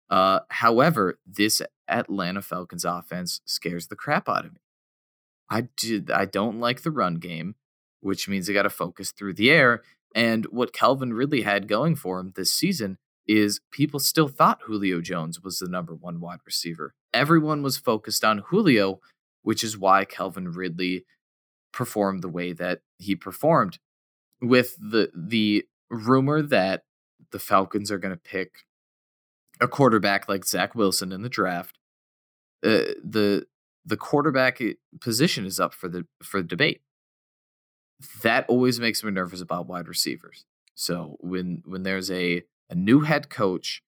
Uh, 0.08 0.40
however, 0.48 1.18
this 1.26 1.60
Atlanta 1.88 2.40
Falcons 2.40 2.84
offense 2.84 3.40
scares 3.44 3.88
the 3.88 3.96
crap 3.96 4.28
out 4.28 4.44
of 4.46 4.52
me. 4.54 4.60
I 5.48 5.68
did 5.76 6.10
I 6.10 6.24
don't 6.24 6.60
like 6.60 6.82
the 6.82 6.90
run 6.90 7.16
game, 7.16 7.54
which 8.00 8.28
means 8.28 8.46
they 8.46 8.52
got 8.52 8.62
to 8.62 8.70
focus 8.70 9.12
through 9.12 9.34
the 9.34 9.50
air. 9.50 9.82
And 10.14 10.46
what 10.46 10.72
Calvin 10.72 11.12
Ridley 11.12 11.42
had 11.42 11.68
going 11.68 11.94
for 11.94 12.18
him 12.18 12.32
this 12.34 12.52
season 12.52 12.98
is 13.26 13.60
people 13.70 14.00
still 14.00 14.28
thought 14.28 14.62
Julio 14.62 15.00
Jones 15.00 15.40
was 15.40 15.58
the 15.58 15.68
number 15.68 15.94
one 15.94 16.20
wide 16.20 16.38
receiver. 16.46 16.94
Everyone 17.12 17.62
was 17.62 17.76
focused 17.76 18.24
on 18.24 18.38
Julio, 18.48 19.00
which 19.42 19.64
is 19.64 19.76
why 19.76 20.04
Calvin 20.04 20.52
Ridley 20.52 21.04
performed 21.72 22.22
the 22.22 22.28
way 22.28 22.52
that 22.52 22.80
he 22.98 23.14
performed. 23.14 23.78
With 24.40 24.76
the 24.78 25.10
the 25.14 25.64
rumor 25.90 26.42
that 26.42 26.82
the 27.30 27.38
Falcons 27.38 27.90
are 27.90 27.98
going 27.98 28.14
to 28.14 28.20
pick 28.20 28.64
a 29.60 29.68
quarterback 29.68 30.28
like 30.28 30.44
Zach 30.44 30.74
Wilson 30.74 31.12
in 31.12 31.22
the 31.22 31.28
draft, 31.28 31.78
uh, 32.64 32.92
the 33.02 33.46
the 33.86 33.96
quarterback 33.96 34.60
position 35.00 35.46
is 35.46 35.60
up 35.60 35.72
for 35.72 35.88
the 35.88 36.06
for 36.22 36.42
debate. 36.42 36.80
That 38.22 38.44
always 38.48 38.78
makes 38.78 39.02
me 39.02 39.10
nervous 39.10 39.40
about 39.40 39.66
wide 39.66 39.88
receivers. 39.88 40.44
So 40.74 41.16
when 41.20 41.62
when 41.64 41.84
there's 41.84 42.10
a 42.10 42.42
a 42.68 42.74
new 42.74 43.00
head 43.00 43.30
coach 43.30 43.82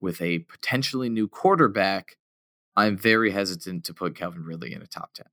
with 0.00 0.20
a 0.20 0.40
potentially 0.40 1.08
new 1.08 1.28
quarterback, 1.28 2.16
I'm 2.76 2.96
very 2.96 3.30
hesitant 3.30 3.84
to 3.84 3.94
put 3.94 4.16
Calvin 4.16 4.44
Ridley 4.44 4.72
in 4.72 4.82
a 4.82 4.86
top 4.86 5.14
ten. 5.14 5.26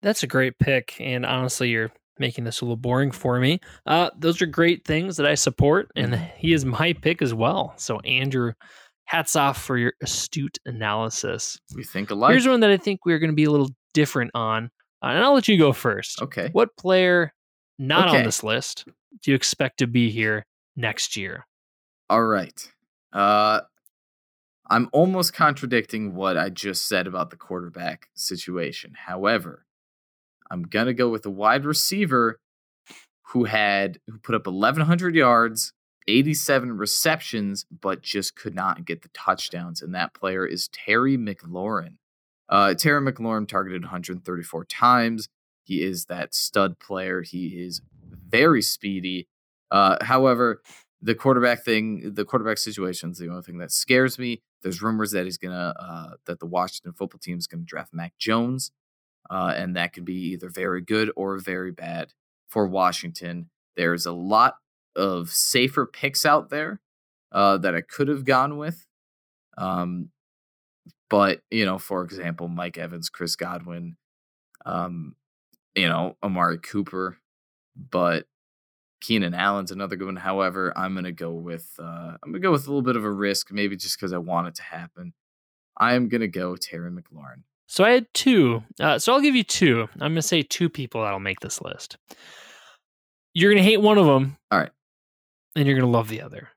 That's 0.00 0.22
a 0.22 0.28
great 0.28 0.58
pick. 0.58 0.96
And 1.00 1.26
honestly, 1.26 1.70
you're 1.70 1.92
making 2.18 2.44
this 2.44 2.60
a 2.60 2.64
little 2.64 2.76
boring 2.76 3.10
for 3.10 3.40
me. 3.40 3.60
Uh, 3.86 4.10
those 4.16 4.40
are 4.40 4.46
great 4.46 4.84
things 4.84 5.16
that 5.16 5.26
I 5.26 5.34
support, 5.34 5.90
and 5.96 6.14
he 6.36 6.52
is 6.52 6.64
my 6.64 6.92
pick 6.92 7.20
as 7.22 7.34
well. 7.34 7.74
So, 7.76 7.98
Andrew, 8.00 8.52
hats 9.04 9.36
off 9.36 9.62
for 9.62 9.76
your 9.76 9.92
astute 10.02 10.58
analysis. 10.66 11.58
We 11.74 11.84
think 11.84 12.10
alike. 12.10 12.32
Here's 12.32 12.48
one 12.48 12.60
that 12.60 12.70
I 12.70 12.76
think 12.76 13.04
we're 13.04 13.18
going 13.18 13.30
to 13.30 13.36
be 13.36 13.44
a 13.44 13.50
little 13.50 13.70
different 13.92 14.30
on. 14.34 14.70
Uh, 15.02 15.08
and 15.08 15.18
I'll 15.18 15.34
let 15.34 15.48
you 15.48 15.58
go 15.58 15.72
first. 15.72 16.22
okay. 16.22 16.48
What 16.52 16.76
player 16.76 17.32
not 17.78 18.08
on 18.08 18.22
this 18.22 18.42
list 18.42 18.86
do 19.22 19.30
you 19.30 19.34
expect 19.34 19.78
to 19.78 19.86
be 19.86 20.10
here 20.10 20.46
next 20.76 21.16
year? 21.16 21.46
All 22.08 22.22
right. 22.22 22.68
Uh 23.12 23.60
I'm 24.70 24.88
almost 24.92 25.34
contradicting 25.34 26.14
what 26.14 26.38
I 26.38 26.48
just 26.48 26.88
said 26.88 27.06
about 27.06 27.28
the 27.28 27.36
quarterback 27.36 28.08
situation. 28.14 28.94
However, 28.96 29.66
I'm 30.50 30.62
going 30.62 30.86
to 30.86 30.94
go 30.94 31.10
with 31.10 31.26
a 31.26 31.30
wide 31.30 31.66
receiver 31.66 32.40
who 33.28 33.44
had 33.44 33.98
who 34.06 34.18
put 34.18 34.34
up 34.34 34.46
1100 34.46 35.14
yards, 35.14 35.73
87 36.06 36.76
receptions 36.76 37.66
but 37.80 38.02
just 38.02 38.36
could 38.36 38.54
not 38.54 38.84
get 38.84 39.02
the 39.02 39.08
touchdowns 39.08 39.82
and 39.82 39.94
that 39.94 40.14
player 40.14 40.46
is 40.46 40.68
Terry 40.68 41.16
McLaurin. 41.16 41.96
Uh 42.48 42.74
Terry 42.74 43.00
McLaurin 43.00 43.48
targeted 43.48 43.82
134 43.82 44.64
times. 44.66 45.28
He 45.64 45.82
is 45.82 46.06
that 46.06 46.34
stud 46.34 46.78
player. 46.78 47.22
He 47.22 47.48
is 47.48 47.80
very 48.28 48.62
speedy. 48.62 49.28
Uh, 49.70 49.96
however, 50.02 50.62
the 51.00 51.14
quarterback 51.14 51.64
thing, 51.64 52.12
the 52.14 52.24
quarterback 52.24 52.58
situation 52.58 53.10
is 53.10 53.18
the 53.18 53.28
only 53.28 53.42
thing 53.42 53.58
that 53.58 53.72
scares 53.72 54.18
me. 54.18 54.42
There's 54.62 54.82
rumors 54.82 55.10
that 55.12 55.24
he's 55.24 55.38
gonna, 55.38 55.74
uh, 55.78 56.10
that 56.26 56.40
the 56.40 56.46
Washington 56.46 56.92
football 56.92 57.18
team 57.18 57.38
is 57.38 57.46
gonna 57.46 57.64
draft 57.64 57.92
Mac 57.92 58.16
Jones, 58.18 58.72
uh, 59.30 59.52
and 59.56 59.76
that 59.76 59.92
could 59.92 60.04
be 60.04 60.32
either 60.32 60.48
very 60.48 60.80
good 60.80 61.10
or 61.16 61.38
very 61.38 61.72
bad 61.72 62.12
for 62.48 62.66
Washington. 62.66 63.50
There's 63.76 64.06
a 64.06 64.12
lot 64.12 64.56
of 64.96 65.30
safer 65.30 65.86
picks 65.86 66.24
out 66.24 66.50
there 66.50 66.80
uh, 67.32 67.58
that 67.58 67.74
I 67.74 67.80
could 67.80 68.08
have 68.08 68.24
gone 68.24 68.56
with. 68.56 68.86
Um, 69.56 70.10
but 71.10 71.42
you 71.50 71.64
know, 71.64 71.78
for 71.78 72.02
example, 72.02 72.48
Mike 72.48 72.78
Evans, 72.78 73.08
Chris 73.08 73.36
Godwin, 73.36 73.96
um, 74.66 75.14
you 75.74 75.88
know, 75.88 76.16
Amari 76.22 76.58
Cooper, 76.58 77.18
but 77.76 78.26
Keenan 79.00 79.34
Allen's 79.34 79.70
another 79.70 79.96
good 79.96 80.06
one. 80.06 80.16
However, 80.16 80.72
I'm 80.76 80.94
gonna 80.94 81.12
go 81.12 81.32
with 81.32 81.68
uh, 81.78 82.16
I'm 82.22 82.32
gonna 82.32 82.40
go 82.40 82.52
with 82.52 82.66
a 82.66 82.70
little 82.70 82.82
bit 82.82 82.96
of 82.96 83.04
a 83.04 83.12
risk, 83.12 83.52
maybe 83.52 83.76
just 83.76 83.98
because 83.98 84.12
I 84.12 84.18
want 84.18 84.48
it 84.48 84.54
to 84.56 84.62
happen. 84.62 85.12
I 85.76 85.94
am 85.94 86.08
gonna 86.08 86.28
go 86.28 86.56
Terry 86.56 86.90
McLaurin. 86.90 87.42
So 87.66 87.84
I 87.84 87.90
had 87.90 88.06
two. 88.14 88.62
Uh, 88.78 88.98
so 88.98 89.12
I'll 89.12 89.20
give 89.20 89.34
you 89.34 89.42
two. 89.42 89.88
I'm 89.94 89.98
going 89.98 90.14
to 90.16 90.22
say 90.22 90.42
two 90.42 90.68
people 90.68 91.02
that'll 91.02 91.20
make 91.20 91.40
this 91.40 91.60
list. 91.60 91.96
You're 93.32 93.52
going 93.52 93.62
to 93.62 93.68
hate 93.68 93.80
one 93.80 93.98
of 93.98 94.06
them. 94.06 94.36
All 94.50 94.58
right. 94.58 94.70
And 95.56 95.66
you're 95.66 95.76
going 95.78 95.90
to 95.90 95.96
love 95.96 96.08
the 96.08 96.22
other. 96.22 96.48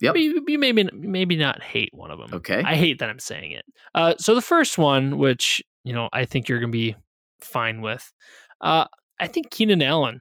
Yep. 0.00 0.16
You, 0.16 0.44
you 0.46 0.58
maybe 0.58 0.88
maybe 0.92 1.36
not 1.36 1.62
hate 1.62 1.90
one 1.92 2.10
of 2.10 2.18
them. 2.18 2.30
Okay. 2.34 2.62
I 2.64 2.74
hate 2.74 2.98
that 2.98 3.08
I'm 3.08 3.18
saying 3.20 3.52
it. 3.52 3.64
Uh, 3.94 4.14
so 4.18 4.34
the 4.34 4.42
first 4.42 4.76
one, 4.76 5.18
which 5.18 5.62
you 5.84 5.92
know 5.92 6.08
I 6.12 6.24
think 6.24 6.48
you're 6.48 6.58
going 6.58 6.72
to 6.72 6.76
be 6.76 6.96
fine 7.40 7.80
with, 7.80 8.12
uh, 8.60 8.86
I 9.20 9.26
think 9.28 9.50
Keenan 9.50 9.82
Allen. 9.82 10.20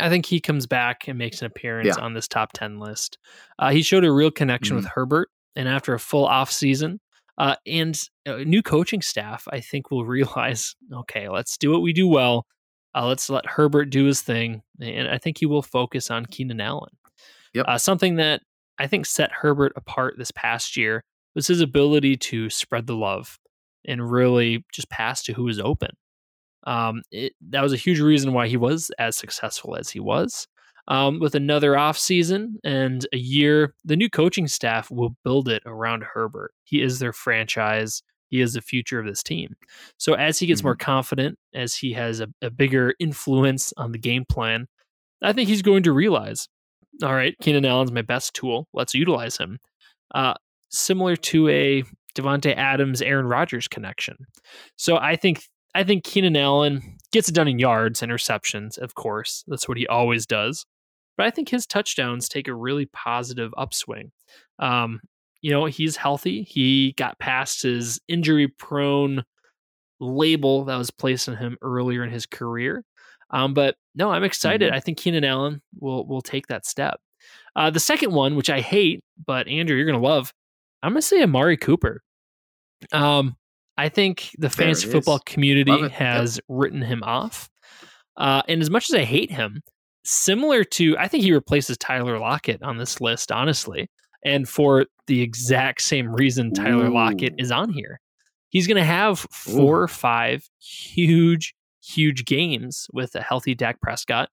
I 0.00 0.08
think 0.10 0.26
he 0.26 0.38
comes 0.40 0.66
back 0.66 1.08
and 1.08 1.16
makes 1.18 1.40
an 1.40 1.46
appearance 1.46 1.96
Yeah. 1.96 2.04
on 2.04 2.12
this 2.14 2.28
top 2.28 2.52
ten 2.52 2.78
list. 2.78 3.18
Uh, 3.58 3.70
he 3.70 3.82
showed 3.82 4.04
a 4.04 4.12
real 4.12 4.30
connection 4.30 4.76
with 4.76 4.84
Herbert, 4.86 5.28
and 5.56 5.68
after 5.68 5.94
a 5.94 5.98
full 5.98 6.26
off 6.26 6.52
season, 6.52 7.00
uh, 7.38 7.56
and 7.66 7.98
new 8.26 8.62
coaching 8.62 9.00
staff, 9.02 9.44
I 9.50 9.60
think 9.60 9.90
will 9.90 10.04
realize, 10.16 10.76
okay, 10.92 11.28
let's 11.28 11.56
do 11.56 11.70
what 11.70 11.82
we 11.82 11.92
do 11.92 12.06
well. 12.06 12.46
Uh, 12.94 13.06
let's 13.06 13.28
let 13.30 13.46
Herbert 13.46 13.86
do 13.90 14.04
his 14.04 14.20
thing, 14.22 14.62
and 14.80 15.08
I 15.08 15.18
think 15.18 15.38
he 15.38 15.46
will 15.46 15.62
focus 15.62 16.10
on 16.10 16.26
Keenan 16.26 16.60
Allen. 16.60 16.90
Yep. 17.54 17.66
Uh, 17.68 17.78
something 17.78 18.16
that 18.16 18.42
I 18.78 18.86
think 18.86 19.06
set 19.06 19.32
Herbert 19.32 19.72
apart 19.76 20.14
this 20.18 20.30
past 20.30 20.76
year 20.76 21.02
was 21.34 21.46
his 21.46 21.60
ability 21.60 22.16
to 22.16 22.50
spread 22.50 22.86
the 22.86 22.96
love 22.96 23.38
and 23.86 24.10
really 24.10 24.64
just 24.72 24.90
pass 24.90 25.22
to 25.24 25.32
who 25.32 25.44
was 25.44 25.60
open. 25.60 25.90
Um, 26.64 27.02
it, 27.10 27.32
that 27.50 27.62
was 27.62 27.72
a 27.72 27.76
huge 27.76 28.00
reason 28.00 28.32
why 28.32 28.48
he 28.48 28.56
was 28.56 28.90
as 28.98 29.16
successful 29.16 29.76
as 29.76 29.88
he 29.90 30.00
was. 30.00 30.46
Um, 30.88 31.20
with 31.20 31.34
another 31.34 31.72
offseason 31.72 32.54
and 32.64 33.06
a 33.12 33.18
year, 33.18 33.74
the 33.84 33.96
new 33.96 34.08
coaching 34.08 34.48
staff 34.48 34.90
will 34.90 35.14
build 35.22 35.48
it 35.48 35.62
around 35.66 36.02
Herbert. 36.02 36.52
He 36.64 36.82
is 36.82 36.98
their 36.98 37.12
franchise. 37.12 38.02
He 38.28 38.40
is 38.40 38.54
the 38.54 38.60
future 38.60 38.98
of 38.98 39.06
this 39.06 39.22
team. 39.22 39.54
So 39.98 40.14
as 40.14 40.38
he 40.38 40.46
gets 40.46 40.62
more 40.62 40.76
confident, 40.76 41.38
as 41.54 41.74
he 41.74 41.92
has 41.92 42.20
a, 42.20 42.28
a 42.42 42.50
bigger 42.50 42.94
influence 42.98 43.72
on 43.76 43.92
the 43.92 43.98
game 43.98 44.24
plan, 44.28 44.66
I 45.22 45.32
think 45.32 45.48
he's 45.48 45.62
going 45.62 45.82
to 45.84 45.92
realize, 45.92 46.48
all 47.02 47.14
right, 47.14 47.34
Keenan 47.40 47.64
Allen's 47.64 47.92
my 47.92 48.02
best 48.02 48.34
tool. 48.34 48.68
Let's 48.72 48.94
utilize 48.94 49.36
him. 49.36 49.58
Uh, 50.14 50.34
similar 50.70 51.16
to 51.16 51.48
a 51.48 51.82
Davante 52.14 52.56
Adams, 52.56 53.02
Aaron 53.02 53.26
Rodgers 53.26 53.68
connection. 53.68 54.16
So 54.76 54.96
I 54.96 55.16
think 55.16 55.42
I 55.74 55.84
think 55.84 56.04
Keenan 56.04 56.36
Allen 56.36 56.96
gets 57.12 57.28
it 57.28 57.34
done 57.34 57.48
in 57.48 57.58
yards 57.58 58.02
and 58.02 58.10
receptions, 58.10 58.78
of 58.78 58.94
course. 58.94 59.44
That's 59.46 59.68
what 59.68 59.78
he 59.78 59.86
always 59.86 60.26
does. 60.26 60.64
But 61.16 61.26
I 61.26 61.30
think 61.30 61.48
his 61.48 61.66
touchdowns 61.66 62.28
take 62.28 62.48
a 62.48 62.54
really 62.54 62.86
positive 62.86 63.52
upswing. 63.56 64.12
Um, 64.58 65.00
you 65.40 65.50
know, 65.50 65.66
he's 65.66 65.96
healthy. 65.96 66.42
He 66.42 66.94
got 66.96 67.18
past 67.18 67.62
his 67.62 68.00
injury 68.08 68.48
prone 68.48 69.24
label 70.00 70.64
that 70.64 70.76
was 70.76 70.90
placed 70.90 71.28
on 71.28 71.36
him 71.36 71.56
earlier 71.62 72.02
in 72.02 72.10
his 72.10 72.26
career. 72.26 72.84
Um, 73.30 73.54
but 73.54 73.76
no, 73.94 74.10
I'm 74.10 74.24
excited. 74.24 74.72
Mhm. 74.72 74.76
I 74.76 74.80
think 74.80 74.98
Keenan 74.98 75.24
Allen 75.24 75.60
will 75.78 76.06
will 76.06 76.22
take 76.22 76.46
that 76.48 76.66
step. 76.66 77.00
Uh, 77.56 77.70
the 77.70 77.80
second 77.80 78.12
one, 78.12 78.36
which 78.36 78.50
I 78.50 78.60
hate, 78.60 79.02
but 79.26 79.48
Andrew, 79.48 79.76
you're 79.76 79.86
gonna 79.86 79.98
love. 80.02 80.32
I'm 80.82 80.92
gonna 80.92 81.02
say 81.02 81.22
Amari 81.22 81.56
Cooper. 81.56 82.02
Um, 82.92 83.36
I 83.76 83.88
think 83.88 84.30
the 84.34 84.42
There 84.42 84.50
fantasy 84.50 84.88
football 84.90 85.18
community 85.20 85.72
it. 85.72 85.80
Yep. 85.82 85.90
has 85.92 86.40
written 86.48 86.82
him 86.82 87.02
off. 87.02 87.48
Uh, 88.16 88.42
and 88.48 88.60
as 88.60 88.70
much 88.70 88.90
as 88.90 88.94
I 88.94 89.04
hate 89.04 89.30
him, 89.30 89.62
similar 90.04 90.64
to, 90.64 90.96
I 90.98 91.06
think 91.08 91.22
he 91.22 91.32
replaces 91.32 91.76
Tyler 91.78 92.18
Lockett 92.18 92.62
on 92.62 92.78
this 92.78 93.00
list, 93.00 93.30
honestly. 93.30 93.88
And 94.24 94.48
for 94.48 94.86
the 95.06 95.20
exact 95.22 95.82
same 95.82 96.08
reason 96.12 96.52
Tyler 96.52 96.90
Lockett 96.90 97.34
is 97.38 97.52
on 97.52 97.70
here. 97.72 98.00
He's 98.50 98.66
going 98.66 98.78
to 98.78 98.84
have 98.84 99.20
four 99.30 99.80
or 99.80 99.86
five 99.88 100.48
huge, 100.60 101.54
huge 101.88 102.24
games 102.24 102.86
with 102.92 103.14
a 103.14 103.22
healthy 103.22 103.54
Dak 103.54 103.80
Prescott. 103.80 104.28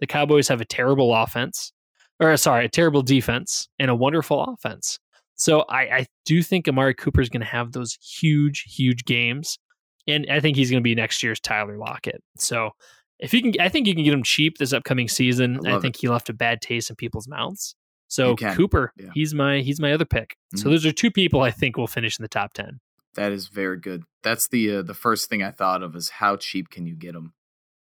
The 0.00 0.06
Cowboys 0.06 0.48
have 0.48 0.60
a 0.60 0.64
terrible 0.64 1.14
offense, 1.14 1.72
or 2.20 2.36
sorry, 2.36 2.66
a 2.66 2.68
terrible 2.68 3.02
defense 3.02 3.68
and 3.78 3.90
a 3.90 3.94
wonderful 3.94 4.42
offense. 4.44 4.98
So 5.36 5.60
I, 5.68 5.80
I 5.82 6.06
do 6.24 6.42
think 6.42 6.66
Amari 6.68 6.94
Cooper 6.94 7.20
is 7.20 7.28
going 7.28 7.40
to 7.40 7.46
have 7.46 7.72
those 7.72 7.96
huge, 8.20 8.64
huge 8.66 9.04
games, 9.04 9.58
and 10.06 10.26
I 10.30 10.40
think 10.40 10.56
he's 10.56 10.70
going 10.70 10.80
to 10.82 10.84
be 10.84 10.94
next 10.94 11.22
year's 11.22 11.40
Tyler 11.40 11.78
Lockett. 11.78 12.22
So 12.38 12.70
if 13.18 13.32
you 13.32 13.42
can, 13.42 13.52
I 13.60 13.68
think 13.68 13.86
you 13.86 13.94
can 13.94 14.04
get 14.04 14.12
him 14.14 14.22
cheap 14.22 14.58
this 14.58 14.72
upcoming 14.72 15.08
season. 15.08 15.66
I 15.66 15.76
I, 15.76 15.80
think 15.80 15.96
he 15.96 16.08
left 16.08 16.28
a 16.28 16.34
bad 16.34 16.60
taste 16.60 16.90
in 16.90 16.96
people's 16.96 17.28
mouths. 17.28 17.74
So 18.08 18.36
Cooper, 18.36 18.92
yeah. 18.96 19.08
he's 19.14 19.34
my 19.34 19.60
he's 19.60 19.80
my 19.80 19.92
other 19.92 20.04
pick. 20.04 20.36
So 20.54 20.66
Mhm. 20.66 20.70
those 20.70 20.86
are 20.86 20.92
two 20.92 21.10
people 21.10 21.42
I 21.42 21.50
think 21.50 21.76
will 21.76 21.86
finish 21.86 22.18
in 22.18 22.22
the 22.22 22.28
top 22.28 22.52
ten. 22.52 22.78
That 23.16 23.32
is 23.32 23.48
very 23.48 23.78
good. 23.78 24.04
That's 24.22 24.48
the 24.48 24.76
uh, 24.76 24.82
the 24.82 24.94
first 24.94 25.28
thing 25.28 25.42
I 25.42 25.50
thought 25.50 25.82
of 25.82 25.96
is 25.96 26.08
how 26.08 26.36
cheap 26.36 26.70
can 26.70 26.86
you 26.86 26.94
get 26.94 27.12
them? 27.14 27.32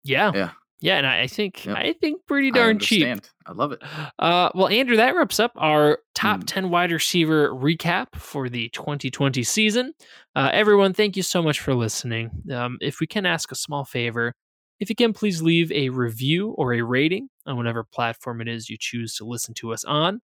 Yeah, 0.05 0.33
Yeah. 0.35 0.51
yeah, 0.81 0.97
and 0.99 1.07
I, 1.07 1.23
I 1.23 1.27
think 1.27 1.65
Yep. 1.65 1.77
I 1.77 1.93
think 1.95 2.27
pretty 2.27 2.49
I 2.49 2.51
darn 2.55 2.79
cheap. 2.79 3.07
I 3.47 3.53
love 3.53 3.73
it. 3.73 3.83
Uh, 4.19 4.51
well, 4.55 4.69
Andrew, 4.69 4.97
that 4.97 5.15
wraps 5.15 5.39
up 5.41 5.53
our 5.57 5.99
top 6.15 6.41
Mm. 6.41 6.47
10 6.47 6.71
wide 6.71 6.91
receiver 6.93 7.51
recap 7.51 8.15
for 8.17 8.49
the 8.49 8.69
2020 8.71 9.43
season. 9.45 9.93
Uh, 10.35 10.51
everyone, 10.53 10.93
thank 10.93 11.17
you 11.17 11.23
so 11.23 11.43
much 11.43 11.61
for 11.61 11.75
listening. 11.75 12.31
Um, 12.53 12.79
if 12.81 12.99
we 13.01 13.07
can 13.07 13.27
ask 13.27 13.53
a 13.53 13.57
small 13.57 13.85
favor, 13.85 14.33
if 14.81 14.89
you 14.91 14.97
can 14.97 15.13
please 15.13 15.41
leave 15.41 15.71
a 15.71 15.89
review 15.91 16.51
or 16.59 16.75
a 16.75 16.83
rating 16.83 17.29
on 17.47 17.57
whatever 17.57 17.85
platform 17.85 18.41
it 18.41 18.49
is 18.49 18.69
you 18.69 18.77
choose 18.79 19.15
to 19.17 19.25
listen 19.25 19.55
to 19.55 19.73
us 19.73 19.85
on. 19.85 20.21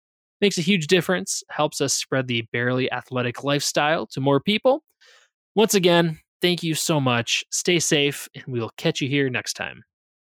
Makes 0.43 0.59
a 0.59 0.63
huge 0.63 0.89
difference, 0.89 1.43
helps 1.49 1.81
us 1.81 1.95
spread 1.95 2.27
the 2.27 2.43
barely 2.53 2.91
athletic 2.93 3.43
lifestyle 3.45 4.07
to 4.09 4.21
more 4.21 4.41
people. 4.41 4.83
Once 5.55 5.75
again, 5.75 6.19
thank 6.41 6.63
you 6.63 6.75
so 6.75 7.01
much. 7.01 7.45
Stay 7.51 7.79
safe, 7.79 8.29
and 8.35 8.45
we'll 8.47 8.71
catch 8.77 9.01
you 9.01 9.09
here 9.09 9.29
next 9.31 9.55
time. 9.55 9.85